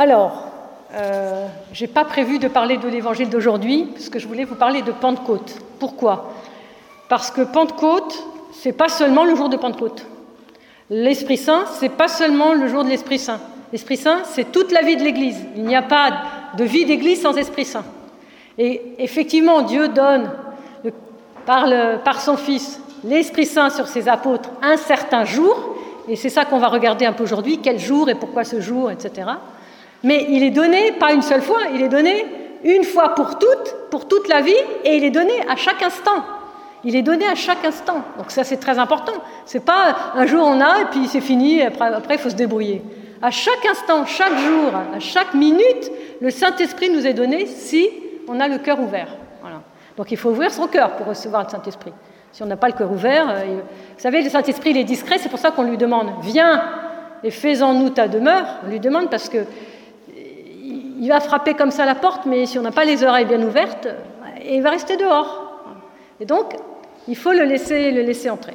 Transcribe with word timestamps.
Alors, 0.00 0.44
euh, 0.94 1.48
je 1.72 1.82
n'ai 1.82 1.88
pas 1.88 2.04
prévu 2.04 2.38
de 2.38 2.46
parler 2.46 2.76
de 2.76 2.86
l'évangile 2.86 3.30
d'aujourd'hui, 3.30 3.88
parce 3.92 4.08
que 4.08 4.20
je 4.20 4.28
voulais 4.28 4.44
vous 4.44 4.54
parler 4.54 4.82
de 4.82 4.92
Pentecôte. 4.92 5.56
Pourquoi? 5.80 6.34
Parce 7.08 7.32
que 7.32 7.40
Pentecôte, 7.40 8.24
c'est 8.52 8.70
pas 8.70 8.88
seulement 8.88 9.24
le 9.24 9.34
jour 9.34 9.48
de 9.48 9.56
Pentecôte. 9.56 10.06
L'Esprit 10.88 11.36
Saint, 11.36 11.64
c'est 11.66 11.88
pas 11.88 12.06
seulement 12.06 12.54
le 12.54 12.68
jour 12.68 12.84
de 12.84 12.90
l'Esprit 12.90 13.18
Saint. 13.18 13.40
L'Esprit 13.72 13.96
Saint, 13.96 14.20
c'est 14.22 14.52
toute 14.52 14.70
la 14.70 14.82
vie 14.82 14.96
de 14.96 15.02
l'Église. 15.02 15.44
Il 15.56 15.64
n'y 15.64 15.74
a 15.74 15.82
pas 15.82 16.12
de 16.56 16.62
vie 16.62 16.84
d'Église 16.84 17.20
sans 17.22 17.36
Esprit 17.36 17.64
Saint. 17.64 17.84
Et 18.56 18.80
effectivement, 19.00 19.62
Dieu 19.62 19.88
donne 19.88 20.30
par, 21.44 21.66
par 22.04 22.20
son 22.20 22.36
Fils 22.36 22.80
l'Esprit 23.02 23.46
Saint 23.46 23.70
sur 23.70 23.88
ses 23.88 24.08
apôtres 24.08 24.50
un 24.62 24.76
certain 24.76 25.24
jour, 25.24 25.74
et 26.08 26.14
c'est 26.14 26.30
ça 26.30 26.44
qu'on 26.44 26.60
va 26.60 26.68
regarder 26.68 27.04
un 27.04 27.12
peu 27.12 27.24
aujourd'hui, 27.24 27.58
quel 27.60 27.80
jour 27.80 28.08
et 28.08 28.14
pourquoi 28.14 28.44
ce 28.44 28.60
jour, 28.60 28.92
etc. 28.92 29.26
Mais 30.04 30.26
il 30.28 30.42
est 30.42 30.50
donné 30.50 30.92
pas 30.92 31.12
une 31.12 31.22
seule 31.22 31.42
fois, 31.42 31.60
il 31.74 31.82
est 31.82 31.88
donné 31.88 32.24
une 32.64 32.84
fois 32.84 33.14
pour 33.14 33.38
toutes, 33.38 33.74
pour 33.90 34.08
toute 34.08 34.28
la 34.28 34.40
vie, 34.40 34.52
et 34.84 34.96
il 34.96 35.04
est 35.04 35.10
donné 35.10 35.32
à 35.48 35.56
chaque 35.56 35.82
instant. 35.82 36.24
Il 36.84 36.94
est 36.94 37.02
donné 37.02 37.26
à 37.26 37.34
chaque 37.34 37.64
instant. 37.64 38.02
Donc 38.16 38.30
ça, 38.30 38.44
c'est 38.44 38.58
très 38.58 38.78
important. 38.78 39.14
C'est 39.46 39.64
pas 39.64 39.96
un 40.14 40.26
jour 40.26 40.44
on 40.46 40.60
a 40.60 40.82
et 40.82 40.84
puis 40.86 41.08
c'est 41.08 41.20
fini, 41.20 41.62
après, 41.62 42.14
il 42.14 42.18
faut 42.18 42.30
se 42.30 42.36
débrouiller. 42.36 42.82
À 43.20 43.32
chaque 43.32 43.66
instant, 43.68 44.06
chaque 44.06 44.38
jour, 44.38 44.72
à 44.74 45.00
chaque 45.00 45.34
minute, 45.34 45.90
le 46.20 46.30
Saint-Esprit 46.30 46.90
nous 46.90 47.04
est 47.04 47.14
donné 47.14 47.46
si 47.46 47.88
on 48.28 48.38
a 48.38 48.46
le 48.46 48.58
cœur 48.58 48.80
ouvert. 48.80 49.08
Voilà. 49.40 49.62
Donc 49.96 50.12
il 50.12 50.16
faut 50.16 50.30
ouvrir 50.30 50.52
son 50.52 50.68
cœur 50.68 50.92
pour 50.92 51.06
recevoir 51.06 51.42
le 51.44 51.48
Saint-Esprit. 51.48 51.92
Si 52.30 52.42
on 52.44 52.46
n'a 52.46 52.56
pas 52.56 52.68
le 52.68 52.74
cœur 52.74 52.92
ouvert, 52.92 53.28
euh, 53.28 53.44
vous 53.96 54.00
savez, 54.00 54.22
le 54.22 54.30
Saint-Esprit, 54.30 54.70
il 54.70 54.76
est 54.76 54.84
discret, 54.84 55.18
c'est 55.18 55.28
pour 55.30 55.40
ça 55.40 55.50
qu'on 55.50 55.64
lui 55.64 55.76
demande 55.76 56.10
Viens 56.22 56.62
et 57.24 57.32
fais-en 57.32 57.74
nous 57.74 57.90
ta 57.90 58.06
demeure. 58.06 58.46
On 58.64 58.70
lui 58.70 58.78
demande 58.78 59.10
parce 59.10 59.28
que 59.28 59.38
il 60.98 61.08
va 61.08 61.20
frapper 61.20 61.54
comme 61.54 61.70
ça 61.70 61.84
la 61.84 61.94
porte, 61.94 62.26
mais 62.26 62.46
si 62.46 62.58
on 62.58 62.62
n'a 62.62 62.72
pas 62.72 62.84
les 62.84 63.04
oreilles 63.04 63.24
bien 63.24 63.40
ouvertes, 63.42 63.88
il 64.44 64.62
va 64.62 64.70
rester 64.70 64.96
dehors. 64.96 65.52
Et 66.20 66.26
donc, 66.26 66.54
il 67.06 67.16
faut 67.16 67.32
le 67.32 67.44
laisser, 67.44 67.92
le 67.92 68.02
laisser 68.02 68.30
entrer. 68.30 68.54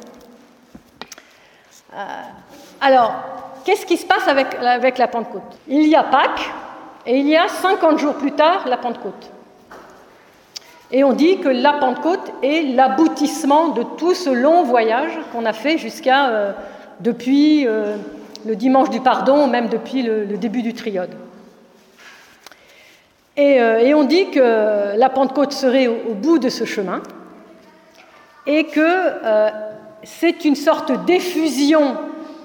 Euh, 1.94 1.98
alors, 2.82 3.14
qu'est-ce 3.64 3.86
qui 3.86 3.98
se 3.98 4.06
passe 4.06 4.28
avec, 4.28 4.98
la 4.98 5.08
Pentecôte? 5.08 5.58
Il 5.68 5.88
y 5.88 5.96
a 5.96 6.04
Pâques, 6.04 6.52
et 7.06 7.18
il 7.18 7.28
y 7.28 7.38
a 7.38 7.48
50 7.48 7.98
jours 7.98 8.16
plus 8.16 8.34
tard 8.34 8.68
la 8.68 8.78
Pentecôte. 8.78 9.32
Et 10.92 11.04
on 11.04 11.14
dit 11.14 11.40
que 11.40 11.50
la 11.50 11.74
Pentecôte 11.74 12.32
est 12.44 12.76
l'aboutissement 12.76 13.70
de 13.70 13.84
tout 13.98 14.14
ce 14.14 14.30
long 14.30 14.64
voyage 14.64 15.18
qu'on 15.32 15.46
a 15.46 15.54
fait 15.54 15.78
euh, 16.08 16.52
depuis 17.00 17.66
euh, 17.66 17.96
le 18.46 18.56
dimanche 18.56 18.90
du 18.90 19.00
pardon, 19.00 19.48
même 19.48 19.70
depuis 19.70 20.04
le 20.04 20.38
début 20.38 20.62
du 20.62 20.74
triode. 20.74 21.16
Euh, 23.38 23.80
et, 23.80 23.94
on 23.94 24.04
dit 24.04 24.30
que 24.30 24.96
la 24.96 25.10
Pentecôte 25.10 25.54
serait 25.54 25.88
au, 25.88 26.14
bout 26.14 26.38
de 26.38 26.50
ce 26.50 26.66
chemin 26.66 27.02
et 28.46 28.66
que 28.66 28.80
euh, 28.80 29.50
c'est 30.04 30.46
une 30.46 30.56
sorte 30.56 31.06
d'effusion 31.06 31.98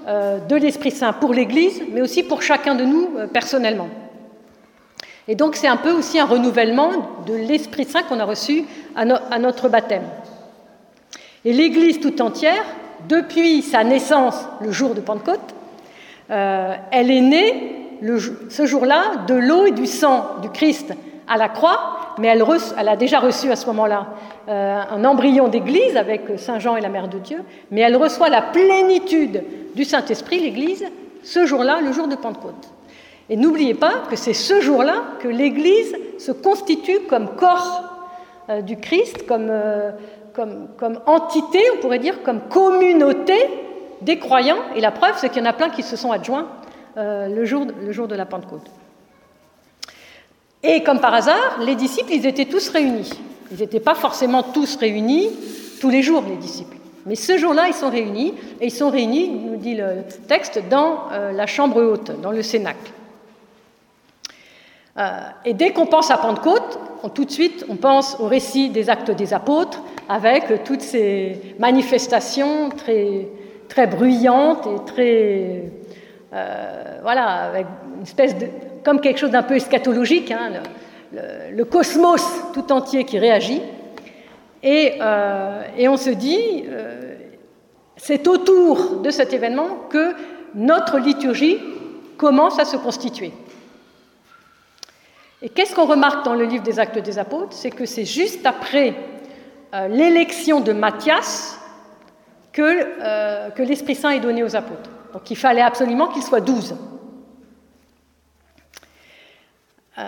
euh, 0.07 0.39
de 0.39 0.57
l'Esprit 0.57 0.91
Saint 0.91 1.13
pour 1.13 1.35
l'Église, 1.35 1.83
mais 1.93 2.01
aussi 2.01 2.23
pour 2.23 2.41
chacun 2.41 2.75
de 2.75 2.85
nous 2.85 3.11
personnellement. 3.33 3.89
Et 5.27 5.35
donc 5.35 5.57
c'est 5.57 5.67
un 5.67 5.77
peu 5.77 5.93
aussi 5.93 6.19
un 6.19 6.25
renouvellement 6.25 6.91
de 7.27 7.35
l'Esprit 7.35 7.85
Saint 7.85 8.05
qu'on 8.05 8.21
a 8.21 8.25
reçu 8.25 8.65
à, 8.97 9.03
à, 9.03 9.39
notre 9.39 9.69
baptême. 9.69 10.05
Et 11.45 11.53
l'Église 11.53 12.01
tout 12.01 12.23
entière, 12.23 12.65
depuis 13.09 13.61
sa 13.61 13.85
naissance 13.85 14.49
le 14.63 14.73
jour 14.73 14.95
de 14.95 15.01
Pentecôte, 15.01 15.55
elle 16.31 17.11
est 17.11 17.21
née 17.21 17.78
ce 18.49 18.67
jour-là 18.67 19.25
de 19.27 19.35
l'eau 19.35 19.67
et 19.67 19.73
du 19.73 19.87
sang 19.87 20.37
du 20.43 20.51
Christ 20.51 20.93
à 21.27 21.37
la 21.37 21.49
croix, 21.49 22.15
mais 22.19 22.29
elle, 22.29 22.43
a 22.89 22.97
déjà 22.97 23.21
reçu 23.21 23.51
à 23.51 23.57
ce 23.57 23.67
moment-là 23.67 24.07
euh, 24.49 24.83
un 24.91 25.05
embryon 25.05 25.49
d'Église 25.49 25.97
avec 25.97 26.23
Saint 26.37 26.59
Jean 26.59 26.77
et 26.77 26.81
la 26.81 26.89
Mère 26.89 27.09
de 27.09 27.19
Dieu, 27.19 27.43
mais 27.71 27.83
elle 27.83 27.97
reçoit 27.97 28.29
la 28.29 28.43
plénitude 28.43 29.45
du 29.75 29.85
Saint-Esprit, 29.85 30.41
l'Église, 30.41 30.85
ce 31.23 31.45
jour-là, 31.45 31.81
le 31.83 31.93
jour 31.93 32.09
de 32.09 32.17
Pentecôte. 32.17 32.73
Et 33.31 33.37
n'oubliez 33.37 33.75
pas 33.75 34.05
que 34.09 34.17
c'est 34.17 34.33
ce 34.33 34.61
jour-là 34.61 35.03
que 35.21 35.29
l'Église 35.29 35.95
se 36.19 36.33
constitue 36.33 37.01
comme 37.09 37.37
corps 37.37 37.83
euh, 38.49 38.63
du 38.63 38.79
Christ, 38.79 39.27
comme, 39.27 39.49
euh, 39.51 39.91
comme, 40.35 41.01
entité, 41.07 41.61
on 41.77 41.81
pourrait 41.81 41.99
dire, 41.99 42.23
comme 42.23 42.41
communauté 42.49 43.37
des 44.01 44.19
croyants. 44.19 44.59
Et 44.75 44.81
la 44.81 44.91
preuve, 44.91 45.15
c'est 45.19 45.29
qu'il 45.29 45.43
y 45.43 45.47
en 45.47 45.51
a 45.51 45.53
plein 45.53 45.69
qui 45.69 45.83
se 45.83 45.97
sont 45.97 46.13
adjoints 46.13 46.47
euh, 46.47 46.58
le, 46.99 47.45
jour, 47.45 47.67
le 47.81 47.93
jour 47.93 48.09
de 48.09 48.15
la 48.15 48.27
Pentecôte. 48.27 48.69
Et 50.63 50.83
comme 50.83 51.01
par 51.01 51.15
hasard, 51.15 51.61
les 51.61 51.77
disciples, 51.77 52.13
ils 52.13 52.27
étaient 52.27 52.47
tous 52.47 52.69
réunis. 52.71 53.11
Ils 53.53 53.59
n'étaient 53.59 53.81
pas 53.81 53.95
forcément 53.95 54.43
tous 54.43 54.77
réunis 54.77 55.31
tous 55.81 55.91
les 55.91 56.03
jours, 56.03 56.25
les 56.29 56.37
disciples. 56.37 56.77
Mais 57.07 57.15
ce 57.15 57.39
jour-là, 57.39 57.69
ils 57.69 57.75
sont 57.75 57.91
réunis, 57.91 58.35
et 58.61 58.67
ils 58.67 58.73
sont 58.73 58.91
réunis, 58.91 59.29
nous 59.29 59.57
dit 59.57 59.75
le 59.75 60.03
texte, 60.27 60.61
dans 60.69 61.11
euh, 61.13 61.33
la 61.33 61.47
chambre 61.47 61.83
haute, 61.83 62.21
dans 62.21 62.33
le 62.33 62.43
cénacle. 62.43 62.93
Euh, 64.99 65.21
et 65.45 65.55
dès 65.55 65.73
qu'on 65.73 65.87
pense 65.87 66.11
à 66.11 66.19
Pentecôte, 66.19 66.79
tout 67.15 67.25
de 67.25 67.31
suite, 67.31 67.65
on 67.69 67.77
pense 67.77 68.19
au 68.19 68.27
récit 68.27 68.69
des 68.69 68.91
actes 68.91 69.13
des 69.13 69.33
apôtres, 69.33 69.81
avec 70.09 70.65
toutes 70.65 70.83
ces 70.83 71.55
manifestations 71.59 72.71
très, 72.71 73.29
très 73.69 73.87
bruyantes 73.87 74.67
et 74.67 74.85
très 74.85 75.63
euh, 76.33 76.99
voilà, 77.03 77.53
une 77.97 78.03
espèce 78.03 78.37
de, 78.37 78.49
comme 78.85 79.01
quelque 79.01 79.19
chose 79.19 79.31
d'un 79.31 79.43
peu 79.43 79.57
eschatologique, 79.57 80.31
hein, 80.31 80.53
le, 81.13 81.65
cosmos 81.65 82.23
tout 82.53 82.71
entier 82.71 83.05
qui 83.05 83.19
réagit. 83.19 83.63
Et, 84.63 84.99
euh, 85.01 85.63
on 85.89 85.97
se 85.97 86.11
dit, 86.11 86.65
euh, 86.69 87.15
c'est 87.97 88.29
autour 88.29 89.01
de 89.01 89.11
cet 89.11 89.33
événement 89.33 89.87
que 89.89 90.15
notre 90.55 90.99
liturgie 90.99 91.59
commence 92.19 92.59
à 92.59 92.67
se 92.67 92.77
constituer. 92.77 93.33
Et 95.41 95.49
qu'est-ce 95.49 95.75
qu'on 95.75 95.87
remarque 95.87 96.25
dans 96.25 96.35
le 96.35 96.45
livre 96.45 96.65
des 96.65 96.79
Actes 96.79 96.99
des 96.99 97.19
Apôtres? 97.19 97.53
C'est 97.53 97.71
que 97.71 97.87
c'est 97.87 98.05
juste 98.05 98.45
après 98.45 98.95
l'élection 99.89 100.61
de 100.61 100.73
Matthias 100.73 101.61
que 102.53 103.63
l'Esprit 103.63 103.95
Saint 103.95 104.11
est 104.11 104.21
donné 104.21 104.43
aux 104.43 104.57
apôtres. 104.57 104.91
Donc 105.13 105.31
il 105.31 105.37
fallait 105.37 105.63
absolument 105.63 106.09
qu'il 106.09 106.23
soit 106.23 106.41
12. 106.41 106.77
Euh, 109.99 110.03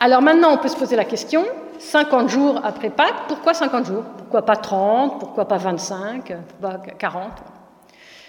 alors 0.00 0.22
maintenant, 0.22 0.52
on 0.52 0.58
peut 0.58 0.68
se 0.68 0.76
poser 0.76 0.96
la 0.96 1.04
question, 1.04 1.44
50 1.78 2.28
jours 2.28 2.60
après 2.64 2.90
Pâques, 2.90 3.26
pourquoi 3.28 3.54
50 3.54 3.86
jours? 3.86 4.04
Pourquoi 4.16 4.42
pas 4.42 4.56
30 4.56 5.18
Pourquoi 5.18 5.46
pas 5.46 5.56
25 5.56 6.32
Pourquoi 6.48 6.78
pas 6.78 6.90
40 6.98 7.32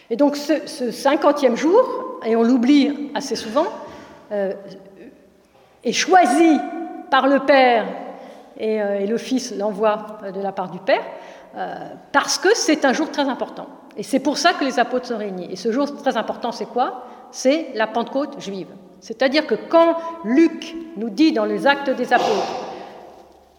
Et 0.10 0.16
donc 0.16 0.36
ce, 0.36 0.54
50e 0.54 1.56
jour, 1.56 2.20
et 2.26 2.36
on 2.36 2.44
l'oublie 2.44 3.12
assez 3.16 3.36
souvent, 3.36 3.68
euh, 4.32 4.54
est 5.84 5.94
choisi 5.94 6.60
par 7.12 7.28
le 7.28 7.40
Père 7.40 7.86
et, 8.58 8.82
euh, 8.82 9.00
et 9.00 9.08
le 9.08 9.18
Fils 9.18 9.56
l'envoie 9.56 10.20
de 10.34 10.42
la 10.42 10.52
part 10.52 10.70
du 10.70 10.80
Père, 10.80 11.04
parce 12.12 12.38
que 12.38 12.50
c'est 12.54 12.86
un 12.86 12.94
jour 12.94 13.10
très 13.10 13.28
important. 13.28 13.68
Et 13.98 14.04
c'est 14.04 14.20
pour 14.20 14.38
ça 14.38 14.54
que 14.54 14.64
les 14.64 14.80
apôtres 14.80 15.08
sont 15.08 15.18
réunis. 15.18 15.48
Et 15.52 15.56
ce 15.56 15.72
jour 15.72 15.94
très 15.98 16.18
important, 16.18 16.52
c'est 16.52 16.68
quoi? 16.68 17.04
C'est 17.32 17.70
la 17.74 17.88
Pentecôte 17.88 18.40
juive. 18.40 18.70
C'est-à-dire 19.02 19.48
que 19.48 19.56
quand 19.56 19.98
Luc 20.24 20.76
nous 20.96 21.10
dit 21.10 21.32
dans 21.32 21.46
les 21.46 21.68
actes 21.68 21.90
des 21.90 22.14
apôtres, 22.14 22.68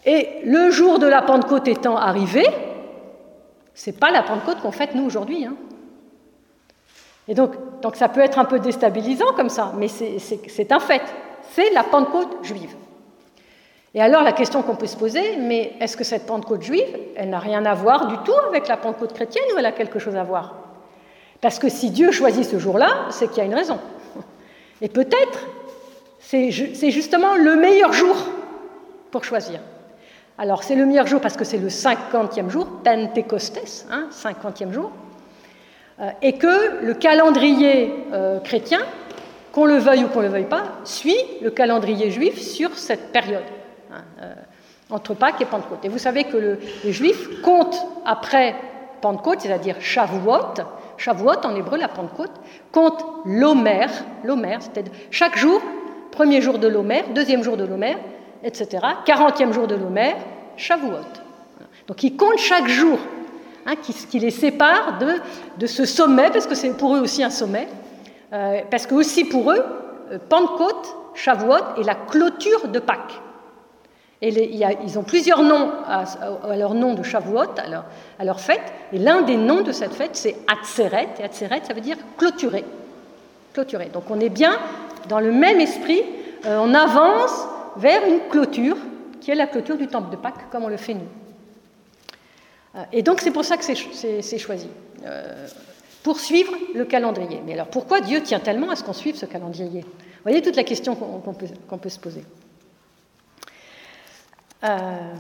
et 0.04 0.28
le 0.44 0.71
jour 0.71 0.99
de 0.99 1.06
la 1.06 1.22
Pentecôte 1.22 1.69
étant 1.69 1.97
arrivé, 1.97 2.47
c'est 3.75 3.99
pas 3.99 4.10
la 4.10 4.22
Pentecôte 4.22 4.60
qu'on 4.60 4.71
fête 4.71 4.94
nous 4.94 5.04
aujourd'hui. 5.04 5.44
Hein. 5.44 5.54
Et 7.26 7.34
donc, 7.34 7.53
donc 7.82 7.97
ça 7.97 8.09
peut 8.09 8.20
être 8.20 8.38
un 8.38 8.44
peu 8.44 8.59
déstabilisant 8.59 9.32
comme 9.37 9.50
ça, 9.50 9.72
mais 9.76 9.88
c'est 9.88 10.72
un 10.72 10.81
fait. 10.81 11.03
C'est 11.50 11.70
la 11.73 11.84
Pentecôte 11.84 12.38
juive. 12.43 12.75
Et 13.99 14.00
alors 14.00 14.23
la 14.23 14.31
question 14.31 14.62
qu'on 14.62 14.77
peut 14.77 14.87
se 14.87 14.97
poser, 14.97 15.35
mais 15.39 15.73
est-ce 15.81 15.97
que 15.97 16.05
cette 16.05 16.25
Pentecôte 16.25 16.62
juive, 16.62 16.87
elle 17.17 17.31
n'a 17.31 17.41
rien 17.41 17.67
à 17.67 17.75
voir 17.75 18.06
du 18.06 18.17
tout 18.19 18.39
avec 18.49 18.69
la 18.69 18.77
Pentecôte 18.77 19.12
chrétienne 19.12 19.43
ou 19.53 19.59
elle 19.59 19.67
a 19.67 19.73
quelque 19.73 19.99
chose 19.99 20.15
à 20.15 20.23
voir? 20.23 20.55
Parce 21.41 21.59
que 21.59 21.69
si 21.69 21.91
Dieu 21.91 22.12
choisit 22.12 22.45
ce 22.45 22.61
jour-là, 22.61 23.06
c'est 23.11 23.27
qu'il 23.27 23.39
y 23.39 23.41
a 23.41 23.45
une 23.45 23.56
raison. 23.56 23.81
Et 24.83 24.89
peut-être, 24.89 25.49
c'est 26.21 26.53
justement 26.53 27.35
le 27.35 27.56
meilleur 27.56 27.93
jour 27.93 28.15
pour 29.11 29.25
choisir. 29.25 29.59
Alors 30.39 30.62
c'est 30.62 30.77
le 30.77 30.87
meilleur 30.87 31.09
jour 31.09 31.21
parce 31.21 31.37
que 31.37 31.43
c'est 31.43 31.59
le 31.59 31.69
cinquantième 31.69 32.51
jour, 32.51 32.69
Pentecostes, 32.85 33.89
hein, 33.91 34.06
cinquantième 34.12 34.73
jour, 34.73 34.93
euh, 35.99 36.09
et 36.23 36.35
que 36.35 36.85
le 36.85 36.94
calendrier 36.94 37.93
euh, 38.12 38.39
chrétien, 38.39 38.79
qu'on 39.51 39.65
le 39.65 39.79
veuille 39.79 40.05
ou 40.05 40.06
qu'on 40.06 40.21
ne 40.21 40.27
le 40.27 40.31
veuille 40.31 40.44
pas, 40.44 40.67
suit 40.85 41.19
le 41.43 41.51
calendrier 41.51 42.12
juif 42.12 42.41
sur 42.41 42.79
cette 42.79 43.11
période. 43.11 43.43
Hein, 43.90 44.02
euh, 44.20 44.35
entre 44.90 45.14
Pâques 45.14 45.40
et 45.40 45.44
Pentecôte. 45.44 45.85
Et 45.85 45.88
vous 45.88 45.99
savez 45.99 46.25
que 46.25 46.37
le, 46.37 46.58
les 46.85 46.93
Juifs 46.93 47.43
comptent 47.43 47.87
après 48.05 48.55
Pentecôte, 49.00 49.40
c'est-à-dire 49.40 49.76
Shavuot, 49.81 50.55
Shavuot 50.96 51.44
en 51.44 51.55
hébreu, 51.55 51.79
la 51.79 51.88
Pentecôte, 51.88 52.32
compte 52.73 53.05
l'Omer, 53.25 53.87
l'Omer, 54.25 54.58
c'est-à-dire 54.61 54.93
chaque 55.11 55.37
jour, 55.37 55.61
premier 56.11 56.40
jour 56.40 56.58
de 56.58 56.69
l'Omer, 56.69 57.05
deuxième 57.14 57.43
jour 57.43 57.56
de 57.56 57.64
l'Omer, 57.64 57.96
etc., 58.43 58.79
quarantième 59.05 59.52
jour 59.52 59.67
de 59.67 59.75
l'Omer, 59.75 60.17
Shavuot. 60.56 61.06
Donc 61.87 62.02
ils 62.02 62.17
comptent 62.17 62.38
chaque 62.38 62.69
jour, 62.69 62.99
hein, 63.67 63.75
qui, 63.76 64.19
les 64.19 64.31
sépare 64.31 64.99
de, 64.99 65.14
de, 65.58 65.67
ce 65.67 65.84
sommet, 65.84 66.31
parce 66.31 66.46
que 66.46 66.55
c'est 66.55 66.76
pour 66.76 66.96
eux 66.96 67.00
aussi 67.00 67.23
un 67.23 67.31
sommet, 67.31 67.69
euh, 68.32 68.61
parce 68.70 68.87
que 68.87 68.94
aussi 68.94 69.25
pour 69.25 69.52
eux, 69.52 69.64
euh, 70.12 70.19
Pentecôte, 70.29 70.96
Shavuot 71.14 71.79
est 71.79 71.84
la 71.84 71.94
clôture 71.94 72.69
de 72.69 72.79
Pâques. 72.79 73.20
Et 74.20 74.56
ils 74.85 74.99
ont 74.99 75.05
plusieurs 75.05 75.43
noms 75.43 75.70
à, 75.87 76.05
leur 76.56 76.75
nom 76.75 76.94
de 76.94 77.05
Shavuot, 77.05 77.55
à 78.19 78.25
leur, 78.25 78.41
fête, 78.41 78.73
et 78.93 78.99
l'un 78.99 79.23
des 79.23 79.37
noms 79.37 79.62
de 79.62 79.70
cette 79.70 79.94
fête, 79.94 80.17
c'est 80.17 80.37
Atzeret, 80.49 81.09
et 81.20 81.25
Atzeret, 81.25 81.62
ça 81.65 81.73
veut 81.73 81.81
dire 81.81 81.97
clôturer. 82.17 82.65
Donc 83.93 84.05
on 84.11 84.20
est 84.20 84.29
bien 84.29 84.56
dans 85.09 85.20
le 85.20 85.32
même 85.32 85.61
esprit, 85.61 86.03
euh, 86.47 86.59
on 86.61 86.75
avance 86.75 87.32
vers 87.76 88.06
une 88.06 88.20
clôture, 88.31 88.76
qui 89.20 89.31
est 89.31 89.35
la 89.35 89.47
clôture 89.47 89.76
du 89.76 89.88
temple 89.88 90.11
de 90.11 90.17
Pâques, 90.17 90.50
comme 90.50 90.65
on 90.65 90.69
le 90.69 90.76
fait 90.76 90.94
nous. 90.94 91.09
Euh, 92.76 92.82
et 92.93 93.03
donc 93.03 93.20
c'est 93.20 93.31
pour 93.31 93.44
ça 93.44 93.56
que 93.56 93.65
c'est 93.65 94.38
choisi, 94.38 94.69
euh, 95.05 95.47
pour 96.03 96.20
suivre 96.20 96.53
le 96.75 96.85
calendrier. 96.85 97.41
Mais 97.44 97.55
alors 97.55 97.69
pourquoi 97.69 98.00
Dieu 98.00 98.23
tient 98.23 98.41
tellement 98.41 98.70
à 98.70 98.76
ce 98.76 98.85
qu'on 98.85 98.93
suive 98.93 99.17
ce 99.17 99.26
calendrier? 99.26 99.81
Vous 99.81 100.23
voyez 100.23 100.43
toute 100.43 100.56
la 100.56 100.65
question 100.65 100.94
qu'on 100.94 101.19
qu 101.32 101.38
peut, 101.38 101.47
qu 101.47 101.76
peut, 101.79 101.88
se 101.88 101.99
poser. 101.99 102.25
Euh, 104.64 105.14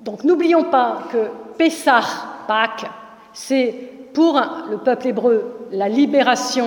donc 0.00 0.24
n'oublions 0.24 0.64
pas 0.64 1.04
que 1.12 1.28
Pessah, 1.56 2.02
Pâques, 2.46 2.86
c'est 3.32 3.74
pour 4.14 4.40
le 4.70 4.78
peuple 4.78 5.08
hébreu 5.08 5.68
la 5.70 5.88
libération 5.88 6.66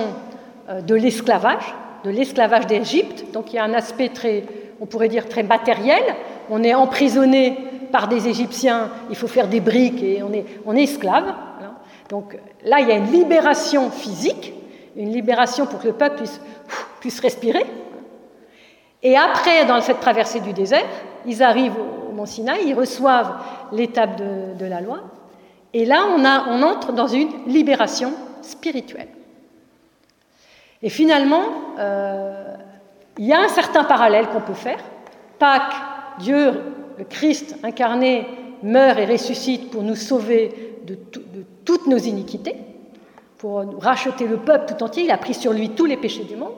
de 0.68 0.94
l'esclavage, 0.94 1.74
de 2.04 2.10
l'esclavage 2.10 2.66
d'Égypte. 2.66 3.32
Donc 3.32 3.52
il 3.52 3.56
y 3.56 3.58
a 3.58 3.64
un 3.64 3.74
aspect 3.74 4.10
très, 4.10 4.44
on 4.80 4.86
pourrait 4.86 5.08
dire, 5.08 5.28
très 5.28 5.42
matériel. 5.42 6.02
On 6.50 6.62
est 6.62 6.74
emprisonné 6.74 7.58
par 7.90 8.08
des 8.08 8.26
Égyptiens, 8.28 8.90
il 9.10 9.16
faut 9.16 9.28
faire 9.28 9.48
des 9.48 9.60
briques 9.60 10.02
et 10.02 10.22
on 10.22 10.32
est, 10.32 10.46
on 10.64 10.74
est 10.74 10.84
esclave. 10.84 11.34
Donc 12.08 12.36
là, 12.64 12.80
il 12.80 12.88
y 12.88 12.92
a 12.92 12.96
une 12.96 13.10
libération 13.10 13.90
physique, 13.90 14.52
une 14.96 15.12
libération 15.12 15.66
pour 15.66 15.80
que 15.80 15.88
le 15.88 15.92
peuple 15.94 16.16
puisse, 16.16 16.40
puisse 17.00 17.20
respirer. 17.20 17.64
Et 19.02 19.16
après, 19.16 19.64
dans 19.64 19.80
cette 19.80 20.00
traversée 20.00 20.40
du 20.40 20.52
désert, 20.52 20.84
ils 21.26 21.42
arrivent 21.42 21.78
au 21.78 22.12
Mont 22.12 22.26
Sinaï, 22.26 22.68
ils 22.68 22.74
reçoivent 22.74 23.34
l'étape 23.72 24.16
de, 24.16 24.66
la 24.66 24.80
loi, 24.80 25.00
et 25.74 25.84
là, 25.84 26.04
on, 26.16 26.62
entre 26.62 26.92
dans 26.92 27.06
une 27.06 27.30
libération 27.46 28.12
spirituelle. 28.42 29.08
Et 30.82 30.90
finalement, 30.90 31.42
euh, 31.78 32.54
il 33.18 33.26
y 33.26 33.32
a 33.32 33.40
un 33.40 33.48
certain 33.48 33.84
parallèle 33.84 34.28
qu'on 34.28 34.40
peut 34.40 34.54
faire. 34.54 34.80
Pâques, 35.38 35.74
Dieu 36.18 36.52
le 36.98 37.04
Christ 37.04 37.56
incarné 37.62 38.26
meurt 38.62 38.98
et 38.98 39.06
ressuscite 39.06 39.70
pour 39.70 39.82
nous 39.82 39.96
sauver 39.96 40.78
de, 40.86 40.94
de, 40.94 41.44
toutes 41.64 41.86
nos 41.86 41.96
iniquités, 41.96 42.56
pour 43.38 43.64
racheter 43.80 44.26
le 44.26 44.36
peuple 44.36 44.74
tout 44.74 44.84
entier. 44.84 45.04
Il 45.04 45.10
a 45.10 45.18
pris 45.18 45.34
sur 45.34 45.52
lui 45.52 45.70
tous 45.70 45.86
les 45.86 45.96
péchés 45.96 46.24
du 46.24 46.36
monde. 46.36 46.54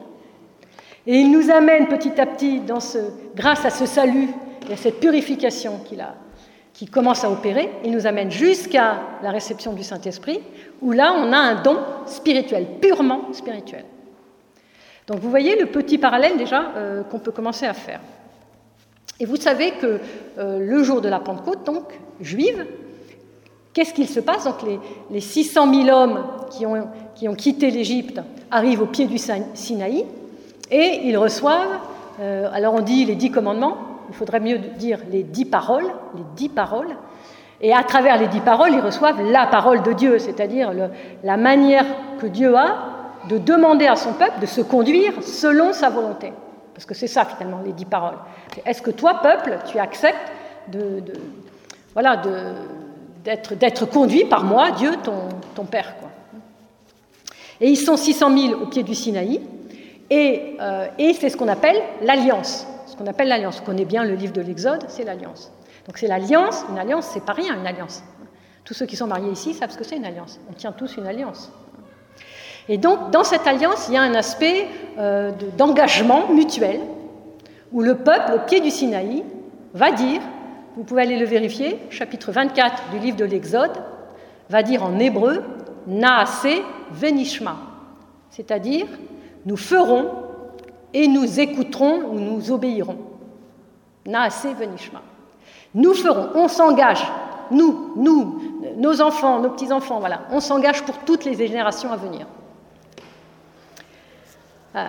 Et 1.06 1.16
il 1.18 1.30
nous 1.30 1.50
amène 1.50 1.86
petit 1.88 2.18
à 2.20 2.26
petit, 2.26 2.60
dans 2.60 2.80
ce, 2.80 2.98
grâce 3.34 3.64
à 3.64 3.70
ce 3.70 3.84
salut 3.84 4.28
et 4.68 4.72
à 4.72 4.76
cette 4.76 5.00
purification 5.00 5.78
qu'il 5.84 6.00
a, 6.00 6.14
qui 6.72 6.86
commence 6.86 7.24
à 7.24 7.30
opérer, 7.30 7.70
il 7.84 7.92
nous 7.92 8.06
amène 8.06 8.30
jusqu'à 8.30 9.00
la 9.22 9.30
réception 9.30 9.74
du 9.74 9.82
Saint-Esprit, 9.82 10.40
où 10.80 10.92
là 10.92 11.14
on 11.16 11.32
a 11.32 11.36
un 11.36 11.62
don 11.62 11.76
spirituel, 12.06 12.66
purement 12.80 13.32
spirituel. 13.32 13.84
Donc 15.06 15.18
vous 15.18 15.28
voyez 15.28 15.60
le 15.60 15.66
petit 15.66 15.98
parallèle 15.98 16.38
déjà 16.38 16.72
euh, 16.76 17.02
qu'on 17.02 17.18
peut 17.18 17.32
commencer 17.32 17.66
à 17.66 17.74
faire. 17.74 18.00
Et 19.20 19.26
vous 19.26 19.36
savez 19.36 19.72
que 19.72 20.00
euh, 20.38 20.58
le 20.58 20.82
jour 20.82 21.02
de 21.02 21.08
la 21.08 21.20
Pentecôte, 21.20 21.64
donc 21.66 21.92
juive, 22.20 22.66
qu'est-ce 23.74 23.92
qu'il 23.92 24.08
se 24.08 24.20
passe? 24.20 24.44
Donc 24.44 24.62
les, 24.62 24.80
les, 25.10 25.20
600 25.20 25.72
000 25.84 25.96
hommes 25.96 26.24
qui 26.50 27.28
ont 27.28 27.34
quitté 27.34 27.70
l'Égypte 27.70 28.20
arrivent 28.50 28.82
au 28.82 28.86
pied 28.86 29.06
du 29.06 29.18
Sinaï 29.18 30.06
et 30.74 31.06
ils 31.06 31.16
reçoivent, 31.16 31.78
euh, 32.20 32.48
alors 32.52 32.74
on 32.74 32.80
dit 32.80 33.04
les 33.04 33.14
dix 33.14 33.30
commandements, 33.30 33.76
il 34.08 34.14
faudrait 34.14 34.40
mieux 34.40 34.58
dire 34.58 34.98
les 35.08 35.22
dix 35.22 35.44
paroles, 35.44 35.86
les 36.16 36.24
dix 36.34 36.48
paroles, 36.48 36.96
et 37.60 37.72
à 37.72 37.84
travers 37.84 38.18
les 38.18 38.26
dix 38.26 38.40
paroles, 38.40 38.72
ils 38.72 38.80
reçoivent 38.80 39.22
la 39.22 39.46
parole 39.46 39.84
de 39.84 39.92
Dieu, 39.92 40.18
c'est-à-dire 40.18 40.72
la 41.22 41.36
manière 41.36 41.86
que 42.18 42.26
Dieu 42.26 42.56
a 42.56 42.74
de 43.28 43.38
demander 43.38 43.86
à 43.86 43.94
son 43.94 44.14
peuple 44.14 44.40
de 44.40 44.46
se 44.46 44.62
conduire 44.62 45.12
selon 45.22 45.72
sa 45.72 45.90
volonté. 45.90 46.32
Parce 46.74 46.84
que 46.84 46.94
c'est 46.94 47.06
ça 47.06 47.24
finalement 47.24 47.60
les 47.64 47.72
dix 47.72 47.84
paroles. 47.84 48.18
Est-ce 48.66 48.82
que 48.82 48.90
toi, 48.90 49.20
peuple, 49.22 49.58
tu 49.66 49.78
acceptes 49.78 50.32
d'être 53.60 53.86
conduit 53.86 54.24
par 54.24 54.42
moi, 54.42 54.72
Dieu, 54.72 54.90
ton, 55.54 55.64
Père. 55.66 55.94
Et 57.60 57.70
ils 57.70 57.76
sont 57.76 57.96
600 57.96 58.36
000 58.36 58.62
au 58.62 58.66
pied 58.66 58.82
du 58.82 58.96
Sinaï, 58.96 59.40
et, 60.10 60.56
euh, 60.60 60.86
c'est 60.98 61.28
ce 61.28 61.36
qu'on 61.36 61.48
appelle 61.48 61.80
l'alliance. 62.02 62.66
Ce 62.86 62.96
qu'on 62.96 63.06
appelle 63.06 63.28
l'alliance. 63.28 63.60
On 63.62 63.66
connaît 63.66 63.84
bien 63.84 64.04
le 64.04 64.14
livre 64.14 64.32
de 64.32 64.40
l'Exode, 64.40 64.84
c'est 64.88 65.04
l'alliance. 65.04 65.50
Donc 65.86 65.98
c'est 65.98 66.06
l'alliance, 66.06 66.64
une 66.70 66.78
alliance, 66.78 67.10
c'est 67.12 67.24
pas 67.24 67.32
rien 67.32 67.58
une 67.58 67.66
alliance. 67.66 68.02
Tous 68.64 68.74
ceux 68.74 68.86
qui 68.86 68.96
sont 68.96 69.06
mariés 69.06 69.30
ici 69.30 69.52
savent 69.54 69.70
ce 69.70 69.78
que 69.78 69.84
c'est 69.84 69.96
une 69.96 70.06
alliance. 70.06 70.40
On 70.48 70.54
tient 70.54 70.72
tous 70.72 70.96
une 70.96 71.06
alliance. 71.06 71.52
Et 72.68 72.78
donc, 72.78 73.10
dans 73.10 73.24
cette 73.24 73.46
alliance, 73.46 73.86
il 73.88 73.94
y 73.94 73.96
a 73.98 74.02
un 74.02 74.14
aspect 74.14 74.66
euh, 74.98 75.32
d'engagement 75.58 76.28
de, 76.28 76.34
mutuel, 76.34 76.80
où 77.72 77.82
le 77.82 77.96
peuple, 77.96 78.32
au 78.36 78.38
pied 78.46 78.60
du 78.60 78.70
Sinaï, 78.70 79.22
va 79.74 79.90
dire, 79.90 80.22
vous 80.76 80.84
pouvez 80.84 81.02
aller 81.02 81.18
le 81.18 81.26
vérifier, 81.26 81.78
chapitre 81.90 82.32
24 82.32 82.90
du 82.90 82.98
livre 82.98 83.16
de 83.18 83.24
l'Exode, 83.24 83.82
va 84.48 84.62
dire 84.62 84.82
en 84.82 84.98
hébreu, 84.98 85.42
Naase 85.86 86.46
venishma, 86.90 87.56
c'est-à-dire, 88.30 88.86
nous 89.46 89.56
ferons 89.56 90.10
et 90.92 91.08
nous 91.08 91.40
écouterons 91.40 92.04
ou 92.10 92.18
nous 92.18 92.50
obéirons. 92.50 92.98
Naase 94.06 94.46
venishma. 94.58 95.02
Nous 95.74 95.94
ferons, 95.94 96.28
on 96.34 96.48
s'engage, 96.48 97.04
nous, 97.50 97.92
nous, 97.96 98.40
nos 98.76 99.00
enfants, 99.00 99.40
nos 99.40 99.50
petits-enfants, 99.50 99.98
voilà, 99.98 100.22
on 100.30 100.40
s'engage 100.40 100.82
pour 100.82 100.98
toutes 100.98 101.24
les 101.24 101.34
générations 101.34 101.92
à 101.92 101.96
venir. 101.96 102.26
Euh, 104.76 104.86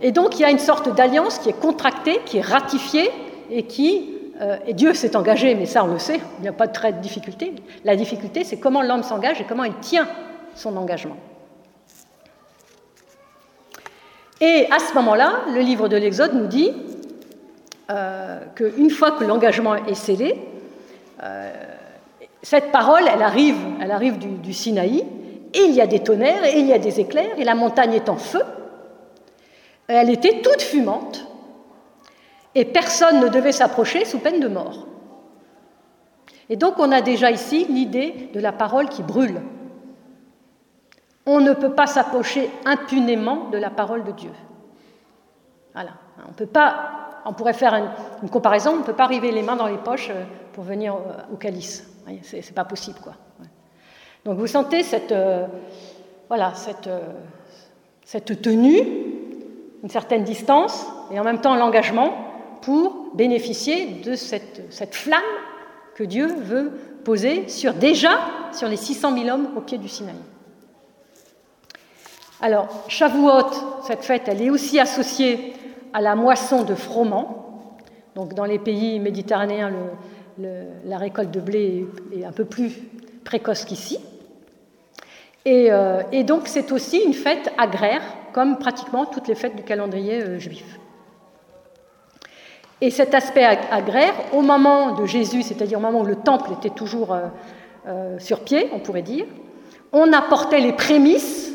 et 0.00 0.12
donc 0.12 0.38
il 0.38 0.42
y 0.42 0.44
a 0.44 0.50
une 0.50 0.58
sorte 0.58 0.94
d'alliance 0.94 1.38
qui 1.38 1.48
est 1.48 1.60
contractée, 1.60 2.20
qui 2.24 2.38
est 2.38 2.44
ratifiée 2.44 3.10
et 3.50 3.64
qui 3.64 4.10
euh, 4.40 4.56
et 4.66 4.74
Dieu 4.74 4.94
s'est 4.94 5.14
engagé, 5.16 5.54
mais 5.54 5.66
ça 5.66 5.84
on 5.84 5.88
le 5.88 5.98
sait, 5.98 6.20
il 6.38 6.42
n'y 6.42 6.48
a 6.48 6.52
pas 6.52 6.66
de 6.66 6.72
très 6.72 6.92
de 6.92 6.98
difficulté. 6.98 7.54
La 7.84 7.94
difficulté, 7.94 8.42
c'est 8.44 8.58
comment 8.58 8.82
l'homme 8.82 9.02
s'engage 9.02 9.40
et 9.40 9.44
comment 9.44 9.64
il 9.64 9.74
tient 9.74 10.08
son 10.54 10.76
engagement. 10.76 11.16
Et 14.40 14.66
à 14.70 14.78
ce 14.78 14.94
moment-là, 14.94 15.42
le 15.52 15.60
livre 15.60 15.88
de 15.88 15.96
l'Exode 15.96 16.34
nous 16.34 16.46
dit 16.46 16.72
euh, 17.90 18.40
qu'une 18.54 18.90
fois 18.90 19.12
que 19.12 19.24
l'engagement 19.24 19.74
est 19.74 19.94
scellé, 19.94 20.34
euh, 21.22 21.52
cette 22.42 22.72
parole, 22.72 23.04
elle 23.12 23.22
arrive, 23.22 23.56
elle 23.80 23.90
arrive 23.90 24.18
du, 24.18 24.28
du 24.28 24.52
Sinaï, 24.52 25.04
et 25.54 25.60
il 25.60 25.74
y 25.74 25.80
a 25.80 25.86
des 25.86 26.00
tonnerres, 26.00 26.44
et 26.44 26.58
il 26.58 26.66
y 26.66 26.72
a 26.72 26.78
des 26.78 27.00
éclairs, 27.00 27.38
et 27.38 27.44
la 27.44 27.54
montagne 27.54 27.94
est 27.94 28.08
en 28.08 28.16
feu, 28.16 28.42
elle 29.86 30.10
était 30.10 30.40
toute 30.40 30.62
fumante 30.62 31.26
et 32.54 32.64
personne 32.64 33.20
ne 33.20 33.28
devait 33.28 33.52
s'approcher 33.52 34.04
sous 34.04 34.18
peine 34.18 34.40
de 34.40 34.48
mort. 34.48 34.86
Et 36.48 36.56
donc 36.56 36.74
on 36.78 36.92
a 36.92 37.00
déjà 37.00 37.30
ici 37.30 37.66
l'idée 37.68 38.30
de 38.32 38.40
la 38.40 38.52
parole 38.52 38.88
qui 38.88 39.02
brûle. 39.02 39.40
On 41.26 41.40
ne 41.40 41.52
peut 41.52 41.72
pas 41.72 41.86
s'approcher 41.86 42.50
impunément 42.64 43.48
de 43.50 43.58
la 43.58 43.70
parole 43.70 44.04
de 44.04 44.12
Dieu. 44.12 44.32
Voilà. 45.72 45.90
On 46.28 46.32
peut 46.32 46.46
pas, 46.46 47.22
on 47.24 47.32
pourrait 47.32 47.54
faire 47.54 47.74
une, 47.74 48.28
comparaison, 48.28 48.72
on 48.72 48.78
ne 48.78 48.82
peut 48.84 48.92
pas 48.92 49.04
arriver 49.04 49.32
les 49.32 49.42
mains 49.42 49.56
dans 49.56 49.66
les 49.66 49.78
poches 49.78 50.10
euh, 50.10 50.24
pour 50.52 50.64
venir 50.64 50.96
au 51.32 51.36
calice. 51.36 51.90
C'est 52.22 52.54
pas 52.54 52.64
possible, 52.64 52.98
quoi. 53.02 53.14
Donc 54.24 54.38
vous 54.38 54.46
sentez 54.46 54.82
cette, 54.82 55.12
euh, 55.12 55.46
voilà, 56.28 56.54
cette, 56.54 56.86
euh, 56.86 57.00
cette 58.04 58.40
tenue 58.40 58.80
une 59.82 59.90
certaine 59.90 60.24
distance 60.24 60.86
et 61.10 61.20
en 61.20 61.24
même 61.24 61.42
temps 61.42 61.56
l'engagement 61.56 62.14
pour 62.62 63.14
bénéficier 63.14 64.00
de 64.02 64.14
cette, 64.14 64.62
cette, 64.70 64.94
flamme 64.94 65.20
que 65.94 66.04
Dieu 66.04 66.26
veut 66.26 66.72
poser 67.04 67.48
sur, 67.48 67.74
déjà 67.74 68.18
sur 68.52 68.66
les 68.66 68.78
600 68.78 69.18
000 69.18 69.28
hommes 69.28 69.48
au 69.56 69.60
pied 69.60 69.76
du 69.76 69.88
Sinaï. 69.88 70.14
Alors, 72.44 72.68
Shavuot, 72.88 73.80
cette 73.86 74.04
fête, 74.04 74.24
elle 74.26 74.42
est 74.42 74.50
aussi 74.50 74.78
associée 74.78 75.54
à 75.94 76.02
la 76.02 76.14
moisson 76.14 76.62
de 76.62 76.74
froment. 76.74 77.70
Donc, 78.16 78.34
dans 78.34 78.44
les 78.44 78.58
pays 78.58 79.00
méditerranéens, 79.00 79.72
la 80.36 80.98
récolte 80.98 81.30
de 81.30 81.40
blé 81.40 81.86
est 82.14 82.22
un 82.22 82.32
peu 82.32 82.44
plus 82.44 82.70
précoce 83.24 83.64
qu'ici. 83.64 83.98
Euh, 85.46 86.02
et, 86.12 86.22
donc 86.22 86.42
c'est 86.46 86.70
aussi 86.70 86.98
une 86.98 87.14
fête 87.14 87.50
agraire, 87.56 88.02
comme 88.34 88.58
pratiquement 88.58 89.06
toutes 89.06 89.26
les 89.26 89.34
fêtes 89.34 89.56
du 89.56 89.62
calendrier 89.62 90.22
euh, 90.22 90.38
juif. 90.38 90.78
Et 92.82 92.90
cet 92.90 93.14
aspect 93.14 93.44
agraire, 93.70 94.12
au 94.34 94.42
moment 94.42 94.92
de 94.92 95.06
Jésus, 95.06 95.40
c'est-à-dire 95.40 95.78
au 95.78 95.80
moment 95.80 96.00
où 96.00 96.06
le 96.06 96.16
temple 96.16 96.50
était 96.58 96.74
toujours 96.74 97.16
euh, 97.86 98.18
sur 98.18 98.40
pied, 98.40 98.68
on 98.74 98.80
pourrait 98.80 99.00
dire, 99.00 99.24
on 99.94 100.12
apportait 100.12 100.60
les 100.60 100.74
prémices 100.74 101.53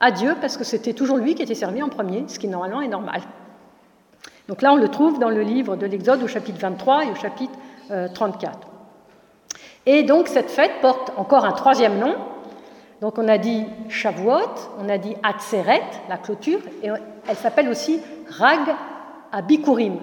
à 0.00 0.10
Dieu 0.10 0.34
parce 0.40 0.56
que 0.56 0.64
c'était 0.64 0.94
toujours 0.94 1.18
lui 1.18 1.34
qui 1.34 1.42
était 1.42 1.54
servi 1.54 1.82
en 1.82 1.88
premier, 1.88 2.24
ce 2.26 2.38
qui 2.38 2.48
normalement 2.48 2.80
est 2.80 2.88
normal. 2.88 3.20
Donc 4.48 4.62
là, 4.62 4.72
on 4.72 4.76
le 4.76 4.88
trouve 4.88 5.18
dans 5.18 5.30
le 5.30 5.42
livre 5.42 5.76
de 5.76 5.86
l'Exode 5.86 6.22
au 6.22 6.26
chapitre 6.26 6.58
23 6.58 7.04
et 7.04 7.10
au 7.10 7.14
chapitre 7.14 7.52
34. 8.14 8.58
Et 9.86 10.02
donc 10.02 10.28
cette 10.28 10.50
fête 10.50 10.72
porte 10.80 11.12
encore 11.16 11.44
un 11.44 11.52
troisième 11.52 11.98
nom, 11.98 12.14
donc 13.00 13.18
on 13.18 13.28
a 13.28 13.38
dit 13.38 13.64
Shavuot, 13.88 14.54
on 14.78 14.88
a 14.88 14.98
dit 14.98 15.14
Atzeret, 15.22 15.82
la 16.08 16.18
clôture, 16.18 16.60
et 16.82 16.88
elle 17.28 17.36
s'appelle 17.36 17.68
aussi 17.68 18.00
Rag 18.28 18.60
à 19.32 19.42
Bikurim, 19.42 19.96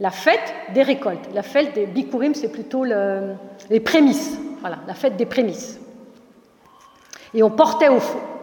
la 0.00 0.10
fête 0.10 0.54
des 0.72 0.82
récoltes. 0.82 1.28
La 1.34 1.42
fête 1.42 1.74
des 1.74 1.86
Bikurim, 1.86 2.34
c'est 2.34 2.50
plutôt 2.50 2.84
les 2.84 3.80
prémices, 3.80 4.38
voilà, 4.60 4.78
la 4.86 4.94
fête 4.94 5.16
des 5.16 5.26
prémices. 5.26 5.78
Et 7.34 7.42
on 7.42 7.50
portait 7.50 7.88
au, 7.88 7.98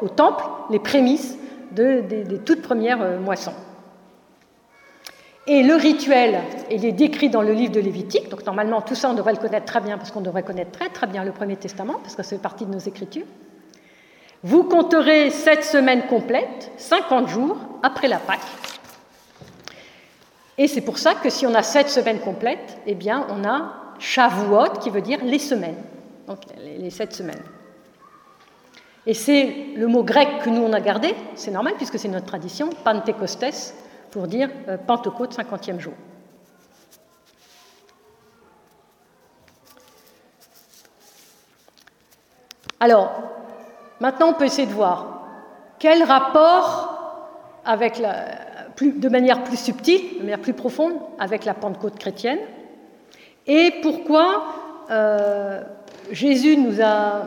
temple 0.10 0.44
les 0.70 0.80
prémices 0.80 1.38
des 1.72 2.40
toutes 2.46 2.62
premières 2.62 3.02
euh, 3.02 3.20
moissons. 3.20 3.54
Et 5.48 5.64
le 5.64 5.74
rituel, 5.74 6.40
il 6.70 6.86
est 6.86 6.92
décrit 6.92 7.30
dans 7.30 7.42
le 7.42 7.54
livre 7.54 7.72
de 7.72 7.80
Lévitique, 7.80 8.30
donc 8.30 8.46
normalement 8.46 8.82
tout 8.82 8.94
ça 8.94 9.10
on 9.10 9.16
devrait 9.16 9.34
le 9.34 9.40
connaître 9.40 9.66
très 9.66 9.82
bien 9.82 9.98
parce 9.98 10.12
qu'on 10.12 10.22
devrait 10.22 10.44
connaître 10.44 10.72
très 10.72 10.90
très 10.90 11.08
bien 11.08 11.24
le 11.24 11.32
Premier 11.32 11.56
Testament, 11.56 11.96
parce 12.02 12.16
que 12.16 12.22
c'est 12.22 12.40
partie 12.40 12.66
de 12.66 12.72
nos 12.72 12.80
Écritures. 12.80 13.26
Vous 14.44 14.64
compterez 14.64 15.32
cette 15.32 15.64
semaine 15.64 16.04
complète, 16.08 16.72
50 16.78 17.28
jours 17.28 17.58
après 17.82 18.08
la 18.08 18.18
Pâque. 18.18 18.40
Et 20.58 20.68
c'est 20.68 20.82
pour 20.82 21.00
ça 21.00 21.16
que 21.16 21.30
si 21.30 21.48
on 21.48 21.56
a 21.56 21.64
sept 21.64 21.90
semaines 21.90 22.20
complètes, 22.20 22.78
eh 22.86 22.94
bien 22.94 23.26
on 23.30 23.44
a 23.44 23.74
Shavuot 23.98 24.80
qui 24.80 24.92
veut 24.92 25.02
dire 25.02 25.20
les 25.24 25.40
semaines, 25.40 25.82
donc 26.28 26.38
les 26.60 26.90
sept 26.92 27.14
semaines. 27.14 27.42
Et 29.08 29.14
c'est 29.16 29.74
le 29.76 29.88
mot 29.88 30.04
grec 30.04 30.30
que 30.44 30.50
nous 30.50 30.62
on 30.62 30.74
a 30.74 30.80
gardé, 30.80 31.16
c'est 31.36 31.52
normal 31.52 31.74
puisque 31.76 31.98
c'est 31.98 32.08
notre 32.08 32.28
tradition, 32.28 32.70
Pentecostes, 32.84 33.74
pour 34.12 34.28
dire 34.28 34.50
euh, 34.68 34.78
Pentecôte, 34.78 35.36
50e 35.36 35.80
jour. 35.80 35.94
Alors, 42.80 43.12
maintenant 44.00 44.30
on 44.30 44.34
peut 44.34 44.46
essayer 44.46 44.68
de 44.68 44.74
voir 44.74 45.24
quel 45.80 46.04
rapport 46.04 47.60
avec 47.66 47.98
la, 47.98 48.26
de 48.82 49.10
manière 49.10 49.44
plus 49.44 49.60
subtile, 49.60 50.18
de 50.18 50.24
manière 50.24 50.42
plus 50.42 50.54
profonde, 50.54 50.94
avec 51.18 51.46
la 51.46 51.56
Pentecôte 51.56 51.98
chrétienne, 51.98 52.40
et 53.48 53.74
pourquoi 53.82 54.46
euh, 54.92 55.64
Jésus 56.12 56.58
nous 56.58 56.82
a, 56.82 57.24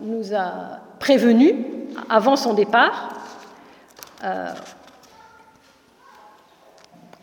nous 0.00 0.34
a 0.34 0.87
prévenus 0.98 1.54
avant 2.08 2.36
son 2.36 2.54
départ. 2.54 3.10
Euh, 4.24 4.52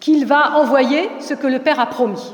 qu'il 0.05 0.27
va 0.27 0.59
envoyer 0.59 1.09
ce 1.19 1.33
que 1.33 1.47
le 1.47 1.57
Père 1.57 1.79
a 1.79 1.87
promis. 1.87 2.31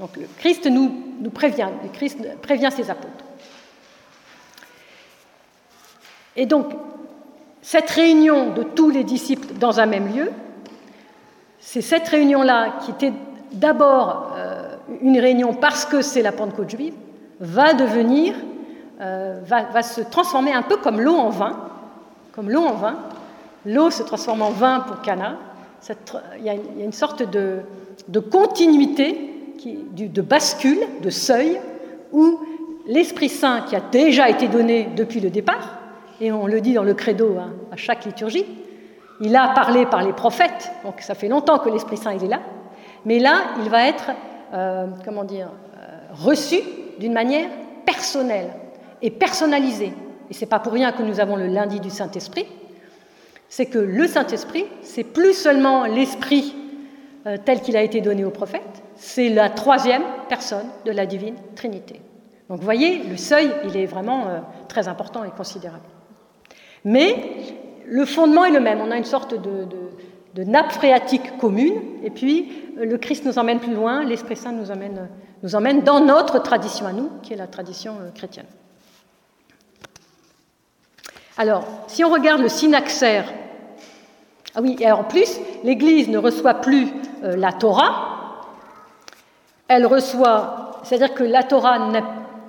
Donc 0.00 0.16
le 0.16 0.26
Christ 0.38 0.66
nous, 0.66 0.90
nous 1.20 1.30
prévient, 1.30 1.68
le 1.84 1.88
Christ 1.90 2.18
prévient 2.42 2.70
ses 2.74 2.90
apôtres. 2.90 3.24
Et 6.34 6.46
donc, 6.46 6.72
cette 7.62 7.88
réunion 7.90 8.52
de 8.52 8.64
tous 8.64 8.90
les 8.90 9.04
disciples 9.04 9.54
dans 9.60 9.78
un 9.78 9.86
même 9.86 10.12
lieu, 10.12 10.32
c'est 11.60 11.82
cette 11.82 12.08
réunion-là 12.08 12.78
qui 12.80 12.90
était 12.90 13.12
d'abord 13.52 14.32
euh, 14.36 14.74
une 15.02 15.20
réunion 15.20 15.54
parce 15.54 15.84
que 15.84 16.02
c'est 16.02 16.22
la 16.22 16.32
Pentecôte 16.32 16.70
juive, 16.70 16.94
va 17.38 17.74
devenir, 17.74 18.34
euh, 19.00 19.40
va, 19.44 19.82
se 19.82 20.02
transformer 20.02 20.52
un 20.52 20.62
peu 20.62 20.76
comme 20.76 21.00
l'eau 21.00 21.16
en 21.16 21.30
vin, 21.30 21.56
comme 22.32 22.50
l'eau 22.50 22.64
en 22.64 22.74
vin. 22.74 22.98
L'eau 23.64 23.90
se 23.90 24.02
transforme 24.02 24.42
en 24.42 24.50
vin 24.50 24.80
pour 24.80 25.00
Cana, 25.00 25.36
il, 26.38 26.44
y 26.44 26.50
a 26.50 26.54
une, 26.54 26.92
sorte 26.92 27.22
de, 27.22 27.62
continuité, 28.20 29.54
de 29.64 30.22
bascule, 30.22 30.80
de 31.02 31.10
seuil, 31.10 31.58
où 32.12 32.40
l'Esprit 32.86 33.28
Saint, 33.28 33.62
qui 33.62 33.76
a 33.76 33.80
déjà 33.80 34.28
été 34.28 34.48
donné 34.48 34.88
depuis 34.96 35.20
le 35.20 35.30
départ, 35.30 35.78
et 36.20 36.32
on 36.32 36.46
le 36.46 36.60
dit 36.60 36.74
dans 36.74 36.84
le 36.84 36.94
credo 36.94 37.36
hein, 37.38 37.52
à 37.72 37.76
chaque 37.76 38.04
liturgie, 38.04 38.46
il 39.20 39.36
a 39.36 39.48
parlé 39.48 39.86
par 39.86 40.02
les 40.02 40.12
prophètes, 40.12 40.72
donc 40.84 41.00
ça 41.00 41.14
fait 41.14 41.28
longtemps 41.28 41.58
que 41.58 41.68
l'Esprit 41.68 41.96
Saint 41.96 42.10
est 42.10 42.26
là, 42.26 42.40
mais 43.04 43.18
là, 43.18 43.42
il 43.62 43.70
va 43.70 43.86
être, 43.86 44.10
euh, 44.52 44.86
comment 45.04 45.24
dire, 45.24 45.48
euh, 45.76 45.98
reçu 46.12 46.60
d'une 46.98 47.12
manière 47.12 47.48
personnelle 47.86 48.50
et 49.02 49.10
personnalisée. 49.10 49.92
Et 50.30 50.34
c'est 50.34 50.46
pas 50.46 50.60
pour 50.60 50.72
rien 50.72 50.92
que 50.92 51.02
nous 51.02 51.20
avons 51.20 51.36
le 51.36 51.46
lundi 51.46 51.80
du 51.80 51.90
Saint-Esprit, 51.90 52.46
c'est 53.48 53.66
que 53.66 53.78
le 53.78 54.06
Saint-Esprit, 54.06 54.64
c'est 54.82 55.04
plus 55.04 55.34
seulement 55.34 55.84
l'Esprit 55.84 56.54
euh, 57.26 57.36
tel 57.44 57.60
qu'il 57.60 57.76
a 57.76 57.82
été 57.82 58.00
donné 58.00 58.24
au 58.24 58.30
prophète, 58.30 58.82
c'est 58.94 59.28
la 59.28 59.50
troisième 59.50 60.04
personne 60.28 60.66
de 60.86 60.92
la 60.92 61.04
divine 61.04 61.34
Trinité. 61.56 62.00
Donc 62.48 62.58
vous 62.58 62.64
voyez, 62.64 63.02
le 63.02 63.16
seuil, 63.16 63.50
il 63.64 63.76
est 63.76 63.86
vraiment 63.86 64.28
euh, 64.28 64.38
très 64.68 64.88
important 64.88 65.24
et 65.24 65.30
considérable. 65.30 65.84
Mais 66.84 67.16
le 67.86 68.06
fondement 68.06 68.44
est 68.44 68.52
le 68.52 68.60
même, 68.60 68.80
on 68.80 68.90
a 68.90 68.96
une 68.96 69.04
sorte 69.04 69.34
de, 69.34 70.44
nappe 70.44 70.72
phréatique 70.72 71.36
commune, 71.36 71.74
et 72.04 72.10
puis 72.10 72.50
euh, 72.78 72.86
le 72.86 72.96
Christ 72.98 73.26
nous 73.26 73.38
emmène 73.38 73.58
plus 73.58 73.74
loin, 73.74 74.04
l'Esprit 74.04 74.36
Saint 74.36 74.52
nous 74.52 74.70
emmène, 74.70 75.08
nous 75.42 75.56
emmène 75.56 75.82
dans 75.82 76.00
notre 76.00 76.38
tradition 76.40 76.86
à 76.86 76.92
nous, 76.92 77.10
qui 77.22 77.32
est 77.32 77.36
la 77.36 77.48
tradition 77.48 77.96
chrétienne. 78.14 78.46
Alors, 81.40 81.64
si 81.86 82.04
on 82.04 82.10
regarde 82.10 82.42
le 82.42 82.50
synaxaire, 82.50 83.24
ah 84.54 84.60
oui, 84.60 84.76
et 84.78 84.92
en 84.92 85.04
plus, 85.04 85.40
l'Église 85.64 86.06
ne 86.10 86.18
reçoit 86.18 86.52
plus 86.52 86.88
euh, 87.24 87.34
la 87.34 87.50
Torah, 87.50 88.42
elle 89.66 89.86
reçoit, 89.86 90.72
c'est-à-dire 90.82 91.14
que 91.14 91.24
la 91.24 91.42
Torah 91.42 91.78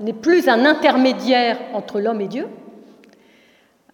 n'est 0.02 0.12
plus 0.12 0.50
un 0.50 0.66
intermédiaire 0.66 1.58
entre 1.74 2.02
l'homme 2.02 2.20
et 2.20 2.28
Dieu, 2.28 2.50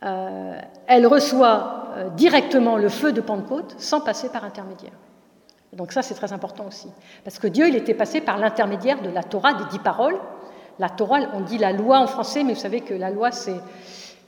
euh, 0.04 0.60
elle 0.88 1.06
reçoit 1.06 1.90
euh, 1.96 2.10
directement 2.10 2.76
le 2.76 2.90
feu 2.90 3.12
de 3.12 3.22
Pentecôte 3.22 3.76
sans 3.78 4.02
passer 4.02 4.30
par 4.30 4.46
intermédiaire. 4.46 4.94
Donc 5.74 5.92
ça, 5.92 6.02
c'est 6.02 6.16
très 6.16 6.34
important 6.34 6.66
aussi, 6.66 6.88
parce 7.24 7.38
que 7.38 7.46
Dieu, 7.46 7.68
il 7.68 7.76
était 7.76 7.94
passé 7.94 8.20
par 8.20 8.40
l'intermédiaire 8.40 9.04
de 9.04 9.12
la 9.12 9.22
Torah, 9.22 9.54
des 9.54 9.66
dix 9.66 9.78
paroles. 9.78 10.18
La 10.80 10.90
Torah, 10.90 11.20
on 11.36 11.42
dit 11.42 11.60
la 11.60 11.72
loi 11.72 12.00
en 12.00 12.08
français, 12.08 12.44
mais 12.44 12.54
vous 12.54 12.60
savez 12.60 12.82
que 12.82 12.96
la 12.96 13.12
loi, 13.12 13.30
c'est 13.32 13.62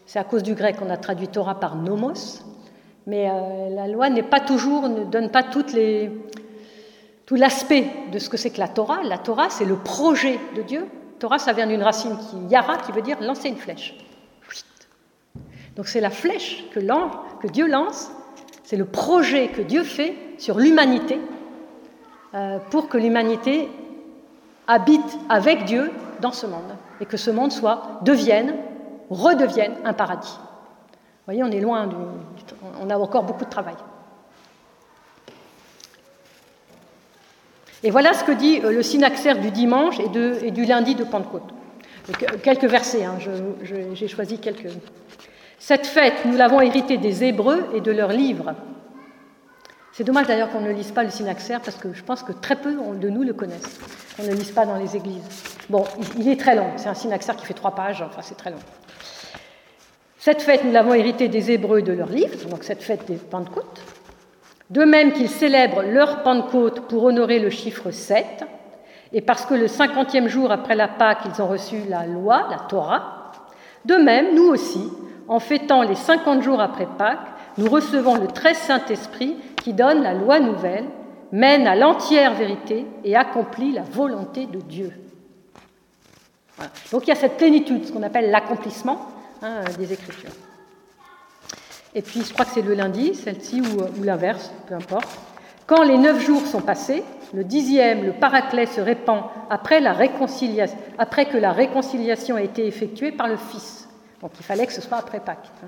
c'est 0.10 0.18
à 0.18 0.24
cause 0.24 0.42
du 0.42 0.56
grec 0.56 0.78
qu'on 0.78 0.90
a 0.90 0.98
traduit 0.98 1.28
Torah 1.28 1.60
par 1.60 1.76
nomos, 1.76 2.42
mais 3.06 3.30
euh, 3.30 3.70
la 3.70 3.88
loi 3.88 4.10
n'est 4.10 4.24
pas 4.24 4.40
toujours, 4.40 4.90
ne 4.90 5.04
donne 5.04 5.30
pas 5.30 5.44
tout 5.44 5.64
l'aspect 7.36 7.86
de 8.12 8.18
ce 8.18 8.28
que 8.28 8.36
c'est 8.36 8.50
que 8.50 8.58
la 8.58 8.68
Torah. 8.68 9.04
La 9.04 9.20
Torah, 9.20 9.52
c'est 9.52 9.66
le 9.66 9.76
projet 9.76 10.40
de 10.56 10.64
Dieu. 10.64 10.88
Torah, 11.20 11.38
ça 11.38 11.54
vient 11.54 11.68
d'une 11.68 11.84
racine 11.84 12.18
qui 12.18 12.38
yara, 12.52 12.78
qui 12.78 12.92
veut 12.92 13.04
dire 13.04 13.22
lancer 13.22 13.50
une 13.50 13.58
flèche. 13.58 13.96
Donc 15.76 15.86
c'est 15.86 16.02
la 16.02 16.10
flèche 16.10 16.66
que, 16.74 16.80
que 16.80 17.48
Dieu 17.48 17.68
lance, 17.68 18.10
c'est 18.64 18.78
le 18.78 18.86
projet 18.86 19.50
que 19.50 19.62
Dieu 19.62 19.84
fait 19.84 20.16
sur 20.40 20.58
l'humanité 20.58 21.20
euh, 22.34 22.58
pour 22.72 22.90
que 22.90 22.98
l'humanité 22.98 23.70
habite 24.66 25.20
avec 25.30 25.66
Dieu 25.66 25.92
dans 26.20 26.32
ce 26.32 26.48
monde 26.48 26.76
et 27.00 27.06
que 27.06 27.16
ce 27.16 27.30
monde 27.30 27.52
soit 27.52 28.00
devienne 28.02 28.56
redevienne 29.10 29.74
un 29.84 29.94
paradis. 29.94 30.38
Vous 30.38 31.26
voyez, 31.26 31.44
on 31.44 31.52
est 31.52 31.60
loin 31.60 31.88
du, 31.88 31.96
On 32.82 32.90
a 32.90 32.98
encore 32.98 33.24
beaucoup 33.24 33.46
de 33.46 33.50
travail. 33.50 33.76
Et 37.84 37.92
voilà 37.92 38.14
ce 38.14 38.24
que 38.24 38.32
dit 38.32 38.60
euh, 38.64 38.72
le 38.72 38.84
synaxaire 38.84 39.40
du 39.40 39.52
dimanche 39.52 40.00
et, 40.00 40.10
de, 40.10 40.38
et 40.42 40.52
du 40.52 40.66
lundi 40.66 40.96
de 40.96 41.04
Pentecôte. 41.04 41.54
Quelques 42.42 42.66
versets, 42.66 43.06
hein, 43.06 43.18
j'ai 43.62 44.08
choisi 44.08 44.40
quelques. 44.40 44.70
Cette 45.60 45.86
fête, 45.86 46.26
nous 46.26 46.38
l'avons 46.38 46.60
héritée 46.60 46.98
des 46.98 47.24
Hébreux 47.24 47.66
et 47.74 47.82
de 47.82 47.92
leurs 47.92 48.12
livres. 48.12 48.56
C'est 49.92 50.04
dommage 50.04 50.28
d'ailleurs 50.28 50.50
qu'on 50.50 50.62
ne 50.62 50.72
lise 50.72 50.92
pas 50.92 51.04
le 51.04 51.10
synaxaire 51.10 51.62
parce 51.62 51.78
que 51.78 51.94
je 51.94 52.04
pense 52.04 52.24
que 52.24 52.32
très 52.32 52.56
peu 52.56 52.74
de 52.74 53.10
nous 53.10 53.24
le 53.24 53.34
connaissent. 53.34 53.80
On 54.18 54.24
ne 54.24 54.32
lise 54.32 54.52
pas 54.52 54.66
dans 54.66 54.78
les 54.78 54.96
églises. 54.96 55.22
Bon, 55.70 55.84
il 56.18 56.28
est 56.30 56.40
très 56.40 56.56
long. 56.56 56.72
C'est 56.78 56.90
un 56.90 56.94
synaxaire 56.94 57.36
qui 57.36 57.46
fait 57.46 57.54
trois 57.54 57.76
pages. 57.76 58.02
Enfin, 58.02 58.22
c'est 58.24 58.38
très 58.38 58.50
long. 58.50 58.60
Cette 60.22 60.42
fête, 60.42 60.66
nous 60.66 60.74
l'avons 60.74 60.94
héritée 60.94 61.30
des 61.30 61.50
Hébreux 61.50 61.82
de 61.82 61.94
leur 61.94 62.10
livre, 62.10 62.50
donc 62.50 62.66
cette 62.66 62.84
fête 62.84 63.08
des 63.08 63.16
Pentecôtes. 63.16 63.82
De 64.70 64.84
même 64.84 65.14
qu'ils 65.14 65.30
célèbrent 65.30 65.82
leur 65.82 66.24
Pentecôte 66.24 66.82
pour 66.90 67.06
honorer 67.06 67.40
le 67.40 67.50
chiffre 67.50 67.90
7, 67.90 68.44
et 69.14 69.22
parce 69.22 69.46
que 69.46 69.54
le 69.54 69.70
cinquantième 69.70 70.28
jour 70.28 70.52
après 70.52 70.76
la 70.76 70.90
Pâque, 70.90 71.20
ils 71.26 71.42
ont 71.42 71.48
reçu 71.48 71.78
la 71.88 72.06
loi, 72.06 72.48
la 72.52 72.58
Torah, 72.58 73.32
De 73.86 73.96
même, 73.96 74.36
nous 74.36 74.44
aussi, 74.44 74.92
en 75.30 75.40
fêtant 75.40 75.84
les 75.84 75.96
50 75.96 76.44
jours 76.44 76.60
après 76.60 76.88
Pâques, 76.98 77.30
nous 77.58 77.70
recevons 77.70 78.16
le 78.16 78.28
très 78.28 78.56
Saint-Esprit 78.56 79.38
qui 79.64 79.72
donne 79.72 80.04
la 80.04 80.14
loi 80.14 80.42
nouvelle, 80.42 80.86
mène 81.32 81.66
à 81.66 81.78
l'entière 81.78 82.34
vérité 82.34 82.86
et 83.06 83.16
accomplit 83.16 83.72
la 83.72 83.84
volonté 83.84 84.48
de 84.48 84.60
Dieu. 84.60 84.92
Donc 86.92 87.04
il 87.06 87.10
y 87.10 87.14
a 87.14 87.16
cette 87.16 87.38
plénitude, 87.38 87.86
ce 87.86 87.94
qu'on 87.94 88.04
appelle 88.04 88.32
l'accomplissement 88.32 89.00
hein, 89.42 89.62
des 89.78 89.94
Écritures. 89.94 90.32
Et 91.96 92.02
puis 92.02 92.22
je 92.22 92.34
crois 92.34 92.46
que 92.46 92.52
c'est 92.52 92.62
le 92.62 92.74
lundi, 92.74 93.16
celle-ci 93.16 93.62
ou, 93.62 94.04
l'inverse, 94.04 94.52
peu 94.68 94.76
importe. 94.76 95.10
Quand 95.66 95.84
les 95.84 95.98
neuf 95.98 96.24
jours 96.26 96.46
sont 96.46 96.62
passés, 96.62 97.04
le 97.34 97.44
dixième, 97.44 98.04
le 98.04 98.14
paraclet 98.14 98.66
se 98.66 98.82
répand 98.82 99.24
après, 99.50 99.80
la 99.80 99.94
réconciliation, 99.94 100.78
après 100.98 101.26
que 101.26 101.38
la 101.38 101.52
réconciliation 101.52 102.36
a 102.36 102.42
été 102.42 102.66
effectuée 102.66 103.12
par 103.12 103.28
le 103.28 103.38
Fils. 103.38 103.88
Donc 104.22 104.32
il 104.40 104.44
fallait 104.44 104.66
que 104.66 104.74
ce 104.74 104.82
soit 104.82 104.98
après 104.98 105.20
Pâques. 105.20 105.50
Hein. 105.64 105.68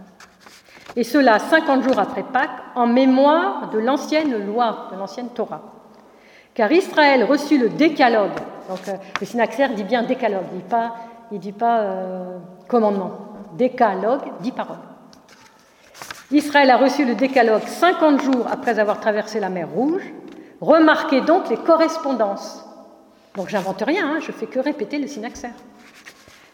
Et 0.96 1.04
cela 1.04 1.40
50 1.40 1.84
jours 1.84 2.00
après 2.00 2.24
Pâques, 2.24 2.50
en 2.75 2.88
mémoire 2.88 3.70
de 3.70 3.80
l'ancienne 3.80 4.46
loi, 4.46 4.90
de 4.92 4.98
l'ancienne 4.98 5.30
Torah. 5.30 5.62
Car 6.54 6.72
Israël 6.72 7.24
reçut 7.24 7.58
le 7.58 7.70
décalogue. 7.70 8.32
Donc 8.68 8.88
euh, 8.88 8.94
le 9.20 9.25
synaxaire 9.25 9.74
dit 9.74 9.84
bien 9.84 10.04
décalogue, 10.04 10.46
il 11.32 11.36
ne 11.36 11.40
dit 11.40 11.51
pas, 11.54 11.80
euh, 11.80 12.38
commandement. 12.68 13.31
Décalogue, 13.53 14.22
dit 14.41 14.51
parole. 14.51 14.77
Israël 16.31 16.70
a 16.70 16.77
reçu 16.77 17.05
le 17.05 17.15
décalogue 17.15 17.67
50 17.67 18.22
jours 18.22 18.48
après 18.50 18.79
avoir 18.79 19.00
traversé 19.00 19.39
la 19.39 19.50
mer 19.50 19.67
Rouge. 19.70 20.03
Remarquez 20.62 21.22
donc 21.22 21.50
les 21.50 21.58
correspondances. 21.58 22.63
Donc 23.36 23.50
j'invente 23.50 23.81
rien, 23.81 24.15
hein, 24.15 24.20
je 24.20 24.31
fais 24.31 24.46
que 24.46 24.60
répéter 24.60 24.98
le 25.00 25.08
synaxaire. 25.08 25.53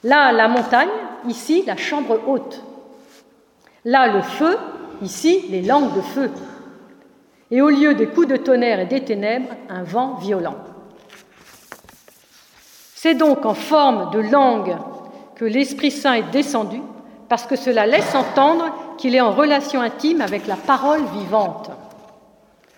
Là, 0.03 0.31
la 0.31 0.47
montagne, 0.47 0.89
ici, 1.27 1.63
la 1.65 1.75
chambre 1.75 2.19
haute. 2.27 2.63
Là, 3.83 4.07
le 4.07 4.21
feu, 4.21 4.57
ici, 5.01 5.45
les 5.49 5.61
langues 5.61 5.93
de 5.95 6.01
feu. 6.01 6.31
Et 7.49 7.61
au 7.61 7.69
lieu 7.69 7.93
des 7.93 8.07
coups 8.07 8.27
de 8.27 8.37
tonnerre 8.37 8.79
et 8.79 8.85
des 8.85 9.03
ténèbres, 9.03 9.49
un 9.69 9.83
vent 9.83 10.15
violent. 10.15 10.57
C'est 12.95 13.15
donc 13.15 13.45
en 13.45 13.53
forme 13.53 14.11
de 14.11 14.19
langue 14.19 14.75
que 15.38 15.46
l'Esprit 15.46 15.91
Saint 15.91 16.13
est 16.13 16.32
descendu, 16.32 16.82
parce 17.29 17.46
que 17.46 17.56
cela 17.56 17.86
laisse 17.86 18.15
entendre 18.15 18.74
qu'il 18.98 19.13
est 19.13 19.22
en 19.22 19.32
relation 19.32 19.82
intime 19.82 20.22
avec 20.22 20.48
la 20.48 20.56
parole 20.56 21.03
vivante. 21.13 21.70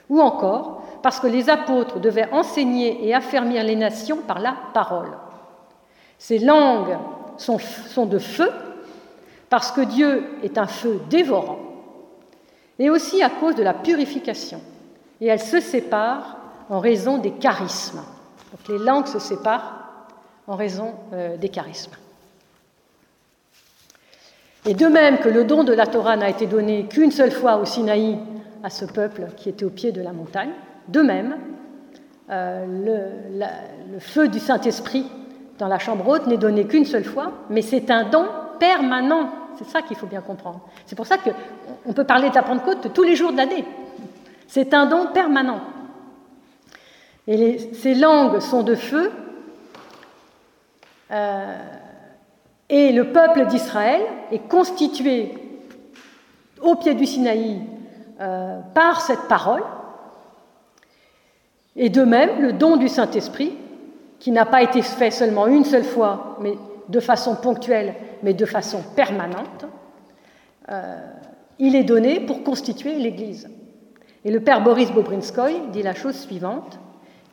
Ou 0.09 0.19
encore, 0.19 0.83
parce 1.01 1.21
que 1.21 1.27
les 1.27 1.49
apôtres 1.49 2.01
devaient 2.01 2.29
enseigner 2.33 3.07
et 3.07 3.15
affermir 3.15 3.63
les 3.63 3.77
nations 3.77 4.17
par 4.17 4.39
la 4.39 4.57
parole. 4.73 5.17
Ces 6.17 6.39
langues 6.39 6.97
sont, 7.37 8.05
de 8.05 8.19
feu, 8.19 8.51
parce 9.49 9.71
que 9.71 9.81
Dieu 9.81 10.27
est 10.43 10.57
un 10.57 10.67
feu 10.67 10.99
dévorant, 11.09 11.59
et 12.77 12.89
aussi 12.89 13.23
à 13.23 13.29
cause 13.29 13.55
de 13.55 13.63
la 13.63 13.73
purification. 13.73 14.59
Et 15.21 15.27
elles 15.27 15.39
se 15.39 15.61
séparent 15.61 16.35
en 16.69 16.79
raison 16.79 17.19
des 17.19 17.31
charismes. 17.31 18.03
Donc 18.51 18.67
les 18.67 18.83
langues 18.83 19.07
se 19.07 19.19
séparent 19.19 19.75
en 20.45 20.57
raison 20.57 20.93
euh, 21.13 21.37
des 21.37 21.49
charismes. 21.49 21.93
Et 24.65 24.73
de 24.73 24.87
même 24.87 25.19
que 25.19 25.29
le 25.29 25.45
don 25.45 25.63
de 25.63 25.73
la 25.73 25.87
Torah 25.87 26.17
n'a 26.17 26.29
été 26.29 26.45
donné 26.45 26.85
qu'une 26.85 27.11
seule 27.11 27.31
fois 27.31 27.57
au 27.57 27.65
Sinaï 27.65 28.19
à 28.63 28.69
ce 28.69 28.85
peuple 28.85 29.27
qui 29.37 29.49
était 29.49 29.65
au 29.65 29.69
pied 29.69 29.91
de 29.91 30.01
la 30.01 30.11
montagne, 30.11 30.51
de 30.89 31.01
même, 31.01 31.37
euh, 32.29 32.65
le, 33.91 33.99
feu 33.99 34.27
du 34.27 34.39
Saint-Esprit 34.39 35.05
dans 35.57 35.67
la 35.67 35.79
chambre 35.79 36.07
haute 36.07 36.27
n'est 36.27 36.37
donné 36.37 36.65
qu'une 36.65 36.85
seule 36.85 37.03
fois, 37.03 37.31
mais 37.49 37.61
c'est 37.61 37.89
un 37.89 38.03
don 38.03 38.25
permanent. 38.59 39.31
C'est 39.57 39.67
ça 39.67 39.81
qu'il 39.81 39.97
faut 39.97 40.07
bien 40.07 40.21
comprendre. 40.21 40.61
C'est 40.85 40.95
pour 40.95 41.07
ça 41.07 41.17
qu'on 41.17 41.93
peut 41.93 42.05
parler 42.05 42.29
de 42.29 42.35
la 42.35 42.43
Pentecôte 42.43 42.93
tous 42.93 43.03
les 43.03 43.15
jours 43.15 43.31
de 43.31 43.37
l'année. 43.37 43.65
C'est 44.47 44.73
un 44.73 44.85
don 44.85 45.07
permanent. 45.07 45.61
Et 47.27 47.59
ces 47.73 47.95
langues 47.95 48.39
sont 48.39 48.63
de 48.63 48.75
feu. 48.75 49.11
Euh, 51.11 51.57
et 52.69 52.91
le 52.91 53.11
peuple 53.11 53.45
d'Israël 53.47 54.01
est 54.31 54.47
constitué 54.47 55.33
au 56.61 56.75
pied 56.75 56.93
du 56.93 57.05
Sinaï 57.05 57.61
euh, 58.19 58.59
par 58.73 59.01
cette 59.01 59.27
parole. 59.27 59.63
Et 61.75 61.89
de 61.89 62.03
même, 62.03 62.41
le 62.41 62.53
don 62.53 62.77
du 62.77 62.87
Saint-Esprit, 62.89 63.55
qui 64.19 64.31
n'a 64.31 64.45
pas 64.45 64.61
été 64.61 64.81
fait 64.81 65.11
seulement 65.11 65.47
une 65.47 65.63
seule 65.63 65.85
fois, 65.85 66.37
mais 66.41 66.55
de 66.89 66.99
façon 66.99 67.35
ponctuelle, 67.35 67.95
mais 68.23 68.33
de 68.33 68.45
façon 68.45 68.83
permanente, 68.95 69.65
euh, 70.69 70.97
il 71.57 71.75
est 71.75 71.83
donné 71.83 72.19
pour 72.19 72.43
constituer 72.43 72.95
l'Église. 72.95 73.49
Et 74.25 74.31
le 74.31 74.41
père 74.41 74.61
Boris 74.61 74.91
Bobrinskoy 74.91 75.69
dit 75.71 75.83
la 75.83 75.95
chose 75.95 76.15
suivante 76.15 76.79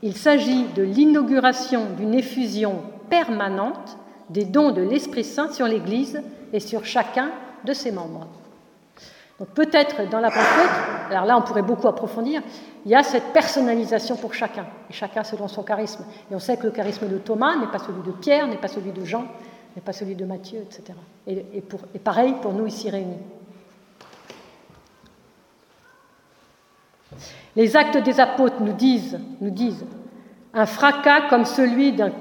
il 0.02 0.16
s'agit 0.16 0.66
de 0.74 0.82
l'inauguration 0.82 1.86
d'une 1.96 2.14
effusion 2.14 2.82
permanente 3.08 3.96
des 4.30 4.44
dons 4.44 4.72
de 4.72 4.82
l'Esprit 4.82 5.24
Saint 5.24 5.52
sur 5.52 5.66
l'Église 5.66 6.20
et 6.52 6.60
sur 6.60 6.84
chacun 6.84 7.30
de 7.64 7.72
ses 7.72 7.92
membres. 7.92 8.26
Donc 9.38 9.48
peut-être 9.48 10.08
dans 10.08 10.20
la 10.20 10.30
Pentecôte, 10.30 11.10
alors 11.10 11.26
là 11.26 11.36
on 11.36 11.42
pourrait 11.42 11.62
beaucoup 11.62 11.88
approfondir, 11.88 12.42
il 12.84 12.90
y 12.90 12.94
a 12.94 13.02
cette 13.02 13.32
personnalisation 13.32 14.16
pour 14.16 14.32
chacun, 14.32 14.66
et 14.88 14.92
chacun 14.92 15.24
selon 15.24 15.46
son 15.46 15.62
charisme. 15.62 16.04
Et 16.30 16.34
on 16.34 16.38
sait 16.38 16.56
que 16.56 16.64
le 16.64 16.70
charisme 16.70 17.06
de 17.08 17.18
Thomas 17.18 17.56
n'est 17.56 17.66
pas 17.66 17.78
celui 17.78 18.02
de 18.02 18.12
Pierre, 18.12 18.46
n'est 18.46 18.56
pas 18.56 18.68
celui 18.68 18.92
de 18.92 19.04
Jean, 19.04 19.26
n'est 19.74 19.82
pas 19.82 19.92
celui 19.92 20.14
de 20.14 20.24
Matthieu, 20.24 20.60
etc. 20.60 20.98
Et 21.26 21.98
pareil 21.98 22.34
pour 22.40 22.52
nous 22.52 22.66
ici 22.66 22.88
réunis. 22.88 23.18
Les 27.54 27.76
actes 27.76 27.98
des 27.98 28.20
apôtres 28.20 28.60
nous 28.60 28.72
disent, 28.72 29.18
nous 29.40 29.50
disent 29.50 29.84
un 30.54 30.66
fracas 30.66 31.28
comme 31.28 31.44
celui 31.44 31.92
d'un 31.92 32.12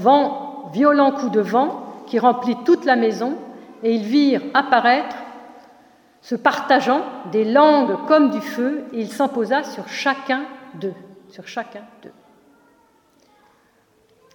vent 0.00 0.47
violent 0.72 1.12
coup 1.12 1.28
de 1.28 1.40
vent 1.40 1.82
qui 2.06 2.18
remplit 2.18 2.56
toute 2.64 2.84
la 2.84 2.96
maison, 2.96 3.34
et 3.82 3.94
ils 3.94 4.04
virent 4.04 4.42
apparaître, 4.54 5.16
se 6.20 6.34
partageant, 6.34 7.02
des 7.30 7.44
langues 7.44 7.96
comme 8.06 8.30
du 8.30 8.40
feu, 8.40 8.84
et 8.92 9.00
il 9.00 9.08
s'imposa 9.08 9.62
sur 9.62 9.88
chacun 9.88 10.42
d'eux. 10.74 10.94
Sur 11.28 11.46
chacun 11.46 11.82
d'eux. 12.02 12.12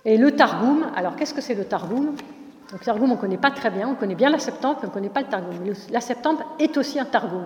Et 0.06 0.17
le 0.17 0.32
Targum, 0.36 0.86
alors 0.96 1.15
qu'est-ce 1.15 1.34
que 1.34 1.41
c'est 1.41 1.56
le 1.56 1.65
Targum? 1.65 2.15
Le 2.72 2.80
Targum, 2.80 3.12
on 3.12 3.15
ne 3.15 3.19
connaît 3.19 3.38
pas 3.38 3.52
très 3.52 3.69
bien, 3.69 3.88
on 3.88 3.96
connaît 3.96 4.15
bien 4.15 4.30
la 4.30 4.39
Septante, 4.39 4.78
mais 4.82 4.86
on 4.86 4.89
ne 4.89 4.93
connaît 4.93 5.10
pas 5.10 5.22
le 5.22 5.28
Targum. 5.28 5.54
La 5.91 6.02
Septante 6.02 6.39
est 6.60 6.78
aussi 6.78 7.00
un 7.00 7.06
Targum. 7.06 7.46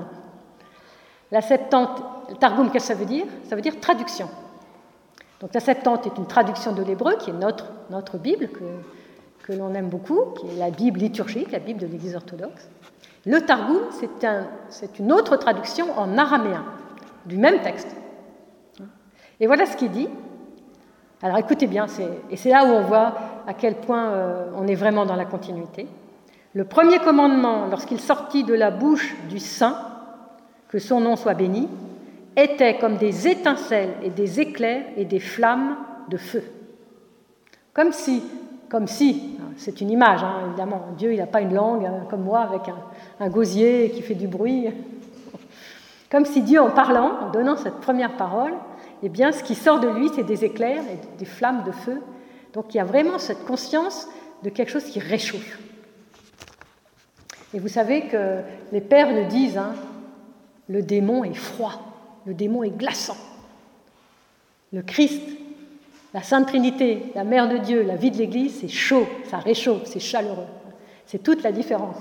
La 1.32 1.42
Septante, 1.42 2.02
le 2.30 2.36
Targum, 2.36 2.72
qu'est-ce 2.72 2.90
que 2.90 2.94
ça 2.94 3.00
veut 3.00 3.06
dire? 3.06 3.26
Ça 3.44 3.56
veut 3.56 3.62
dire 3.62 3.80
traduction. 3.80 4.30
Donc 5.40 5.54
la 5.54 5.60
Septante 5.60 6.08
est 6.08 6.18
une 6.18 6.26
traduction 6.26 6.74
de 6.74 6.84
l'hébreu, 6.84 7.16
qui 7.20 7.30
est 7.30 7.34
notre, 7.34 7.66
notre 7.90 8.18
Bible, 8.18 8.50
que, 8.50 8.64
que 9.44 9.54
l'on 9.54 9.74
aime 9.74 9.90
beaucoup, 9.90 10.34
qui 10.40 10.48
est 10.48 10.58
la 10.58 10.72
Bible 10.72 11.00
liturgique, 11.00 11.52
la 11.52 11.60
Bible 11.60 11.80
de 11.80 11.88
l'Église 11.88 12.16
orthodoxe. 12.16 12.68
Le 13.26 13.42
Targum, 13.42 13.82
c'est 13.92 14.26
un, 14.26 14.48
une 15.00 15.12
autre 15.12 15.36
traduction 15.36 15.98
en 15.98 16.18
araméen 16.18 16.64
du 17.26 17.38
même 17.38 17.62
texte. 17.62 17.96
Et 19.40 19.48
voilà 19.48 19.66
ce 19.66 19.78
qu'il 19.78 19.92
dit. 19.92 20.10
Alors 21.22 21.38
écoutez 21.38 21.68
bien, 21.68 21.88
et 22.30 22.38
c'est 22.38 22.50
là 22.50 22.64
où 22.64 22.70
on 22.70 22.82
voit 22.82 23.16
à 23.48 23.54
quel 23.54 23.76
point 23.76 24.10
euh, 24.10 24.52
on 24.56 24.68
est 24.68 24.76
vraiment 24.76 25.06
dans 25.06 25.16
la 25.16 25.26
continuité. 25.26 25.88
Le 26.54 26.64
premier 26.64 27.00
commandement, 27.00 27.68
lorsqu'il 27.68 28.00
sortit 28.00 28.44
de 28.44 28.54
la 28.54 28.72
bouche 28.72 29.16
du 29.28 29.40
Saint, 29.40 29.78
que 30.70 30.80
son 30.80 31.00
nom 31.02 31.16
soit 31.16 31.34
béni, 31.34 31.68
étaient 32.38 32.78
comme 32.78 32.98
des 32.98 33.28
étincelles 33.28 33.96
et 34.04 34.12
des 34.12 34.40
éclairs 34.40 34.86
et 34.96 35.06
des 35.06 35.20
flammes 35.20 35.76
de 36.08 36.18
feu. 36.18 36.44
Comme 37.74 37.92
si, 37.92 38.24
comme 38.70 38.88
si, 38.88 39.38
c'est 39.58 39.82
une 39.82 39.90
image, 39.90 40.24
hein, 40.24 40.44
évidemment, 40.48 40.86
Dieu 40.98 41.14
il 41.14 41.18
n'a 41.18 41.26
pas 41.26 41.42
une 41.42 41.54
langue 41.54 41.86
hein, 41.86 42.06
comme 42.10 42.24
moi 42.24 42.42
avec 42.42 42.62
un, 43.20 43.30
gosier 43.30 43.92
qui 43.94 44.04
fait 44.04 44.16
du 44.16 44.28
bruit. 44.28 44.68
Comme 46.10 46.24
si 46.24 46.42
Dieu, 46.42 46.62
en 46.62 46.70
parlant, 46.70 47.18
en 47.22 47.32
donnant 47.32 47.58
cette 47.58 47.82
première 47.82 48.16
parole, 48.16 48.54
eh 49.04 49.10
bien, 49.10 49.34
ce 49.34 49.44
qui 49.44 49.56
sort 49.56 49.82
de 49.82 49.90
lui, 49.90 50.10
c'est 50.16 50.24
des 50.24 50.46
éclairs 50.46 50.84
et 50.84 51.18
des 51.18 51.26
flammes 51.26 51.64
de 51.66 51.74
feu. 51.74 52.02
Donc 52.54 52.74
il 52.74 52.78
y 52.78 52.80
a 52.80 52.86
vraiment 52.86 53.18
cette 53.18 53.44
conscience 53.44 54.08
de 54.42 54.50
quelque 54.50 54.72
chose 54.72 54.86
qui 54.86 55.02
réchauffe. 55.02 55.60
Et 57.54 57.60
vous 57.60 57.68
savez 57.68 58.04
que 58.04 58.40
les 58.72 58.80
pères 58.80 59.14
le 59.14 59.26
disent, 59.26 59.58
hein, 59.58 59.74
le 60.70 60.82
démon 60.82 61.26
est 61.26 61.34
froid. 61.34 61.87
Le 62.28 62.34
démon 62.34 62.64
est 62.64 62.78
glaçant. 62.78 63.18
Le 64.74 64.82
Christ, 64.82 65.22
la 66.14 66.22
Sainte 66.22 66.48
Trinité, 66.48 67.12
la 67.16 67.24
Mère 67.24 67.48
de 67.48 67.58
Dieu, 67.58 67.84
la 67.84 67.96
vie 67.96 68.12
de 68.12 68.18
l'Église, 68.18 68.60
c'est 68.60 68.68
chaud, 68.68 69.08
ça 69.30 69.38
réchauffe, 69.38 69.86
c'est 69.86 70.02
chaleureux. 70.02 70.48
C'est 71.06 71.24
toute 71.24 71.42
la 71.42 71.54
différence. 71.54 71.98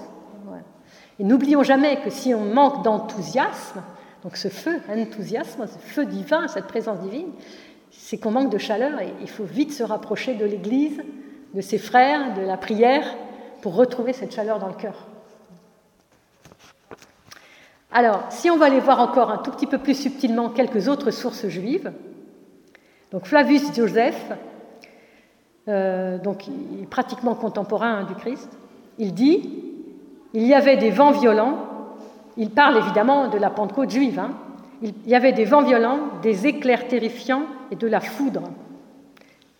Et 1.19 1.25
n'oublions 1.25 1.63
jamais 1.63 2.01
que 2.01 2.11
si 2.11 2.35
on 2.35 2.45
manque 2.45 2.83
d'enthousiasme, 2.83 3.83
donc 4.23 4.37
ce 4.37 4.49
feu, 4.49 4.81
enthousiasme, 4.89 5.67
ce 5.67 5.79
feu 5.79 6.05
divin, 6.05 6.49
cette 6.49 6.67
présence 6.67 7.01
divine, 7.01 7.31
c'est 7.91 8.19
qu'on 8.19 8.33
manque 8.33 8.51
de 8.51 8.59
chaleur 8.59 9.01
et 9.01 9.15
il 9.23 9.31
faut 9.31 9.45
vite 9.45 9.73
se 9.73 9.83
rapprocher 9.83 10.35
de 10.35 10.45
l'Église, 10.45 11.01
de 11.55 11.61
ses 11.61 11.79
frères, 11.79 12.35
de 12.35 12.43
la 12.43 12.57
prière, 12.57 13.07
pour 13.63 13.77
retrouver 13.77 14.13
cette 14.13 14.35
chaleur 14.35 14.59
dans 14.59 14.69
le 14.69 14.75
cœur. 14.75 15.07
Alors, 17.93 18.25
si 18.31 18.51
on 18.51 18.57
va 18.57 18.67
aller 18.67 18.81
voir 18.81 19.01
encore 19.01 19.31
un 19.31 19.39
tout 19.39 19.51
petit 19.51 19.67
peu 19.67 19.79
plus 19.79 19.95
subtilement 19.95 20.49
quelques 20.49 20.89
autres 20.89 21.11
sources 21.11 21.47
juives, 21.47 21.93
donc 23.13 23.27
Flavius 23.27 23.73
Joseph, 23.75 24.33
euh, 25.69 26.19
donc 26.19 26.45
pratiquement 26.91 27.35
contemporain 27.35 27.99
hein, 27.99 28.05
du 28.05 28.15
Christ, 28.15 28.51
il 28.99 29.15
dit 29.15 29.65
il 30.35 30.43
y 30.43 30.55
avait 30.55 30.77
des 30.77 30.91
vents 30.91 31.13
violents, 31.13 31.59
il 32.37 32.51
parle 32.51 32.77
évidemment 32.77 33.29
de 33.29 33.39
la 33.39 33.51
Pentecôte 33.51 33.91
juive, 33.91 34.19
hein. 34.19 34.33
il 34.83 34.93
y 35.07 35.15
avait 35.15 35.33
des 35.33 35.45
vents 35.45 35.63
violents, 35.63 36.01
des 36.23 36.47
éclairs 36.47 36.89
terrifiants 36.89 37.45
et 37.71 37.77
de 37.77 37.87
la 37.87 38.01
foudre. 38.01 38.43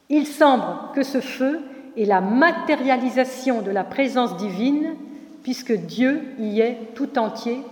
Il 0.09 0.27
semble 0.27 0.65
que 0.95 1.03
ce 1.03 1.21
feu 1.21 1.61
est 1.97 2.05
la 2.05 2.21
matérialisation 2.21 3.63
de 3.63 3.71
la 3.71 3.85
présence 3.85 4.37
divine, 4.37 4.95
puisque 5.43 5.73
Dieu 5.73 6.23
y 6.39 6.61
est 6.61 6.79
tout 6.95 7.19
entier 7.19 7.63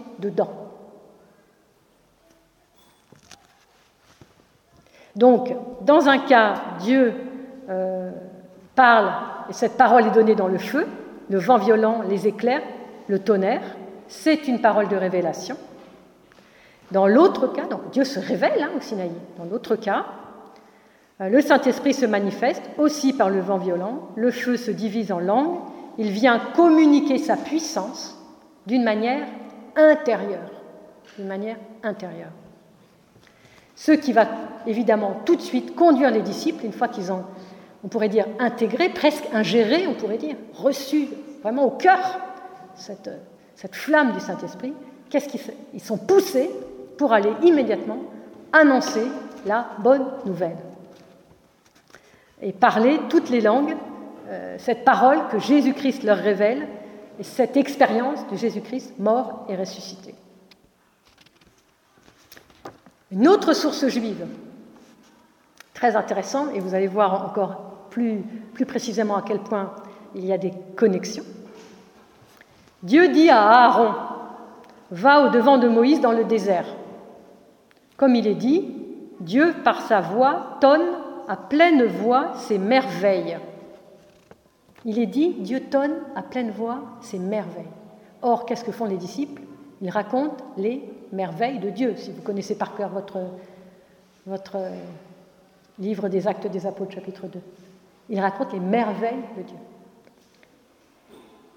Donc, 5.16 5.54
dans 5.82 6.08
un 6.08 6.18
cas, 6.18 6.54
Dieu 6.80 7.14
euh, 7.68 8.10
parle, 8.74 9.12
et 9.48 9.52
cette 9.52 9.76
parole 9.76 10.06
est 10.06 10.10
donnée 10.10 10.34
dans 10.34 10.48
le 10.48 10.58
feu, 10.58 10.86
le 11.30 11.38
vent 11.38 11.58
violent, 11.58 12.02
les 12.08 12.26
éclairs, 12.26 12.62
le 13.08 13.18
tonnerre, 13.18 13.62
c'est 14.08 14.48
une 14.48 14.60
parole 14.60 14.88
de 14.88 14.96
révélation. 14.96 15.56
Dans 16.90 17.06
l'autre 17.06 17.46
cas, 17.48 17.66
donc 17.66 17.90
Dieu 17.90 18.04
se 18.04 18.18
révèle 18.18 18.62
hein, 18.62 18.70
au 18.76 18.80
Sinaï. 18.80 19.10
Dans 19.38 19.44
l'autre 19.44 19.76
cas, 19.76 20.04
euh, 21.20 21.28
le 21.28 21.40
Saint-Esprit 21.40 21.94
se 21.94 22.06
manifeste 22.06 22.62
aussi 22.78 23.12
par 23.12 23.30
le 23.30 23.40
vent 23.40 23.58
violent, 23.58 24.08
le 24.16 24.30
feu 24.30 24.56
se 24.56 24.70
divise 24.70 25.12
en 25.12 25.20
langues, 25.20 25.58
il 25.96 26.10
vient 26.10 26.40
communiquer 26.56 27.18
sa 27.18 27.36
puissance 27.36 28.18
d'une 28.66 28.82
manière 28.82 29.26
intérieure. 29.76 30.50
D'une 31.16 31.28
manière 31.28 31.56
intérieure. 31.82 32.30
Ce 33.76 33.92
qui 33.92 34.12
va 34.12 34.26
évidemment 34.66 35.20
tout 35.24 35.36
de 35.36 35.42
suite 35.42 35.74
conduire 35.74 36.10
les 36.10 36.22
disciples, 36.22 36.64
une 36.64 36.72
fois 36.72 36.88
qu'ils 36.88 37.12
ont, 37.12 37.24
on 37.82 37.88
pourrait 37.88 38.08
dire, 38.08 38.26
intégré, 38.38 38.88
presque 38.88 39.24
ingéré, 39.32 39.86
on 39.86 39.94
pourrait 39.94 40.18
dire, 40.18 40.36
reçu 40.54 41.08
vraiment 41.42 41.64
au 41.64 41.70
cœur 41.70 41.98
cette, 42.74 43.10
flamme 43.72 44.12
du 44.12 44.20
Saint-Esprit, 44.20 44.72
qu'est-ce 45.10 45.28
qu'ils 45.28 45.40
Ils 45.72 45.82
sont 45.82 45.98
poussés 45.98 46.50
pour 46.96 47.12
aller 47.12 47.32
immédiatement 47.42 47.98
annoncer 48.52 49.06
la 49.46 49.68
bonne 49.78 50.06
nouvelle 50.24 50.56
et 52.40 52.52
parler 52.52 53.00
toutes 53.08 53.30
les 53.30 53.40
langues, 53.40 53.74
euh, 54.28 54.56
cette 54.58 54.84
parole 54.84 55.18
que 55.30 55.38
Jésus-Christ 55.38 56.04
leur 56.04 56.18
révèle 56.18 56.66
et 57.18 57.22
cette 57.22 57.56
expérience 57.56 58.26
de 58.30 58.36
Jésus-Christ 58.36 58.98
mort 58.98 59.46
et 59.48 59.56
ressuscité. 59.56 60.14
Une 63.10 63.28
autre 63.28 63.52
source 63.52 63.86
juive, 63.86 64.26
très 65.72 65.94
intéressante, 65.94 66.48
et 66.54 66.60
vous 66.60 66.74
allez 66.74 66.88
voir 66.88 67.24
encore 67.24 67.88
plus, 67.90 68.22
plus 68.54 68.66
précisément 68.66 69.16
à 69.16 69.22
quel 69.22 69.38
point 69.38 69.72
il 70.14 70.24
y 70.24 70.32
a 70.32 70.38
des 70.38 70.52
connexions. 70.76 71.24
Dieu 72.82 73.08
dit 73.08 73.30
à 73.30 73.40
Aaron, 73.40 73.94
va 74.90 75.22
au-devant 75.22 75.58
de 75.58 75.68
Moïse 75.68 76.00
dans 76.00 76.12
le 76.12 76.24
désert. 76.24 76.66
Comme 77.96 78.14
il 78.14 78.26
est 78.26 78.34
dit, 78.34 78.68
Dieu, 79.20 79.54
par 79.64 79.82
sa 79.82 80.00
voix, 80.00 80.58
tonne 80.60 80.86
à 81.28 81.36
pleine 81.36 81.84
voix 81.84 82.32
ses 82.36 82.58
merveilles. 82.58 83.38
Il 84.84 84.98
est 84.98 85.06
dit, 85.06 85.34
Dieu 85.38 85.60
tonne 85.60 85.94
à 86.14 86.22
pleine 86.22 86.50
voix 86.50 86.80
ses 87.00 87.18
merveilles. 87.18 87.64
Or, 88.22 88.46
qu'est-ce 88.46 88.64
que 88.64 88.72
font 88.72 88.84
les 88.84 88.96
disciples? 88.96 89.42
Ils 89.80 89.90
racontent 89.90 90.44
les 90.56 90.82
merveilles 91.12 91.58
de 91.58 91.70
Dieu. 91.70 91.94
Si 91.96 92.10
vous 92.10 92.22
connaissez 92.22 92.56
par 92.56 92.74
cœur 92.74 92.90
votre, 94.26 94.58
livre 95.78 96.08
des 96.08 96.26
Actes 96.28 96.46
des 96.46 96.66
Apôtres, 96.66 96.94
chapitre 96.94 97.26
2, 97.26 97.40
ils 98.10 98.20
racontent 98.20 98.52
les 98.52 98.60
merveilles 98.60 99.24
de 99.36 99.42
Dieu. 99.42 99.56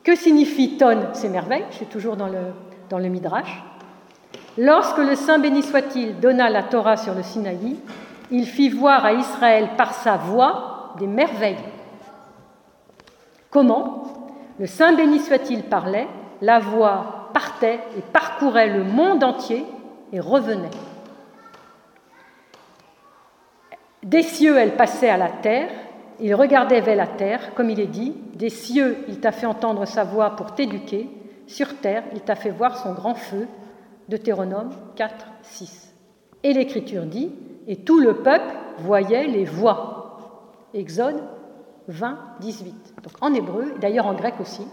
Que 0.03 0.15
signifie 0.15 0.77
tonne 0.77 1.09
ces 1.13 1.29
merveilles? 1.29 1.65
Je 1.71 1.75
suis 1.75 1.85
toujours 1.85 2.15
dans 2.15 2.27
le, 2.27 2.53
dans 2.89 2.97
le 2.97 3.09
Midrash. 3.09 3.63
Lorsque 4.57 4.97
le 4.97 5.15
Saint 5.15 5.37
béni 5.37 5.61
soit-il 5.61 6.19
donna 6.19 6.49
la 6.49 6.63
Torah 6.63 6.97
sur 6.97 7.13
le 7.13 7.21
Sinaï, 7.21 7.75
il 8.31 8.45
fit 8.45 8.69
voir 8.69 9.05
à 9.05 9.13
Israël 9.13 9.69
par 9.77 9.93
sa 9.93 10.17
voix 10.17 10.93
des 10.97 11.07
merveilles. 11.07 11.57
Comment 13.57 14.03
Le 14.59 14.67
Saint 14.67 14.93
béni 14.93 15.17
soit-il 15.17 15.63
parlait, 15.63 16.07
la 16.43 16.59
voix 16.59 17.31
partait 17.33 17.79
et 17.97 18.01
parcourait 18.01 18.69
le 18.69 18.83
monde 18.83 19.23
entier 19.23 19.65
et 20.13 20.19
revenait. 20.19 20.69
Des 24.03 24.21
cieux, 24.21 24.55
elle 24.57 24.75
passait 24.75 25.09
à 25.09 25.17
la 25.17 25.29
terre, 25.29 25.71
il 26.19 26.35
regardait 26.35 26.81
vers 26.81 26.95
la 26.95 27.07
terre, 27.07 27.55
comme 27.55 27.71
il 27.71 27.79
est 27.79 27.87
dit, 27.87 28.13
des 28.35 28.51
cieux, 28.51 29.03
il 29.07 29.19
t'a 29.19 29.31
fait 29.31 29.47
entendre 29.47 29.85
sa 29.85 30.03
voix 30.03 30.35
pour 30.35 30.53
t'éduquer, 30.53 31.09
sur 31.47 31.79
terre, 31.79 32.03
il 32.13 32.21
t'a 32.21 32.35
fait 32.35 32.51
voir 32.51 32.77
son 32.77 32.93
grand 32.93 33.15
feu. 33.15 33.47
Deutéronome 34.07 34.69
4, 34.95 35.25
6. 35.41 35.95
Et 36.43 36.53
l'Écriture 36.53 37.07
dit, 37.07 37.31
et 37.65 37.77
tout 37.77 37.99
le 37.99 38.17
peuple 38.17 38.53
voyait 38.77 39.25
les 39.25 39.45
voix. 39.45 40.19
Exode 40.75 41.23
20, 41.87 42.17
18. 42.39 42.93
Donc 43.03 43.13
en 43.21 43.33
hébreu, 43.33 43.75
d'ailleurs 43.79 44.07
en 44.07 44.13
grec 44.13 44.35
aussi, 44.39 44.67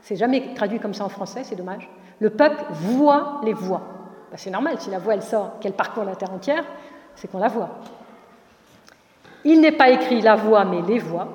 c'est 0.00 0.16
jamais 0.16 0.54
traduit 0.54 0.80
comme 0.80 0.94
ça 0.94 1.04
en 1.04 1.08
français, 1.08 1.42
c'est 1.44 1.56
dommage. 1.56 1.88
Le 2.20 2.30
peuple 2.30 2.62
voit 2.70 3.40
les 3.44 3.52
voix. 3.52 3.82
Ben, 4.30 4.36
c'est 4.36 4.50
normal, 4.50 4.76
si 4.80 4.90
la 4.90 4.98
voix 4.98 5.14
elle 5.14 5.22
sort, 5.22 5.58
qu'elle 5.60 5.72
parcourt 5.72 6.04
la 6.04 6.16
terre 6.16 6.32
entière, 6.32 6.64
c'est 7.14 7.30
qu'on 7.30 7.38
la 7.38 7.48
voit. 7.48 7.70
Il 9.44 9.60
n'est 9.60 9.72
pas 9.72 9.90
écrit 9.90 10.20
la 10.20 10.36
voix, 10.36 10.64
mais 10.64 10.82
les 10.82 10.98
voix. 10.98 11.28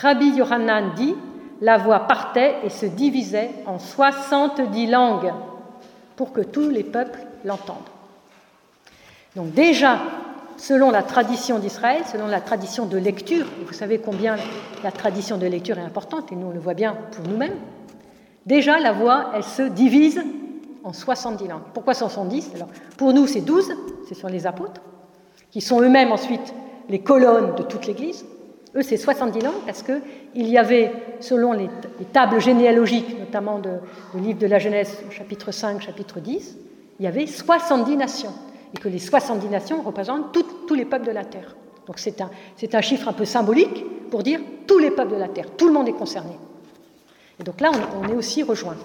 Rabbi 0.00 0.30
Yohanan 0.30 0.92
dit 0.94 1.14
la 1.60 1.78
voix 1.78 2.00
partait 2.00 2.56
et 2.64 2.70
se 2.70 2.86
divisait 2.86 3.50
en 3.66 3.78
70 3.78 4.88
langues 4.88 5.32
pour 6.16 6.32
que 6.32 6.40
tous 6.40 6.68
les 6.68 6.82
peuples 6.82 7.20
l'entendent. 7.44 7.76
Donc 9.36 9.52
déjà, 9.52 9.98
selon 10.62 10.92
la 10.92 11.02
tradition 11.02 11.58
d'Israël, 11.58 12.02
selon 12.06 12.28
la 12.28 12.40
tradition 12.40 12.86
de 12.86 12.96
lecture, 12.96 13.46
et 13.60 13.64
vous 13.64 13.72
savez 13.72 13.98
combien 13.98 14.36
la 14.84 14.92
tradition 14.92 15.36
de 15.36 15.44
lecture 15.44 15.76
est 15.76 15.82
importante, 15.82 16.30
et 16.30 16.36
nous 16.36 16.46
on 16.46 16.52
le 16.52 16.60
voit 16.60 16.74
bien 16.74 16.96
pour 17.10 17.26
nous-mêmes, 17.26 17.56
déjà 18.46 18.78
la 18.78 18.92
voix, 18.92 19.32
elle 19.34 19.42
se 19.42 19.62
divise 19.62 20.22
en 20.84 20.92
70 20.92 21.48
langues. 21.48 21.62
Pourquoi 21.74 21.94
70 21.94 22.52
Alors, 22.54 22.68
Pour 22.96 23.12
nous, 23.12 23.26
c'est 23.26 23.40
12, 23.40 23.72
c'est 24.08 24.14
sur 24.14 24.28
les 24.28 24.46
apôtres, 24.46 24.80
qui 25.50 25.60
sont 25.60 25.80
eux-mêmes 25.82 26.12
ensuite 26.12 26.54
les 26.88 27.00
colonnes 27.00 27.56
de 27.56 27.64
toute 27.64 27.88
l'Église. 27.88 28.24
Eux, 28.76 28.82
c'est 28.82 28.96
70 28.96 29.40
langues 29.40 29.64
parce 29.66 29.82
qu'il 29.82 30.46
y 30.48 30.58
avait, 30.58 30.92
selon 31.18 31.54
les, 31.54 31.68
tables 32.12 32.40
généalogiques, 32.40 33.18
notamment 33.18 33.58
du 33.58 34.20
livre 34.20 34.38
de 34.38 34.46
la 34.46 34.60
Genèse, 34.60 35.02
chapitre 35.10 35.50
5, 35.50 35.80
chapitre 35.82 36.20
10, 36.20 36.56
il 37.00 37.04
y 37.04 37.08
avait 37.08 37.26
70 37.26 37.96
nations. 37.96 38.32
Et 38.74 38.78
que 38.78 38.88
les 38.88 38.98
70 38.98 39.48
nations 39.48 39.82
représentent 39.82 40.32
tous 40.32 40.74
les 40.74 40.84
peuples 40.84 41.06
de 41.06 41.12
la 41.12 41.24
terre. 41.24 41.54
Donc 41.86 41.98
c'est 41.98 42.20
un, 42.20 42.30
un, 42.72 42.80
chiffre 42.80 43.08
un 43.08 43.12
peu 43.12 43.24
symbolique 43.24 43.84
pour 44.10 44.22
dire 44.22 44.40
tous 44.66 44.78
les 44.78 44.90
peuples 44.90 45.12
de 45.12 45.16
la 45.18 45.28
terre, 45.28 45.46
tout 45.56 45.66
le 45.66 45.72
monde 45.72 45.88
est 45.88 45.92
concerné. 45.92 46.38
Et 47.40 47.44
donc 47.44 47.60
là, 47.60 47.70
on, 48.00 48.08
est 48.08 48.14
aussi 48.14 48.42
rejoint. 48.42 48.76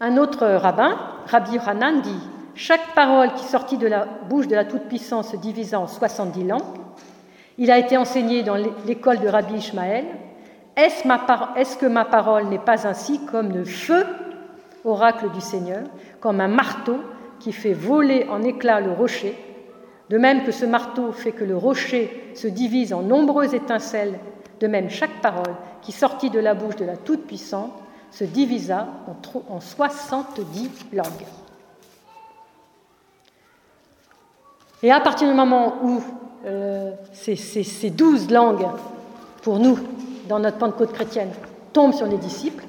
Un 0.00 0.16
autre 0.16 0.46
rabbin, 0.46 0.98
Rabbi 1.26 1.58
Hanan, 1.58 2.00
dit 2.00 2.18
chaque 2.54 2.94
parole 2.94 3.32
qui 3.34 3.44
sortit 3.44 3.76
de 3.76 3.86
la 3.86 4.06
bouche 4.28 4.48
de 4.48 4.56
la 4.56 4.64
Toute-Puissance 4.64 5.32
se 5.32 5.36
divisa 5.36 5.78
en 5.78 5.86
70 5.86 6.44
langues. 6.44 6.62
Il 7.58 7.70
a 7.70 7.78
été 7.78 7.96
enseigné 7.96 8.42
dans 8.42 8.56
l'école 8.86 9.20
de 9.20 9.28
Rabbi 9.28 9.54
Ishmaël. 9.54 10.06
Est-ce 10.76 11.76
que 11.76 11.86
ma 11.86 12.04
parole 12.06 12.46
n'est 12.46 12.58
pas 12.58 12.86
ainsi 12.86 13.20
comme 13.26 13.52
le 13.52 13.64
feu, 13.64 14.04
oracle 14.84 15.30
du 15.30 15.40
Seigneur, 15.40 15.82
comme 16.20 16.40
un 16.40 16.48
marteau 16.48 16.96
qui 17.40 17.52
fait 17.52 17.72
voler 17.72 18.26
en 18.30 18.42
éclats 18.42 18.80
le 18.80 18.92
rocher, 18.92 19.36
de 20.08 20.18
même 20.18 20.44
que 20.44 20.52
ce 20.52 20.64
marteau 20.64 21.12
fait 21.12 21.32
que 21.32 21.44
le 21.44 21.56
rocher 21.56 22.32
se 22.34 22.46
divise 22.46 22.92
en 22.92 23.02
nombreuses 23.02 23.54
étincelles, 23.54 24.18
de 24.60 24.66
même 24.66 24.90
chaque 24.90 25.20
parole 25.20 25.54
qui 25.82 25.92
sortit 25.92 26.30
de 26.30 26.38
la 26.38 26.54
bouche 26.54 26.76
de 26.76 26.84
la 26.84 26.96
Toute-Puissante 26.96 27.72
se 28.10 28.24
divisa 28.24 28.88
en 29.48 29.60
70 29.60 30.70
langues. 30.92 31.26
Et 34.82 34.90
à 34.90 35.00
partir 35.00 35.28
du 35.28 35.34
moment 35.34 35.74
où 35.82 36.02
euh, 36.46 36.92
ces, 37.12 37.90
douze 37.90 38.30
langues, 38.30 38.66
pour 39.42 39.58
nous, 39.58 39.78
dans 40.28 40.38
notre 40.38 40.58
Pentecôte 40.58 40.92
chrétienne, 40.92 41.30
tombent 41.72 41.92
sur 41.92 42.06
les 42.06 42.16
disciples, 42.16 42.64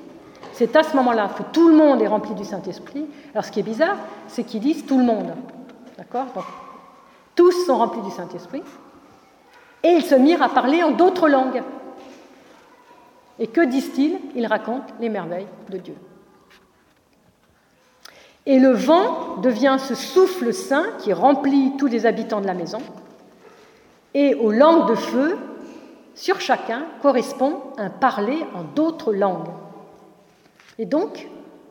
c'est 0.61 0.75
à 0.75 0.83
ce 0.83 0.95
moment-là 0.95 1.27
que 1.35 1.41
tout 1.51 1.69
le 1.69 1.75
monde 1.75 2.03
est 2.03 2.07
rempli 2.07 2.35
du 2.35 2.45
Saint-Esprit. 2.45 3.07
Alors 3.33 3.43
ce 3.43 3.51
qui 3.51 3.61
est 3.61 3.63
bizarre, 3.63 3.97
c'est 4.27 4.43
qu'ils 4.43 4.59
disent 4.59 4.85
tout 4.85 4.99
le 4.99 5.03
monde. 5.03 5.33
D'accord 5.97 6.27
Tous 7.35 7.65
sont 7.65 7.79
remplis 7.79 8.03
du 8.03 8.11
Saint-Esprit. 8.11 8.61
Et 9.81 9.87
ils 9.87 10.03
se 10.03 10.13
mirent 10.13 10.43
à 10.43 10.49
parler 10.49 10.83
en 10.83 10.91
d'autres 10.91 11.27
langues. 11.29 11.63
Et 13.39 13.47
que 13.47 13.61
disent-ils? 13.61 14.19
Ils 14.35 14.45
racontent 14.45 14.93
les 14.99 15.09
merveilles 15.09 15.47
de 15.71 15.77
Dieu. 15.79 15.95
Et 18.45 18.59
le 18.59 18.73
vent 18.73 19.37
devient 19.37 19.77
ce 19.79 19.95
souffle 19.95 20.53
saint 20.53 20.85
qui 20.99 21.11
remplit 21.11 21.73
tous 21.79 21.87
les 21.87 22.05
habitants 22.05 22.39
de 22.39 22.45
la 22.45 22.53
maison. 22.53 22.83
Et 24.13 24.35
aux 24.35 24.51
langues 24.51 24.89
de 24.89 24.95
feu, 24.95 25.39
sur 26.13 26.39
chacun 26.39 26.83
correspond 27.01 27.61
un 27.79 27.89
parler 27.89 28.45
en 28.53 28.61
d'autres 28.61 29.11
langues. 29.11 29.49
Et 30.81 30.87
donc, 30.87 31.29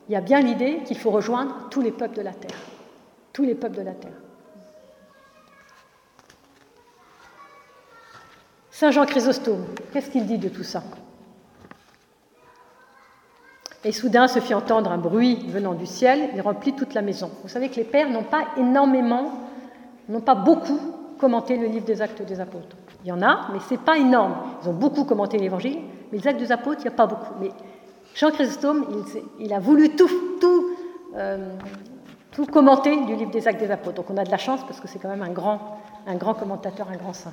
il 0.08 0.12
y 0.12 0.16
a 0.16 0.20
bien 0.20 0.40
l'idée 0.40 0.82
qu'il 0.86 0.96
faut 0.96 1.10
rejoindre 1.10 1.68
tous 1.68 1.80
les 1.80 1.90
peuples 1.90 2.14
de 2.14 2.22
la 2.22 2.32
terre. 2.32 2.56
Tous 3.32 3.42
les 3.42 3.56
peuples 3.56 3.78
de 3.78 3.82
la 3.82 3.92
terre. 3.92 4.12
Saint 8.70 8.92
Jean 8.92 9.04
Chrysostome, 9.06 9.64
qu'est-ce 9.92 10.10
qu'il 10.10 10.26
dit 10.26 10.38
de 10.38 10.48
tout 10.48 10.62
ça? 10.62 10.84
Et 13.82 13.90
soudain 13.90 14.28
se 14.28 14.38
fit 14.38 14.54
entendre 14.54 14.92
un 14.92 14.98
bruit 14.98 15.44
venant 15.48 15.74
du 15.74 15.86
ciel, 15.86 16.30
il 16.32 16.40
remplit 16.40 16.74
toute 16.74 16.94
la 16.94 17.02
maison. 17.02 17.32
Vous 17.42 17.48
savez 17.48 17.68
que 17.68 17.76
les 17.76 17.84
pères 17.84 18.10
n'ont 18.10 18.22
pas 18.22 18.44
énormément, 18.58 19.32
n'ont 20.08 20.20
pas 20.20 20.36
beaucoup 20.36 20.78
commenté 21.18 21.56
le 21.56 21.66
livre 21.66 21.84
des 21.84 22.00
actes 22.00 22.22
des 22.22 22.38
apôtres. 22.38 22.76
Il 23.04 23.08
y 23.08 23.12
en 23.12 23.22
a, 23.22 23.48
mais 23.52 23.58
ce 23.58 23.74
n'est 23.74 23.80
pas 23.80 23.98
énorme. 23.98 24.36
Ils 24.62 24.68
ont 24.68 24.74
beaucoup 24.74 25.04
commenté 25.04 25.36
l'évangile, 25.36 25.80
mais 26.12 26.18
les 26.18 26.28
actes 26.28 26.38
des 26.38 26.52
apôtres, 26.52 26.82
il 26.82 26.84
n'y 26.84 26.94
a 26.94 26.96
pas 26.96 27.08
beaucoup. 27.08 27.34
Jean 28.14 28.30
Chrysostome, 28.30 28.86
il, 29.38 29.52
a 29.52 29.60
voulu 29.60 29.90
euh, 31.14 31.36
tout, 32.32 32.46
commenter 32.46 32.96
du 33.04 33.14
livre 33.14 33.30
des 33.30 33.46
actes 33.46 33.60
des 33.60 33.70
apôtres. 33.70 33.96
Donc 33.96 34.10
on 34.10 34.16
a 34.16 34.24
de 34.24 34.30
la 34.30 34.38
chance 34.38 34.60
parce 34.66 34.80
que 34.80 34.88
c'est 34.88 34.98
quand 34.98 35.08
même 35.08 35.22
un 35.22 35.30
grand, 35.30 35.80
un 36.06 36.16
grand 36.16 36.34
commentateur, 36.34 36.88
un 36.92 36.96
grand 36.96 37.12
saint. 37.12 37.32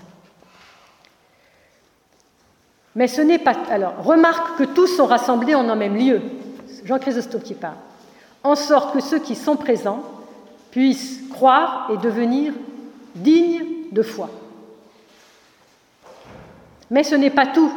Mais 2.96 3.08
ce 3.08 3.22
n'est 3.22 3.40
pas. 3.40 3.54
Alors, 3.70 4.04
remarque 4.04 4.58
que 4.58 4.64
tous 4.64 4.88
sont 4.88 5.06
rassemblés 5.06 5.56
en 5.56 5.70
un 5.70 5.76
même 5.76 5.96
lieu. 5.96 6.22
Jean 6.84 7.00
Chrysostome 7.00 7.42
qui 7.42 7.54
parle. 7.54 7.76
En 8.44 8.56
sorte 8.56 8.94
que 8.94 9.02
ceux 9.02 9.20
qui 9.20 9.36
sont 9.36 9.56
présents 9.56 10.04
puissent 10.72 11.22
croire 11.30 11.90
et 11.92 11.98
devenir 11.98 12.54
dignes 13.16 13.66
de 13.92 14.02
foi. 14.02 14.30
Mais 16.90 17.04
ce 17.04 17.16
n'est 17.16 17.30
pas 17.30 17.48
tout. 17.48 17.72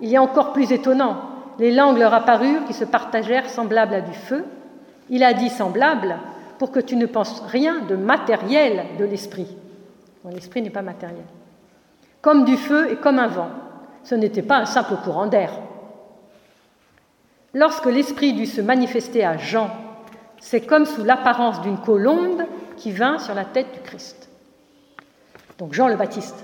Il 0.00 0.08
y 0.08 0.16
a 0.16 0.22
encore 0.22 0.52
plus 0.52 0.72
étonnant. 0.72 1.29
Les 1.60 1.70
langues 1.70 1.98
leur 1.98 2.14
apparurent 2.14 2.64
qui 2.64 2.72
se 2.72 2.86
partagèrent 2.86 3.50
semblables 3.50 3.94
à 3.94 4.00
du 4.00 4.14
feu. 4.14 4.46
Il 5.10 5.22
a 5.22 5.34
dit 5.34 5.50
semblable 5.50 6.16
pour 6.58 6.72
que 6.72 6.80
tu 6.80 6.96
ne 6.96 7.04
penses 7.04 7.42
rien 7.48 7.80
de 7.80 7.96
matériel 7.96 8.86
de 8.98 9.04
l'esprit. 9.04 9.46
l'esprit 10.32 10.62
n'est 10.62 10.70
pas 10.70 10.80
matériel. 10.80 11.24
Comme 12.22 12.46
du 12.46 12.56
feu 12.56 12.90
et 12.90 12.96
comme 12.96 13.18
un 13.18 13.26
vent. 13.26 13.50
Ce 14.04 14.14
n'était 14.14 14.40
pas 14.40 14.56
un 14.56 14.64
simple 14.64 14.96
courant 15.04 15.26
d'air. 15.26 15.52
Lorsque 17.52 17.86
l'esprit 17.86 18.32
dut 18.32 18.46
se 18.46 18.62
manifester 18.62 19.22
à 19.22 19.36
Jean, 19.36 19.70
c'est 20.40 20.62
comme 20.62 20.86
sous 20.86 21.04
l'apparence 21.04 21.60
d'une 21.60 21.78
colombe 21.78 22.42
qui 22.78 22.90
vint 22.90 23.18
sur 23.18 23.34
la 23.34 23.44
tête 23.44 23.70
du 23.74 23.80
Christ. 23.80 24.30
Donc 25.58 25.74
Jean 25.74 25.88
le 25.88 25.96
Baptiste. 25.96 26.42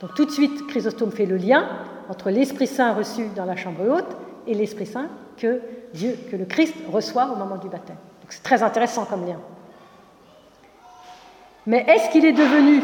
Donc 0.00 0.14
tout 0.14 0.26
de 0.26 0.30
suite, 0.30 0.68
Chrysostome 0.68 1.10
fait 1.10 1.26
le 1.26 1.38
lien 1.38 1.66
entre 2.08 2.30
l'Esprit 2.30 2.68
Saint 2.68 2.92
reçu 2.92 3.26
dans 3.34 3.46
la 3.46 3.56
chambre 3.56 3.82
haute 3.88 4.16
et 4.46 4.54
l'Esprit 4.54 4.86
Saint 4.86 5.08
que 5.36 5.60
Dieu, 5.92 6.16
que 6.30 6.36
le 6.36 6.44
Christ 6.44 6.74
reçoit 6.90 7.26
au 7.32 7.36
moment 7.36 7.56
du 7.56 7.68
baptême. 7.68 7.96
C'est 8.28 8.42
très 8.42 8.62
intéressant 8.62 9.04
comme 9.04 9.26
lien. 9.26 9.38
Mais 11.66 11.84
est-ce 11.88 12.10
qu'il 12.10 12.24
est 12.24 12.32
devenu, 12.32 12.82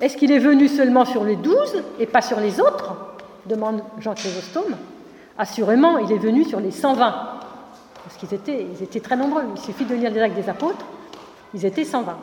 est-ce 0.00 0.16
qu'il 0.16 0.32
est 0.32 0.38
venu 0.38 0.68
seulement 0.68 1.04
sur 1.04 1.24
les 1.24 1.36
douze 1.36 1.82
et 1.98 2.06
pas 2.06 2.22
sur 2.22 2.40
les 2.40 2.60
autres 2.60 2.94
demande 3.48 3.82
Jean 3.98 4.14
Chrysostome. 4.14 4.76
Assurément, 5.36 5.98
il 5.98 6.12
est 6.12 6.18
venu 6.18 6.44
sur 6.44 6.60
les 6.60 6.70
120, 6.70 7.14
parce 8.04 8.16
qu'ils 8.18 8.34
étaient, 8.34 8.66
ils 8.72 8.82
étaient 8.82 9.00
très 9.00 9.16
nombreux. 9.16 9.42
Il 9.54 9.60
suffit 9.60 9.84
de 9.84 9.94
lire 9.94 10.10
les 10.10 10.20
actes 10.20 10.36
des 10.36 10.48
apôtres, 10.48 10.84
ils 11.54 11.64
étaient 11.64 11.84
120. 11.84 12.16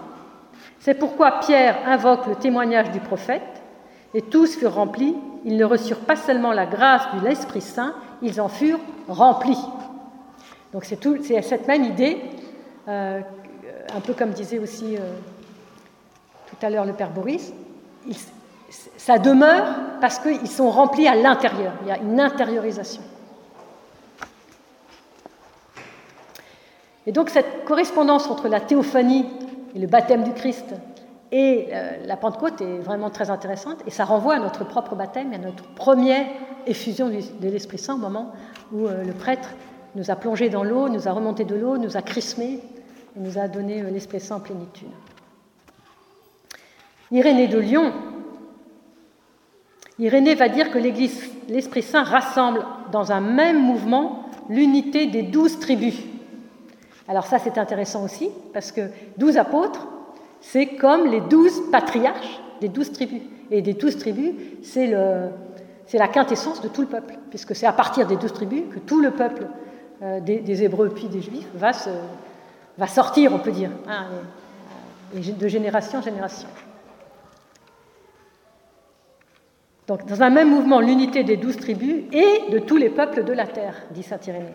C'est 0.80 0.94
pourquoi 0.94 1.40
Pierre 1.40 1.78
invoque 1.88 2.28
le 2.28 2.36
témoignage 2.36 2.92
du 2.92 3.00
prophète, 3.00 3.42
et 4.14 4.22
tous 4.22 4.56
furent 4.56 4.76
remplis. 4.76 5.16
Ils 5.44 5.58
ne 5.58 5.66
reçurent 5.66 6.00
pas 6.00 6.16
seulement 6.16 6.54
la 6.54 6.66
grâce 6.66 7.04
de 7.16 7.26
l'Esprit 7.26 7.62
Saint, 7.62 7.94
ils 8.22 8.42
en 8.42 8.48
furent 8.48 8.80
remplis. 9.08 9.64
Donc 10.74 10.86
c'est, 10.86 11.42
cette 11.42 11.68
même 11.68 11.84
idée, 11.84 12.22
euh, 12.88 13.22
un 13.96 14.00
peu 14.02 14.14
comme 14.14 14.32
disait 14.32 14.60
aussi 14.60 14.98
euh, 14.98 15.00
tout 16.48 16.66
à 16.66 16.70
l'heure 16.70 16.86
le 16.86 16.94
Père 16.94 17.12
Boris, 17.12 17.54
ça 18.98 19.18
demeure 19.18 19.66
parce 20.02 20.20
qu'ils 20.20 20.50
sont 20.50 20.70
remplis 20.70 21.08
à 21.08 21.16
l'intérieur, 21.16 21.74
il 21.84 21.88
y 21.88 21.92
a 21.92 21.98
une 21.98 22.20
intériorisation. 22.20 23.02
Et 27.08 27.12
donc 27.12 27.30
cette 27.30 27.66
correspondance 27.66 28.28
entre 28.28 28.48
la 28.48 28.60
théophanie 28.60 29.28
et 29.76 29.80
le 29.80 29.88
baptême 29.88 30.24
du 30.24 30.34
Christ 30.34 30.74
et 31.32 31.70
euh, 31.72 31.98
la 32.06 32.18
Pentecôte 32.18 32.62
est 32.62 32.80
vraiment 32.80 33.10
très 33.10 33.30
intéressante 33.30 33.80
et 33.88 33.90
ça 33.90 34.06
renvoie 34.06 34.36
à 34.36 34.40
notre 34.40 34.64
propre 34.64 34.96
baptême 34.96 35.34
à 35.34 35.38
notre 35.38 35.64
première 35.74 36.26
effusion 36.68 37.10
de 37.10 37.50
l'Esprit 37.50 37.78
Saint 37.78 37.96
au 37.96 38.00
moment 38.00 38.32
où 38.72 38.88
euh, 38.88 39.04
le 39.04 39.14
prêtre 39.14 39.50
nous 39.96 40.12
a 40.12 40.16
plongé 40.16 40.50
dans 40.50 40.64
l'eau, 40.64 40.90
nous 40.90 41.08
a 41.08 41.12
remonté 41.12 41.44
de 41.44 41.56
l'eau, 41.56 41.78
nous 41.78 41.98
a 41.98 42.02
chrismé 42.02 42.60
et 43.16 43.20
nous 43.20 43.40
a 43.40 43.48
donné 43.48 43.82
euh, 43.82 43.90
l'Esprit 43.90 44.20
Saint 44.20 44.36
en 44.36 44.40
plénitude. 44.40 44.90
Irénée 47.12 47.48
de 47.48 47.58
Lyon, 47.58 47.94
Irénée 49.98 50.36
va 50.36 50.50
dire 50.50 50.72
que 50.72 50.78
l'Église, 50.78 51.32
l'Esprit 51.48 51.82
Saint 51.82 52.04
rassemble 52.04 52.66
dans 52.92 53.12
un 53.12 53.22
même 53.22 53.62
mouvement 53.62 54.30
l'unité 54.50 55.08
des 55.08 55.24
douze 55.24 55.60
tribus. 55.60 55.98
Alors 57.08 57.26
ça 57.26 57.40
c'est 57.40 57.58
intéressant 57.58 58.04
aussi, 58.04 58.30
parce 58.54 58.72
que 58.72 58.90
douze 59.18 59.38
apôtres, 59.38 59.88
c'est 60.52 60.68
comme 60.76 61.08
les 61.08 61.22
douze 61.22 61.60
patriarches 61.72 62.40
des 62.62 62.70
douze 62.70 62.92
tribus. 62.92 63.22
Et 63.52 63.62
des 63.62 63.74
douze 63.74 63.98
tribus, 63.98 64.34
c'est, 64.64 64.88
la 64.88 66.08
quintessence 66.08 66.62
de 66.62 66.68
tout 66.68 66.82
le 66.82 66.88
peuple, 66.88 67.16
puisque 67.30 67.56
c'est 67.56 67.66
à 67.66 67.74
partir 67.74 68.06
des 68.06 68.16
douze 68.16 68.34
tribus 68.34 68.64
que 68.72 68.80
tout 68.80 69.02
le 69.02 69.12
peuple 69.12 69.48
euh, 70.04 70.20
des, 70.20 70.64
Hébreux 70.64 70.90
puis 70.90 71.08
des 71.08 71.22
Juifs 71.22 71.48
va, 71.56 72.88
sortir, 72.88 73.34
on 73.34 73.40
peut 73.40 73.52
dire, 73.52 73.72
hein, 73.88 74.06
de 75.16 75.48
génération 75.48 76.00
en 76.00 76.02
génération. 76.04 76.48
Donc, 79.88 80.06
dans 80.06 80.22
un 80.22 80.30
même 80.30 80.50
mouvement, 80.50 80.80
l'unité 80.80 81.24
des 81.24 81.38
douze 81.38 81.58
tribus 81.58 82.04
et 82.12 82.52
de 82.52 82.60
tous 82.60 82.78
les 82.78 82.90
peuples 82.90 83.24
de 83.24 83.34
la 83.34 83.48
terre, 83.48 83.84
dit 83.92 84.04
saint 84.04 84.20
Irénée. 84.28 84.54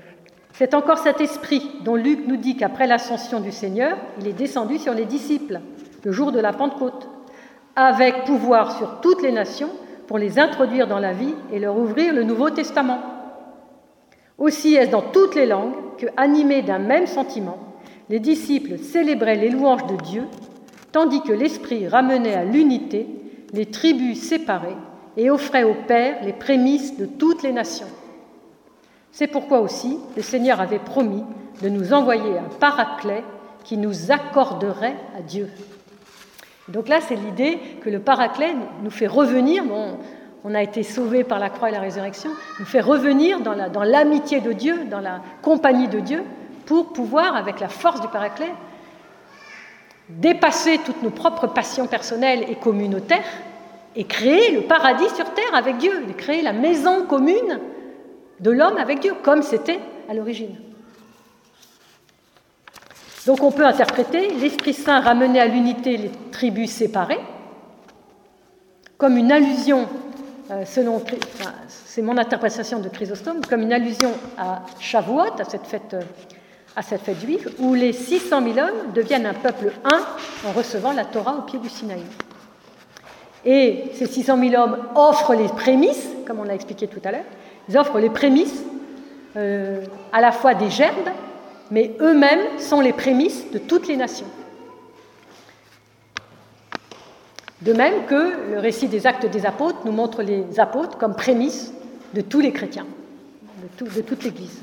C'est 0.53 0.75
encore 0.75 0.99
cet 0.99 1.21
esprit 1.21 1.71
dont 1.85 1.95
Luc 1.95 2.27
nous 2.27 2.37
dit 2.37 2.57
qu'après 2.57 2.87
l'ascension 2.87 3.41
du 3.41 3.53
Seigneur, 3.53 3.97
il 4.21 4.27
est 4.27 4.33
descendu 4.33 4.79
sur 4.79 4.93
les 4.93 5.05
disciples, 5.05 5.61
le 6.05 6.13
jour 6.13 6.33
de 6.33 6.41
la 6.41 6.53
Pentecôte, 6.53 7.09
avec 7.77 8.25
pouvoir 8.25 8.77
sur 8.77 9.01
toutes 9.01 9.23
les 9.23 9.33
nations 9.33 9.71
pour 10.07 10.19
les 10.19 10.39
introduire 10.39 10.87
dans 10.87 10.99
la 10.99 11.13
vie 11.13 11.35
et 11.53 11.59
leur 11.59 11.77
ouvrir 11.77 12.13
le 12.13 12.25
Nouveau 12.25 12.51
Testament. 12.51 12.99
Aussi 14.39 14.75
est-ce 14.75 14.91
dans 14.91 15.03
toutes 15.03 15.35
les 15.35 15.47
langues 15.47 15.75
que, 15.99 16.07
animés 16.17 16.63
d'un 16.63 16.79
même 16.79 17.07
sentiment, 17.07 17.59
les 18.09 18.19
disciples 18.19 18.79
célébraient 18.79 19.37
les 19.37 19.51
louanges 19.51 19.87
de 19.87 19.97
Dieu, 20.03 20.25
tandis 20.93 21.23
que 21.23 21.33
l'Esprit 21.33 21.87
ramenait 21.87 22.35
à 22.35 22.45
l'unité 22.45 23.07
les 23.53 23.67
tribus 23.67 24.21
séparées 24.21 24.77
et 25.17 25.31
offrait 25.31 25.65
au 25.65 25.75
Père 25.87 26.25
les 26.25 26.33
prémices 26.33 26.97
de 26.97 27.07
toutes 27.07 27.43
les 27.43 27.53
nations. 27.53 27.87
C'est 29.13 29.27
pourquoi 29.27 29.61
aussi 29.61 29.99
le 30.17 30.23
Seigneur 30.23 30.61
avait 30.61 30.79
promis 30.79 31.25
de 31.63 31.69
nous 31.69 31.93
envoyer 31.93 32.39
un 32.39 32.49
paraclet 32.59 33.23
qui 33.65 33.77
nous 33.77 34.11
accorderait 34.11 34.97
à 35.17 35.23
Dieu. 35.23 35.49
Donc 36.73 36.89
là, 36.89 37.01
c'est 37.01 37.17
l'idée 37.17 37.59
que 37.83 37.91
le 37.91 37.99
paraclet 37.99 38.55
nous 38.83 38.91
fait 38.91 39.07
revenir, 39.07 39.65
bon, 39.65 39.99
on 40.45 40.55
a 40.55 40.63
été 40.63 40.83
sauvés 40.83 41.25
par 41.25 41.39
la 41.39 41.51
croix 41.51 41.69
et 41.69 41.73
la 41.73 41.81
résurrection, 41.81 42.31
nous 42.59 42.65
fait 42.65 42.81
revenir 42.81 43.41
dans 43.41 43.85
l'amitié 43.85 44.41
de 44.41 44.53
Dieu, 44.53 44.85
dans 44.91 45.01
la 45.01 45.21
compagnie 45.43 45.89
de 45.89 46.01
Dieu, 46.01 46.23
pour 46.67 46.93
pouvoir, 46.93 47.35
avec 47.37 47.61
la 47.61 47.69
force 47.69 48.01
du 48.01 48.09
paraclet, 48.09 48.53
dépasser 50.09 50.79
toutes 50.85 51.03
nos 51.03 51.11
propres 51.11 51.47
passions 51.47 51.87
personnelles 51.87 52.45
et 52.49 52.57
communautaires 52.57 53.25
et 53.97 54.05
créer 54.05 54.53
le 54.53 54.63
paradis 54.63 55.09
sur 55.11 55.33
terre 55.35 55.55
avec 55.55 55.79
Dieu, 55.79 56.05
créer 56.17 56.43
la 56.43 56.53
maison 56.53 57.07
commune 57.07 57.61
de 58.41 58.51
l'homme 58.51 58.77
avec 58.79 59.01
Dieu, 59.01 59.15
comme 59.23 59.43
c'était 59.43 59.81
à 60.09 60.15
l'origine. 60.15 60.57
Donc 63.27 63.43
on 63.43 63.51
peut 63.51 63.67
interpréter 63.67 64.31
l'Esprit 64.35 64.73
Saint 64.73 65.01
ramener 65.01 65.41
à 65.41 65.47
l'unité 65.47 65.97
les 65.97 66.11
tribus 66.31 66.71
séparées 66.71 67.21
comme 69.01 69.17
une 69.17 69.33
allusion, 69.33 69.89
euh, 70.51 70.67
selon, 70.67 71.03
c'est 71.67 72.03
mon 72.03 72.19
interprétation 72.19 72.81
de 72.81 72.91
Chrysostome, 72.91 73.41
comme 73.49 73.63
une 73.63 73.73
allusion 73.73 74.11
à 74.37 74.61
Shavuot, 74.79 75.41
à 75.41 75.45
cette 75.49 75.67
fête, 75.67 75.95
euh, 75.95 76.03
à 76.77 76.83
juive, 77.15 77.51
où 77.61 77.73
les 77.73 77.95
600 77.95 78.43
000 78.43 78.59
hommes 78.59 78.93
deviennent 78.95 79.25
un 79.25 79.33
peuple 79.33 79.73
un 79.85 80.01
en 80.47 80.53
recevant 80.53 80.93
la 80.93 81.07
Torah 81.07 81.37
au 81.39 81.43
pied 81.43 81.59
du 81.59 81.71
Sinaï. 81.71 82.03
Et 83.47 83.85
ces 83.95 84.05
600 84.05 84.39
000 84.51 84.63
hommes 84.63 84.77
offrent 84.95 85.35
les 85.35 85.49
prémices, 85.49 86.09
comme 86.27 86.39
on 86.39 86.45
l'a 86.45 86.55
expliqué 86.55 86.87
tout 86.87 87.01
à 87.03 87.13
l'heure, 87.13 87.25
Ils 87.71 87.79
offrent 87.79 88.01
les 88.01 88.11
prémices 88.11 88.63
euh, 89.37 89.83
à 90.13 90.21
la 90.21 90.31
fois 90.31 90.53
des 90.53 90.69
gerbes, 90.69 91.09
mais 91.71 91.95
eux-mêmes 92.01 92.59
sont 92.59 92.81
les 92.81 92.93
prémices 92.93 93.51
de 93.51 93.59
toutes 93.59 93.87
les 93.87 93.97
nations. 93.97 94.27
De 97.63 97.73
même 97.73 98.07
que 98.07 98.53
le 98.53 98.59
récit 98.59 98.89
des 98.89 99.07
actes 99.07 99.27
des 99.27 99.45
apôtres 99.45 99.81
nous 99.85 99.93
montre 99.93 100.23
les 100.23 100.59
apôtres 100.59 100.97
comme 100.97 101.15
prémices 101.15 101.73
de 102.15 102.23
tous 102.23 102.41
les 102.41 102.53
chrétiens, 102.53 102.87
de, 103.79 104.01
toute 104.01 104.25
l'Église. 104.25 104.63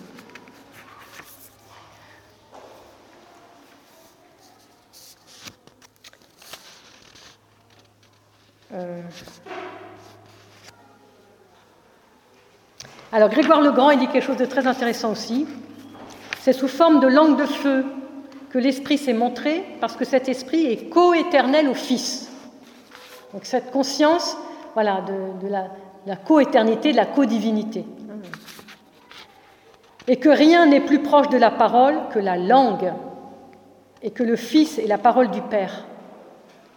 Euh, 8.74 9.02
alors 13.12 13.30
Grégoire 13.30 13.62
le 13.62 13.72
Grand, 13.72 13.92
il 13.92 14.00
dit 14.00 14.08
quelque 14.08 14.26
chose 14.26 14.38
de 14.38 14.46
très 14.46 14.68
intéressant 14.68 15.12
aussi. 15.12 15.46
C'est 16.48 16.54
sous 16.54 16.70
forme 16.70 17.02
de 17.02 17.08
langue 17.08 17.38
de 17.38 17.46
feu 17.46 17.84
que 18.50 18.58
l'Esprit 18.58 18.98
s'est 18.98 19.12
montré, 19.12 19.66
parce 19.82 19.98
que 19.98 20.06
cet 20.06 20.30
Esprit 20.30 20.66
est 20.68 20.88
coéternel 20.88 21.68
au 21.68 21.74
Fils. 21.74 22.32
Donc 23.34 23.44
cette 23.44 23.70
conscience 23.70 24.38
voilà, 24.74 25.02
de, 25.42 25.50
la, 25.50 25.66
la 26.06 26.16
coéternité, 26.16 26.94
de 26.94 26.96
la 26.96 27.06
co-divinité. 27.06 27.86
Et 30.08 30.16
que 30.16 30.30
rien 30.30 30.68
n'est 30.68 30.80
plus 30.80 31.00
proche 31.00 31.28
de 31.28 31.38
la 31.38 31.52
parole 31.52 31.96
que 32.14 32.20
la 32.20 32.38
langue, 32.38 32.94
et 34.02 34.12
que 34.12 34.24
le 34.24 34.38
Fils 34.38 34.80
est 34.80 34.88
la 34.88 34.98
parole 34.98 35.30
du 35.32 35.42
Père. 35.42 35.86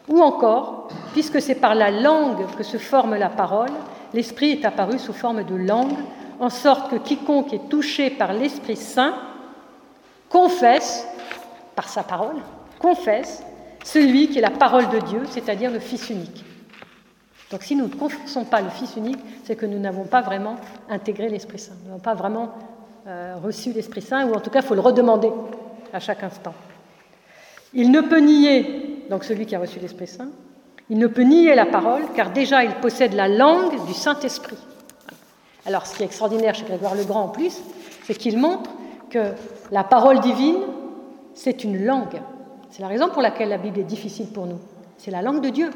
Ou 0.08 0.20
encore, 0.20 0.88
puisque 1.12 1.40
c'est 1.40 1.54
par 1.54 1.76
la 1.76 1.92
langue 1.92 2.44
que 2.58 2.64
se 2.64 2.78
forme 2.78 3.14
la 3.14 3.28
parole, 3.28 3.70
l'Esprit 4.14 4.50
est 4.50 4.64
apparu 4.64 4.98
sous 4.98 5.12
forme 5.12 5.44
de 5.44 5.54
langue, 5.54 5.96
en 6.40 6.50
sorte 6.50 6.90
que 6.90 6.96
quiconque 6.96 7.52
est 7.52 7.68
touché 7.68 8.10
par 8.10 8.32
l'Esprit 8.32 8.74
Saint 8.74 9.14
confesse, 10.30 11.06
par 11.76 11.88
sa 11.90 12.02
parole, 12.02 12.36
confesse 12.78 13.42
celui 13.84 14.28
qui 14.28 14.38
est 14.38 14.42
la 14.42 14.50
parole 14.50 14.88
de 14.88 14.98
Dieu, 15.00 15.22
c'est-à-dire 15.28 15.70
le 15.70 15.80
Fils 15.80 16.08
unique. 16.08 16.44
Donc 17.50 17.64
si 17.64 17.74
nous 17.74 17.88
ne 17.88 17.94
confessons 17.94 18.44
pas 18.44 18.62
le 18.62 18.70
Fils 18.70 18.96
unique, 18.96 19.18
c'est 19.44 19.56
que 19.56 19.66
nous 19.66 19.78
n'avons 19.78 20.04
pas 20.04 20.22
vraiment 20.22 20.56
intégré 20.88 21.28
l'Esprit 21.28 21.58
Saint, 21.58 21.74
nous 21.82 21.88
n'avons 21.88 22.00
pas 22.00 22.14
vraiment 22.14 22.52
euh, 23.06 23.34
reçu 23.42 23.72
l'Esprit 23.72 24.02
Saint, 24.02 24.26
ou 24.26 24.34
en 24.34 24.40
tout 24.40 24.50
cas, 24.50 24.60
il 24.60 24.66
faut 24.66 24.74
le 24.74 24.80
redemander 24.80 25.30
à 25.92 25.98
chaque 25.98 26.22
instant. 26.22 26.54
Il 27.74 27.90
ne 27.90 28.00
peut 28.00 28.20
nier, 28.20 29.04
donc 29.10 29.24
celui 29.24 29.46
qui 29.46 29.56
a 29.56 29.58
reçu 29.58 29.80
l'Esprit 29.80 30.06
Saint, 30.06 30.28
il 30.88 30.98
ne 30.98 31.06
peut 31.06 31.22
nier 31.22 31.54
la 31.54 31.66
parole, 31.66 32.02
car 32.14 32.30
déjà 32.30 32.62
il 32.62 32.74
possède 32.74 33.14
la 33.14 33.28
langue 33.28 33.84
du 33.86 33.94
Saint-Esprit. 33.94 34.58
Alors 35.66 35.86
ce 35.86 35.96
qui 35.96 36.02
est 36.02 36.06
extraordinaire 36.06 36.54
chez 36.54 36.64
Grégoire 36.64 36.94
le 36.94 37.04
Grand 37.04 37.24
en 37.24 37.28
plus, 37.28 37.60
c'est 38.04 38.14
qu'il 38.14 38.38
montre 38.38 38.70
que 39.08 39.34
la 39.70 39.84
parole 39.84 40.20
divine, 40.20 40.62
c'est 41.34 41.64
une 41.64 41.84
langue. 41.84 42.20
C'est 42.70 42.82
la 42.82 42.88
raison 42.88 43.08
pour 43.08 43.22
laquelle 43.22 43.48
la 43.48 43.58
Bible 43.58 43.78
est 43.80 43.84
difficile 43.84 44.26
pour 44.28 44.46
nous. 44.46 44.58
C'est 44.96 45.10
la 45.10 45.22
langue 45.22 45.40
de 45.40 45.48
Dieu. 45.48 45.70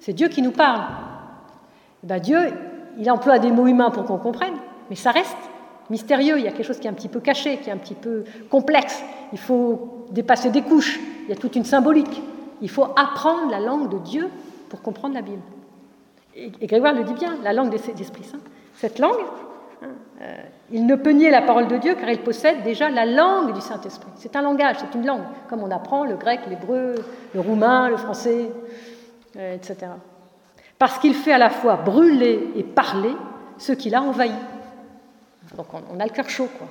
C'est 0.00 0.12
Dieu 0.12 0.28
qui 0.28 0.42
nous 0.42 0.52
parle. 0.52 0.82
Eh 2.02 2.06
ben 2.06 2.18
Dieu, 2.18 2.38
il 2.98 3.10
emploie 3.10 3.38
des 3.38 3.50
mots 3.50 3.66
humains 3.66 3.90
pour 3.90 4.04
qu'on 4.04 4.18
comprenne, 4.18 4.54
mais 4.90 4.96
ça 4.96 5.10
reste 5.10 5.36
mystérieux. 5.90 6.38
Il 6.38 6.44
y 6.44 6.48
a 6.48 6.52
quelque 6.52 6.66
chose 6.66 6.78
qui 6.78 6.86
est 6.86 6.90
un 6.90 6.94
petit 6.94 7.08
peu 7.08 7.20
caché, 7.20 7.58
qui 7.58 7.70
est 7.70 7.72
un 7.72 7.78
petit 7.78 7.94
peu 7.94 8.24
complexe. 8.50 9.02
Il 9.32 9.38
faut 9.38 10.06
dépasser 10.10 10.50
des 10.50 10.62
couches. 10.62 11.00
Il 11.24 11.30
y 11.30 11.32
a 11.32 11.36
toute 11.36 11.56
une 11.56 11.64
symbolique. 11.64 12.22
Il 12.60 12.70
faut 12.70 12.84
apprendre 12.96 13.50
la 13.50 13.60
langue 13.60 13.90
de 13.90 13.98
Dieu 13.98 14.30
pour 14.68 14.82
comprendre 14.82 15.14
la 15.14 15.22
Bible. 15.22 15.42
Et, 16.36 16.50
Grégoire 16.66 16.94
le 16.94 17.04
dit 17.04 17.14
bien, 17.14 17.36
la 17.42 17.52
langue 17.52 17.70
des 17.70 17.78
esprits 18.00 18.24
saints. 18.24 18.38
Cette 18.76 18.98
langue, 18.98 19.20
il 20.70 20.86
ne 20.86 20.96
peut 20.96 21.10
nier 21.10 21.30
la 21.30 21.42
parole 21.42 21.68
de 21.68 21.76
Dieu 21.76 21.94
car 21.94 22.08
il 22.08 22.20
possède 22.20 22.62
déjà 22.62 22.88
la 22.88 23.04
langue 23.06 23.52
du 23.52 23.60
Saint-Esprit. 23.60 24.10
C'est 24.16 24.36
un 24.36 24.42
langage, 24.42 24.76
c'est 24.78 24.96
une 24.96 25.06
langue, 25.06 25.22
comme 25.48 25.62
on 25.62 25.70
apprend 25.70 26.04
le 26.04 26.16
grec, 26.16 26.40
l'hébreu, 26.48 26.94
le 27.34 27.40
roumain, 27.40 27.88
le 27.88 27.96
français, 27.96 28.50
euh, 29.36 29.54
etc. 29.54 29.92
Parce 30.78 30.98
qu'il 30.98 31.14
fait 31.14 31.32
à 31.32 31.38
la 31.38 31.50
fois 31.50 31.76
brûler 31.76 32.50
et 32.56 32.62
parler 32.62 33.14
ce 33.58 33.72
qu'il 33.72 33.94
a 33.94 34.02
envahi. 34.02 34.32
Donc 35.56 35.66
on, 35.72 36.00
a 36.00 36.04
le 36.04 36.10
cœur 36.10 36.28
chaud, 36.28 36.48
quoi. 36.58 36.66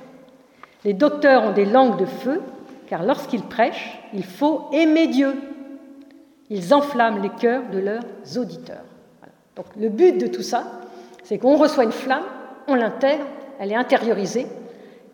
Les 0.84 0.92
docteurs 0.92 1.44
ont 1.44 1.52
des 1.52 1.64
langues 1.64 1.98
de 1.98 2.04
feu, 2.04 2.42
car 2.86 3.02
lorsqu'ils 3.02 3.42
prêchent, 3.42 3.98
il 4.12 4.24
faut 4.24 4.68
aimer 4.72 5.06
Dieu. 5.06 5.34
Ils 6.50 6.74
enflamment 6.74 7.22
les 7.22 7.30
cœurs 7.30 7.62
de 7.72 7.78
leurs 7.78 8.04
auditeurs. 8.36 8.84
Donc 9.56 9.66
le 9.78 9.88
but 9.88 10.18
de 10.18 10.26
tout 10.26 10.42
ça, 10.42 10.64
c'est 11.22 11.38
qu'on 11.38 11.56
reçoit 11.56 11.84
une 11.84 11.92
flamme, 11.92 12.24
on 12.68 12.74
l'intègre, 12.74 13.24
elle 13.58 13.72
est 13.72 13.76
intériorisée, 13.76 14.46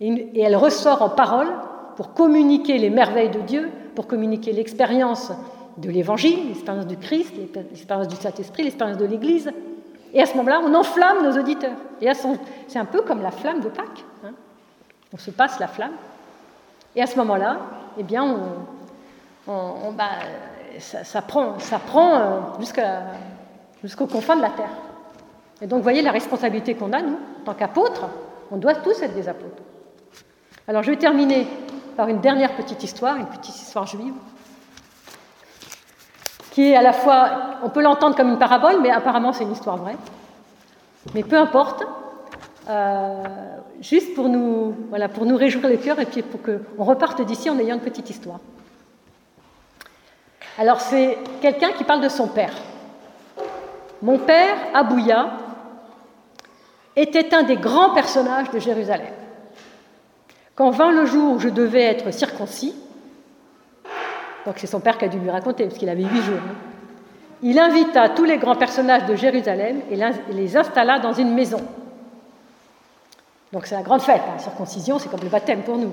et 0.01 0.41
elle 0.41 0.57
ressort 0.57 1.03
en 1.03 1.11
parole 1.11 1.49
pour 1.97 2.15
communiquer 2.15 2.79
les 2.79 2.91
merveilles 2.91 3.31
de 3.31 3.41
Dieu, 3.41 3.71
pour 3.95 4.07
communiquer 4.07 4.53
l'expérience 4.53 5.33
de 5.77 5.91
l'Évangile, 5.91 6.49
l'expérience 6.49 6.87
du 6.87 6.97
Christ, 6.97 7.35
l'expérience 7.55 8.09
du 8.09 8.17
Saint-Esprit, 8.17 8.63
l'expérience 8.63 8.97
de 8.97 9.05
l'Église. 9.05 9.51
Et 10.13 10.23
à 10.23 10.27
ce 10.27 10.37
moment-là, 10.39 10.61
on 10.65 10.75
enflamme 10.75 11.23
nos 11.23 11.39
auditeurs. 11.39 11.77
Et 12.01 12.11
c'est 12.67 12.79
un 12.79 12.85
peu 12.85 13.03
comme 13.03 13.23
la 13.23 13.31
flamme 13.31 13.61
de 13.61 13.69
Pâques. 13.69 14.05
Hein. 14.25 14.33
On 15.13 15.19
se 15.19 15.31
passe 15.31 15.61
la 15.61 15.69
flamme. 15.69 15.93
Et 16.97 17.03
à 17.03 17.07
ce 17.07 17.17
moment-là, 17.19 17.59
eh 17.99 18.03
bien, 18.03 18.39
bah, 19.47 20.09
ça, 20.79 21.23
prend, 21.23 21.59
ça 21.59 21.79
prend 21.79 22.15
euh, 22.17 22.41
jusqu'au 23.83 24.07
confins 24.07 24.37
de 24.37 24.43
la 24.43 24.51
terre. 24.51 24.71
Et 25.63 25.67
donc, 25.67 25.79
vous 25.79 25.83
voyez 25.83 26.03
la 26.03 26.13
responsabilité 26.13 26.75
qu'on 26.75 26.93
a, 26.93 27.03
nous, 27.03 27.19
en 27.41 27.45
tant 27.45 27.55
qu'apôtres. 27.55 28.07
On 28.51 28.57
doit 28.57 28.75
tous 28.75 29.03
être 29.03 29.15
des 29.15 29.29
apôtres. 29.29 29.63
Alors, 30.67 30.83
je 30.83 30.91
vais 30.91 30.97
terminer 30.97 31.47
par 31.97 32.09
une 32.09 32.21
dernière 32.21 32.57
petite 32.57 32.83
histoire, 32.83 33.17
une 33.17 33.27
petite 33.27 33.57
histoire 33.57 33.87
juive, 33.87 34.15
qui 36.51 36.71
est 36.71 36.77
à 36.77 36.83
la 36.83 36.93
fois, 36.93 37.31
on 37.63 37.69
peut 37.69 37.83
l'entendre 37.83 38.17
comme 38.17 38.29
une 38.29 38.39
parabole, 38.39 38.81
mais 38.81 38.91
apparemment 38.91 39.33
c'est 39.33 39.45
une 39.45 39.53
histoire 39.53 39.77
vraie. 39.77 39.97
Mais 41.15 41.23
peu 41.23 41.37
importe, 41.37 41.85
euh, 42.69 43.25
juste 43.81 44.15
pour 44.15 44.29
nous, 44.29 44.75
voilà, 44.89 45.09
pour 45.09 45.27
nous 45.27 45.37
réjouir 45.37 45.69
le 45.69 45.77
cœur 45.77 45.99
et 46.01 46.07
puis 46.07 46.23
pour 46.23 46.41
qu'on 46.43 46.85
reparte 46.85 47.23
d'ici 47.23 47.49
en 47.51 47.59
ayant 47.59 47.77
une 47.77 47.83
petite 47.83 48.11
histoire. 48.11 48.41
Alors 50.59 50.81
c'est 50.81 51.19
quelqu'un 51.41 51.73
qui 51.73 51.85
parle 51.85 52.01
de 52.01 52.09
son 52.09 52.29
père. 52.29 52.53
Mon 54.03 54.19
père, 54.19 54.57
Abouya, 54.75 55.31
était 57.01 57.35
un 57.35 57.43
des 57.43 57.57
grands 57.57 57.95
personnages 57.95 58.51
de 58.51 58.59
Jérusalem. 58.59 59.13
Quand 60.55 60.71
vint 60.71 60.93
le 60.93 61.07
jour 61.07 61.35
où 61.35 61.39
je 61.39 61.49
devais 61.49 61.83
être 61.83 62.13
circoncis, 62.13 62.75
donc 64.45 64.55
c'est 64.59 64.67
son 64.67 64.81
père 64.81 64.99
qui 64.99 65.05
a 65.05 65.09
dû 65.09 65.19
lui 65.19 65.31
raconter, 65.31 65.65
parce 65.65 65.79
qu'il 65.79 65.89
avait 65.89 66.03
huit 66.03 66.23
jours, 66.23 66.39
hein, 66.39 66.55
il 67.43 67.59
invita 67.59 68.11
tous 68.11 68.25
les 68.25 68.37
grands 68.37 68.57
personnages 68.57 69.07
de 69.07 69.15
Jérusalem 69.15 69.81
et 69.91 69.99
les 70.33 70.57
installa 70.57 70.99
dans 70.99 71.13
une 71.13 71.35
maison. 71.35 71.61
Donc 73.53 73.67
c'est 73.67 73.75
la 73.75 73.83
grande 73.83 74.03
fête, 74.03 74.23
la 74.27 74.35
hein. 74.35 74.39
circoncision, 74.39 74.99
c'est 74.99 75.09
comme 75.09 75.23
le 75.23 75.29
baptême 75.29 75.63
pour 75.63 75.77
nous. 75.77 75.93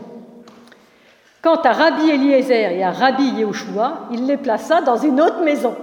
Quant 1.41 1.61
à 1.61 1.71
Rabbi 1.71 2.09
Eliezer 2.09 2.71
et 2.71 2.83
à 2.83 2.91
Rabbi 2.91 3.23
Yehoshua, 3.23 4.07
il 4.11 4.25
les 4.25 4.37
plaça 4.37 4.81
dans 4.81 4.97
une 4.97 5.21
autre 5.21 5.41
maison. 5.43 5.75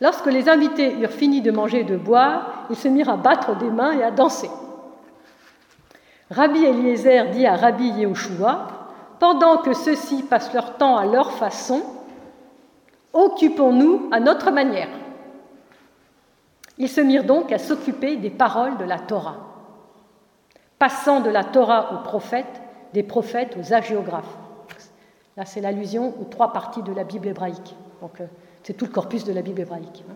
Lorsque 0.00 0.26
les 0.26 0.48
invités 0.48 0.98
eurent 0.98 1.10
fini 1.10 1.40
de 1.40 1.50
manger 1.50 1.80
et 1.80 1.84
de 1.84 1.96
boire, 1.96 2.66
ils 2.70 2.76
se 2.76 2.88
mirent 2.88 3.10
à 3.10 3.16
battre 3.16 3.56
des 3.56 3.70
mains 3.70 3.92
et 3.92 4.02
à 4.02 4.10
danser. 4.10 4.50
Rabbi 6.30 6.64
Eliezer 6.64 7.30
dit 7.30 7.46
à 7.46 7.56
Rabbi 7.56 7.88
Yehoshua 7.90 8.66
Pendant 9.20 9.58
que 9.58 9.72
ceux-ci 9.72 10.22
passent 10.22 10.52
leur 10.52 10.76
temps 10.76 10.96
à 10.96 11.06
leur 11.06 11.32
façon, 11.32 11.82
occupons-nous 13.12 14.08
à 14.10 14.20
notre 14.20 14.50
manière. 14.50 14.88
Ils 16.78 16.88
se 16.88 17.00
mirent 17.00 17.24
donc 17.24 17.52
à 17.52 17.58
s'occuper 17.58 18.16
des 18.16 18.30
paroles 18.30 18.76
de 18.78 18.84
la 18.84 18.98
Torah, 18.98 19.36
passant 20.78 21.20
de 21.20 21.30
la 21.30 21.44
Torah 21.44 21.94
aux 21.94 22.02
prophètes, 22.02 22.60
des 22.92 23.04
prophètes 23.04 23.56
aux 23.56 23.72
agiographes. 23.72 24.36
Là, 25.36 25.44
c'est 25.44 25.60
l'allusion 25.60 26.14
aux 26.20 26.24
trois 26.24 26.52
parties 26.52 26.82
de 26.82 26.92
la 26.92 27.04
Bible 27.04 27.28
hébraïque. 27.28 27.76
Euh, 28.02 28.26
c'est 28.64 28.72
tout 28.74 28.86
le 28.86 28.90
corpus 28.90 29.24
de 29.24 29.32
la 29.32 29.42
Bible 29.42 29.60
hébraïque. 29.60 30.04
Hein. 30.10 30.14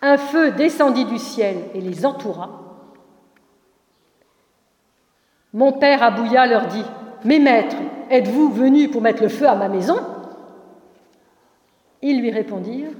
Un 0.00 0.16
feu 0.16 0.50
descendit 0.52 1.04
du 1.04 1.18
ciel 1.18 1.56
et 1.74 1.80
les 1.80 2.06
entoura. 2.06 2.64
Mon 5.52 5.72
père 5.72 6.02
Abouya 6.02 6.46
leur 6.46 6.66
dit 6.66 6.84
Mes 7.24 7.38
maîtres, 7.38 7.76
êtes-vous 8.10 8.50
venus 8.50 8.90
pour 8.90 9.02
mettre 9.02 9.22
le 9.22 9.28
feu 9.28 9.46
à 9.46 9.54
ma 9.54 9.68
maison? 9.68 9.98
Ils 12.00 12.20
lui 12.20 12.30
répondirent 12.30 12.92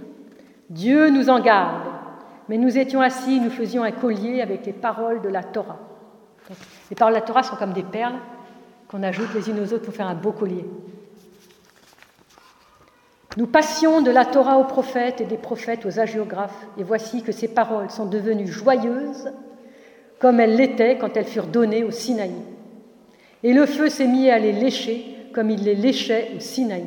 Dieu 0.69 1.09
nous 1.09 1.31
en 1.31 1.41
garde, 1.41 1.89
mais 2.49 2.59
nous 2.59 2.77
étions 2.77 3.01
assis, 3.01 3.41
nous 3.41 3.51
faisions 3.51 3.83
un 3.83 3.93
collier 3.93 4.43
avec 4.43 4.67
les 4.67 4.75
paroles 4.75 5.23
de 5.23 5.29
la 5.31 5.43
Torah. 5.43 5.79
les 6.91 6.97
paroles 6.97 7.15
de 7.15 7.21
la 7.21 7.25
Torah 7.25 7.43
sont 7.43 7.57
comme 7.57 7.73
des 7.73 7.83
perles 7.83 8.19
qu'on 8.89 9.03
ajoute 9.03 9.33
les 9.35 9.49
unes 9.49 9.61
aux 9.61 9.73
autres 9.73 9.85
pour 9.85 9.95
faire 9.95 10.09
un 10.09 10.15
beau 10.15 10.33
collier. 10.33 10.67
Nous 13.37 13.47
passions 13.47 14.01
de 14.01 14.11
la 14.11 14.25
Torah 14.25 14.59
aux 14.59 14.65
prophètes 14.65 15.21
et 15.21 15.27
des 15.27 15.37
prophètes 15.37 15.85
aux 15.85 16.01
agiographes, 16.01 16.67
et 16.79 16.83
voici 16.83 17.23
que 17.23 17.33
ces 17.33 17.49
paroles 17.49 17.91
sont 17.91 18.07
devenues 18.07 18.47
joyeuses 18.49 19.31
comme 20.19 20.41
elles 20.41 20.57
l'étaient 20.57 20.99
quand 20.99 21.17
elles 21.17 21.27
furent 21.27 21.47
données 21.47 21.85
au 21.85 21.91
Sinaï. 21.91 22.33
Et 23.45 23.53
le 23.53 23.67
feu 23.67 23.89
s'est 23.89 24.09
mis 24.09 24.31
à 24.31 24.39
les 24.39 24.53
lécher 24.53 25.15
comme 25.33 25.51
il 25.51 25.63
les 25.63 25.77
léchait 25.77 26.33
au 26.37 26.41
Sinaï. 26.41 26.87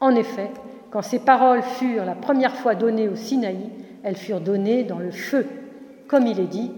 En 0.00 0.14
effet, 0.16 0.50
quand 0.90 1.02
ces 1.02 1.20
paroles 1.20 1.62
furent 1.62 2.04
la 2.04 2.14
première 2.14 2.56
fois 2.56 2.74
données 2.74 3.08
au 3.08 3.14
Sinaï, 3.14 3.70
elles 4.02 4.16
furent 4.16 4.40
données 4.40 4.82
dans 4.82 4.98
le 4.98 5.10
feu, 5.10 5.46
comme 6.08 6.26
il 6.26 6.40
est 6.40 6.44
dit, 6.44 6.72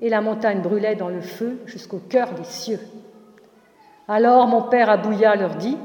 et 0.00 0.08
la 0.08 0.20
montagne 0.20 0.62
brûlait 0.62 0.96
dans 0.96 1.08
le 1.08 1.20
feu 1.20 1.58
jusqu'au 1.66 1.98
cœur 1.98 2.32
des 2.32 2.44
cieux. 2.44 2.80
Alors 4.08 4.46
mon 4.46 4.62
père 4.62 4.88
Abouya 4.88 5.34
leur 5.36 5.56
dit, 5.56 5.76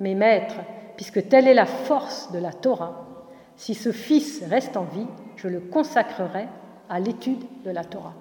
Mes 0.00 0.14
maîtres, 0.14 0.56
puisque 0.96 1.28
telle 1.28 1.46
est 1.46 1.54
la 1.54 1.66
force 1.66 2.32
de 2.32 2.38
la 2.38 2.52
Torah, 2.52 3.06
si 3.56 3.74
ce 3.74 3.92
fils 3.92 4.42
reste 4.48 4.76
en 4.76 4.84
vie, 4.84 5.06
je 5.36 5.48
le 5.48 5.60
consacrerai 5.60 6.48
à 6.88 7.00
l'étude 7.00 7.44
de 7.64 7.70
la 7.70 7.84
Torah. 7.84 8.14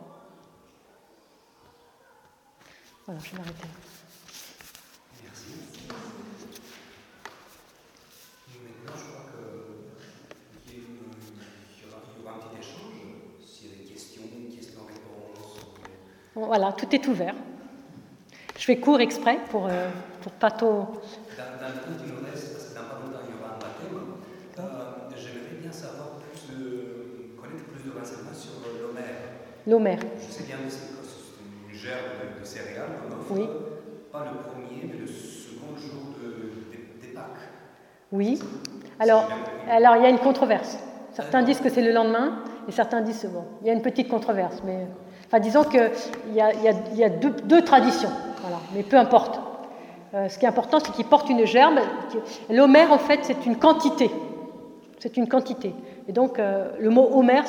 Voilà, 3.05 3.21
je 3.23 3.31
vais 3.31 3.37
m'arrêter. 3.37 3.67
Questions, 13.87 14.23
questions-réponses. 14.55 15.59
voilà, 16.33 16.73
tout 16.73 16.95
est 16.95 17.07
ouvert. 17.07 17.35
Je 18.57 18.63
fais 18.63 18.79
court 18.79 18.99
exprès 18.99 19.39
pour, 19.51 19.67
euh, 19.67 19.89
pour 20.21 20.31
pas 20.31 20.49
dans 20.49 21.67
le 21.67 21.79
coup, 21.81 22.03
tu 22.03 22.11
nous 22.11 22.25
parce 22.25 22.41
que 22.41 22.73
dans 22.73 22.89
pas 22.89 22.99
longtemps, 23.05 23.21
il 23.27 23.35
y 23.35 23.37
aura 23.37 23.53
un 23.53 23.59
baptême. 23.59 23.93
Euh, 24.57 25.15
J'aimerais 25.15 25.61
bien 25.61 25.71
savoir 25.71 26.17
plus 26.17 26.55
de, 26.55 27.37
connaître 27.39 27.65
plus 27.65 27.83
de 27.83 27.97
renseignements 27.97 28.33
sur 28.33 28.65
l'Homère. 29.67 29.99
Je 30.27 30.33
sais 30.33 30.43
bien 30.43 30.57
que 30.57 30.69
c'est 30.69 31.71
une 31.71 31.77
gerbe 31.77 32.35
de, 32.35 32.39
de 32.39 32.45
céréales 32.45 32.89
qu'on 33.27 33.35
Oui. 33.35 33.49
Pas 34.11 34.25
le 34.31 34.39
premier, 34.39 34.83
mais 34.83 34.99
le 34.99 35.07
second 35.07 35.75
jour 35.75 36.13
de, 36.21 36.71
des, 37.01 37.13
Pâques. 37.13 37.49
Oui. 38.11 38.39
Alors, 38.99 39.27
alors, 39.69 39.95
il 39.97 40.03
y 40.03 40.05
a 40.05 40.09
une 40.09 40.19
controverse. 40.19 40.77
Certains 41.13 41.43
disent 41.43 41.59
que 41.59 41.69
c'est 41.69 41.81
le 41.81 41.91
lendemain, 41.91 42.43
et 42.67 42.71
certains 42.71 43.01
disent 43.01 43.29
bon. 43.31 43.43
Il 43.61 43.67
y 43.67 43.69
a 43.69 43.73
une 43.73 43.81
petite 43.81 44.09
controverse, 44.09 44.61
mais 44.65 44.87
enfin, 45.25 45.39
disons 45.39 45.63
qu'il 45.63 45.91
y 46.33 46.41
a, 46.41 46.53
y 46.53 46.67
a, 46.67 46.73
y 46.93 47.03
a 47.03 47.09
deux, 47.09 47.31
deux 47.31 47.63
traditions. 47.63 48.11
Voilà. 48.41 48.57
Mais 48.73 48.83
peu 48.83 48.97
importe. 48.97 49.39
Euh, 50.13 50.29
ce 50.29 50.37
qui 50.39 50.45
est 50.45 50.47
important, 50.47 50.79
c'est 50.79 50.91
qu'il 50.93 51.05
porte 51.05 51.29
une 51.29 51.45
gerbe. 51.45 51.79
L'homère, 52.49 52.91
en 52.93 52.97
fait, 52.97 53.19
c'est 53.23 53.45
une 53.45 53.57
quantité. 53.57 54.09
C'est 54.99 55.17
une 55.17 55.27
quantité. 55.27 55.73
Et 56.07 56.13
donc, 56.13 56.37
euh, 56.37 56.71
le 56.79 56.89
mot 56.89 57.09
homère, 57.13 57.45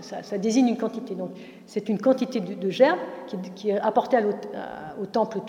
ça, 0.00 0.38
désigne 0.38 0.68
une 0.68 0.78
quantité. 0.78 1.14
Donc, 1.14 1.30
c'est 1.66 1.88
une 1.88 1.98
quantité 1.98 2.40
de, 2.40 2.54
de 2.54 2.70
gerbe 2.70 2.98
qui, 3.54 3.70
est 3.70 3.78
apportée 3.78 4.18
au 5.00 5.06
temple 5.06 5.40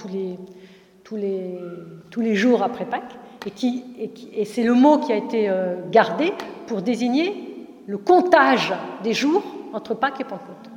tous 1.04 1.16
les, 1.16 2.36
jours 2.36 2.64
après 2.64 2.86
Pâques. 2.86 3.18
Et, 3.46 4.46
c'est 4.46 4.64
le 4.64 4.74
mot 4.74 4.98
qui 5.00 5.14
a 5.14 5.16
été 5.16 5.50
euh, 5.50 5.76
gardé 5.89 6.34
pour 6.68 6.82
désigner 6.82 7.68
le 7.88 7.98
comptage 7.98 8.74
des 9.04 9.14
jours 9.14 9.44
entre 9.74 9.94
Pâques 9.94 10.22
et 10.22 10.26
Pentecôte. 10.26 10.70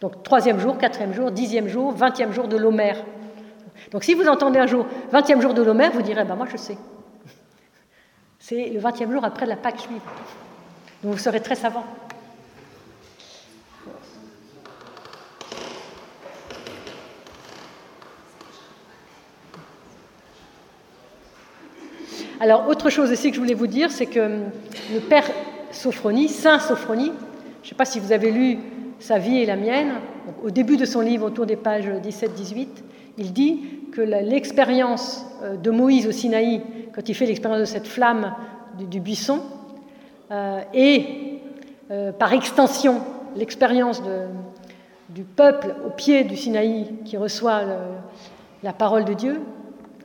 Donc, 0.00 0.22
troisième 0.22 0.58
jour, 0.58 0.76
quatrième 0.76 1.14
jour, 1.14 1.30
dixième 1.30 1.68
jour, 1.68 1.92
vingtième 1.92 2.32
jour 2.32 2.48
de 2.48 2.56
l'homère. 2.56 3.02
Donc 3.90 4.04
si 4.04 4.14
vous 4.14 4.28
entendez 4.28 4.58
un 4.58 4.66
jour, 4.66 4.86
20e 5.12 5.40
jour 5.40 5.54
de 5.54 5.62
l'Homère, 5.62 5.92
vous 5.92 6.02
direz, 6.02 6.24
ben 6.24 6.34
moi 6.34 6.46
je 6.50 6.56
sais. 6.56 6.78
C'est 8.38 8.68
le 8.68 8.80
20e 8.80 9.10
jour 9.10 9.24
après 9.24 9.46
la 9.46 9.56
Pâque 9.56 9.82
juive. 9.82 10.00
Vous 11.02 11.18
serez 11.18 11.40
très 11.40 11.54
savant. 11.54 11.84
Alors, 22.38 22.68
autre 22.68 22.90
chose 22.90 23.10
aussi 23.10 23.30
que 23.30 23.36
je 23.36 23.40
voulais 23.40 23.54
vous 23.54 23.66
dire, 23.66 23.90
c'est 23.90 24.06
que 24.06 24.40
le 24.92 25.00
père 25.00 25.24
Sophronie, 25.70 26.28
Saint 26.28 26.58
Sophronie, 26.58 27.12
je 27.62 27.66
ne 27.66 27.68
sais 27.70 27.74
pas 27.74 27.84
si 27.84 27.98
vous 27.98 28.12
avez 28.12 28.30
lu 28.30 28.58
sa 28.98 29.18
vie 29.18 29.38
et 29.38 29.46
la 29.46 29.56
mienne, 29.56 29.94
au 30.42 30.50
début 30.50 30.76
de 30.76 30.84
son 30.84 31.00
livre, 31.00 31.26
autour 31.26 31.46
des 31.46 31.56
pages 31.56 31.88
17-18, 31.88 32.68
il 33.18 33.32
dit 33.32 33.60
que 33.92 34.00
l'expérience 34.00 35.26
euh, 35.42 35.56
de 35.56 35.70
Moïse 35.70 36.06
au 36.06 36.12
Sinaï, 36.12 36.62
quand 36.94 37.08
il 37.08 37.14
fait 37.14 37.26
l'expérience 37.26 37.60
de 37.60 37.64
cette 37.64 37.86
flamme 37.86 38.34
du, 38.78 39.00
buisson, 39.00 39.40
et 40.30 41.40
euh, 41.90 42.12
par 42.12 42.32
extension 42.32 43.00
l'expérience 43.36 44.02
du 45.08 45.24
peuple 45.24 45.74
au 45.86 45.90
pied 45.90 46.24
du 46.24 46.36
Sinaï 46.36 46.94
qui 47.04 47.16
reçoit 47.16 47.62
la 48.62 48.72
parole 48.72 49.04
de 49.04 49.14
Dieu. 49.14 49.42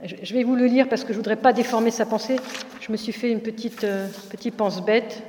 Je 0.04 0.34
vais 0.34 0.44
vous 0.44 0.56
le 0.56 0.66
lire 0.66 0.90
parce 0.90 1.04
que 1.04 1.10
je 1.10 1.18
ne 1.18 1.24
voudrais 1.24 1.38
pas 1.38 1.54
déformer 1.54 1.92
sa 1.92 2.06
pensée. 2.06 2.38
Je 2.82 2.92
me 2.92 2.98
suis 2.98 3.14
fait 3.14 3.32
une 3.32 3.42
petite, 3.42 3.86
petite 4.30 4.56
pense 4.56 4.84
bête. 4.84 5.24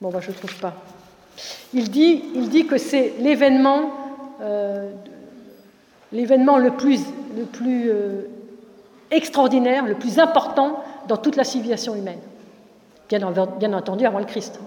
Bon, 0.00 0.08
bah, 0.10 0.20
je 0.22 0.30
ne 0.30 0.34
trouve 0.34 0.54
pas. 0.56 0.74
Il 1.74 1.90
dit, 1.90 2.24
il 2.34 2.48
dit 2.48 2.66
que 2.66 2.78
c'est 2.78 3.14
l'événement, 3.20 3.90
euh, 4.40 4.90
l'événement 6.12 6.58
le 6.58 6.72
plus, 6.72 7.00
le 7.36 7.44
plus 7.44 7.88
euh, 7.88 8.22
extraordinaire, 9.10 9.84
le 9.86 9.94
plus 9.94 10.18
important 10.18 10.82
dans 11.06 11.16
toute 11.16 11.36
la 11.36 11.44
civilisation 11.44 11.94
humaine. 11.94 12.18
Bien, 13.08 13.22
entendu, 13.22 14.06
avant 14.06 14.18
le 14.18 14.24
Christ. 14.24 14.60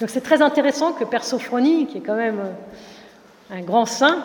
Donc 0.00 0.10
c'est 0.10 0.20
très 0.20 0.42
intéressant 0.42 0.92
que 0.92 1.04
Père 1.04 1.24
Sophronie, 1.24 1.86
qui 1.86 1.98
est 1.98 2.00
quand 2.00 2.16
même 2.16 2.40
euh, 2.40 3.56
un 3.56 3.62
grand 3.62 3.86
saint, 3.86 4.24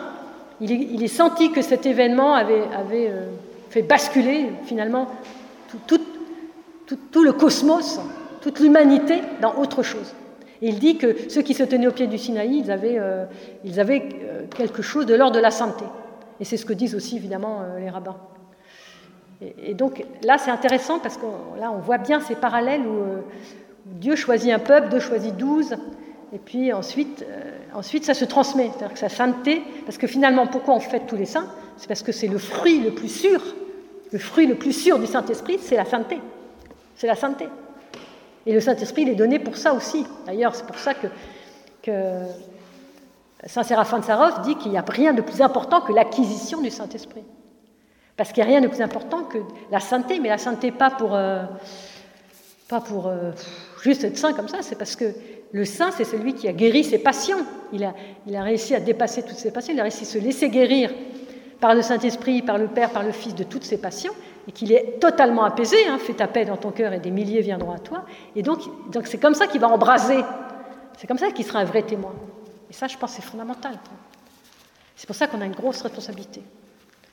il 0.60 1.02
est, 1.02 1.08
senti 1.08 1.52
que 1.52 1.62
cet 1.62 1.86
événement 1.86 2.34
avait, 2.34 2.64
avait 2.76 3.10
fait 3.70 3.80
basculer 3.80 4.50
finalement 4.66 5.06
tout 5.86 7.22
le 7.22 7.32
cosmos 7.32 7.98
toute 8.40 8.60
l'humanité 8.60 9.20
dans 9.40 9.54
autre 9.56 9.82
chose. 9.82 10.14
Et 10.62 10.68
il 10.68 10.78
dit 10.78 10.98
que 10.98 11.16
ceux 11.28 11.42
qui 11.42 11.54
se 11.54 11.62
tenaient 11.62 11.86
au 11.86 11.92
pied 11.92 12.06
du 12.06 12.18
Sinaï, 12.18 12.58
ils 12.58 12.70
avaient, 12.70 12.98
euh, 12.98 13.24
euh, 13.64 14.46
quelque 14.54 14.82
chose 14.82 15.06
de 15.06 15.14
l'ordre 15.14 15.36
de 15.36 15.40
la 15.40 15.50
sainteté. 15.50 15.86
Et 16.38 16.44
c'est 16.44 16.56
ce 16.56 16.66
que 16.66 16.72
disent 16.72 16.94
aussi 16.94 17.16
évidemment 17.16 17.60
euh, 17.62 17.78
les 17.78 17.88
rabbins. 17.88 18.16
Et, 19.40 19.72
donc 19.72 20.04
là, 20.22 20.36
c'est 20.36 20.50
intéressant 20.50 20.98
parce 20.98 21.16
que 21.16 21.24
là, 21.58 21.72
on 21.72 21.78
voit 21.78 21.96
bien 21.96 22.20
ces 22.20 22.34
parallèles 22.34 22.82
où, 22.82 23.22
Dieu 23.86 24.14
choisit 24.14 24.52
un 24.52 24.58
peuple, 24.58 24.90
Dieu 24.90 25.00
choisit 25.00 25.34
douze, 25.34 25.74
et 26.34 26.38
puis 26.38 26.72
ensuite, 26.72 27.24
ensuite 27.72 28.04
ça 28.04 28.12
se 28.12 28.26
transmet. 28.26 28.68
C'est-à-dire 28.68 28.92
que 28.92 28.98
sa 28.98 29.08
sainteté, 29.08 29.62
parce 29.86 29.96
que 29.96 30.06
finalement, 30.06 30.46
pourquoi 30.46 30.74
on 30.74 30.80
fête 30.80 31.06
tous 31.06 31.16
les 31.16 31.24
saints? 31.24 31.48
C'est 31.78 31.88
parce 31.88 32.02
que 32.02 32.12
c'est 32.12 32.28
le 32.28 32.36
fruit 32.36 32.80
le 32.80 32.90
plus 32.90 33.08
sûr, 33.08 33.42
le 34.12 34.18
fruit 34.18 34.46
le 34.46 34.56
plus 34.56 34.74
sûr 34.74 34.98
du 34.98 35.06
Saint-Esprit, 35.06 35.58
c'est 35.60 35.76
la 35.76 35.86
sainteté. 35.86 36.20
C'est 36.94 37.06
la 37.06 37.16
sainteté. 37.16 37.46
Et 38.46 38.52
le 38.52 38.60
Saint-Esprit, 38.60 39.02
il 39.02 39.08
est 39.10 39.14
donné 39.14 39.38
pour 39.38 39.56
ça 39.56 39.74
aussi. 39.74 40.06
D'ailleurs, 40.26 40.54
c'est 40.54 40.66
pour 40.66 40.78
ça 40.78 40.94
que, 40.94 41.08
Saint 43.46 43.62
Séraphin 43.62 44.00
de 44.00 44.04
Sarov 44.04 44.42
dit 44.42 44.54
qu'il 44.56 44.70
n'y 44.70 44.78
a 44.78 44.84
rien 44.86 45.14
de 45.14 45.22
plus 45.22 45.40
important 45.40 45.80
que 45.80 45.92
l'acquisition 45.92 46.60
du 46.60 46.70
Saint-Esprit. 46.70 47.24
Parce 48.16 48.32
qu'il 48.32 48.44
n'y 48.44 48.50
a 48.50 48.52
rien 48.52 48.60
de 48.60 48.68
plus 48.68 48.82
important 48.82 49.22
que 49.24 49.38
la 49.70 49.80
sainteté, 49.80 50.20
mais 50.20 50.28
la 50.28 50.36
sainteté 50.36 50.72
pas 50.72 50.90
pour, 50.90 51.14
euh, 51.14 51.42
pas 52.68 52.80
pour 52.80 53.06
euh, 53.06 53.30
juste 53.82 54.04
être 54.04 54.18
saint 54.18 54.34
comme 54.34 54.48
ça, 54.48 54.58
c'est 54.60 54.76
parce 54.76 54.94
que 54.94 55.14
le 55.52 55.64
saint, 55.64 55.90
c'est 55.90 56.04
celui 56.04 56.34
qui 56.34 56.46
a 56.46 56.52
guéri 56.52 56.84
ses 56.84 56.98
passions. 56.98 57.38
Il 57.72 57.82
a, 57.82 57.94
il 58.26 58.36
a 58.36 58.42
réussi 58.42 58.74
à 58.74 58.80
dépasser 58.80 59.22
toutes 59.22 59.38
ses 59.38 59.50
passions, 59.50 59.72
il 59.72 59.80
a 59.80 59.84
réussi 59.84 60.02
à 60.02 60.06
se 60.06 60.18
laisser 60.18 60.50
guérir 60.50 60.92
par 61.60 61.74
le 61.74 61.80
Saint-Esprit, 61.82 62.42
par 62.42 62.58
le 62.58 62.68
Père, 62.68 62.90
par 62.90 63.02
le 63.02 63.12
Fils 63.12 63.34
de 63.34 63.44
toutes 63.44 63.64
ses 63.64 63.78
passions 63.78 64.12
et 64.48 64.52
qu'il 64.52 64.72
est 64.72 64.98
totalement 65.00 65.44
apaisé, 65.44 65.76
hein, 65.86 65.98
fais 65.98 66.14
ta 66.14 66.26
paix 66.26 66.44
dans 66.44 66.56
ton 66.56 66.70
cœur 66.70 66.92
et 66.92 67.00
des 67.00 67.10
milliers 67.10 67.40
viendront 67.40 67.72
à 67.72 67.78
toi. 67.78 68.04
Et 68.34 68.42
donc, 68.42 68.60
donc 68.90 69.06
c'est 69.06 69.18
comme 69.18 69.34
ça 69.34 69.46
qu'il 69.46 69.60
va 69.60 69.68
embraser. 69.68 70.24
C'est 70.96 71.06
comme 71.06 71.18
ça 71.18 71.30
qu'il 71.30 71.44
sera 71.44 71.60
un 71.60 71.64
vrai 71.64 71.82
témoin. 71.82 72.12
Et 72.68 72.72
ça, 72.72 72.86
je 72.86 72.96
pense, 72.96 73.12
c'est 73.12 73.22
fondamental. 73.22 73.78
C'est 74.96 75.06
pour 75.06 75.16
ça 75.16 75.26
qu'on 75.26 75.40
a 75.40 75.46
une 75.46 75.54
grosse 75.54 75.82
responsabilité. 75.82 76.42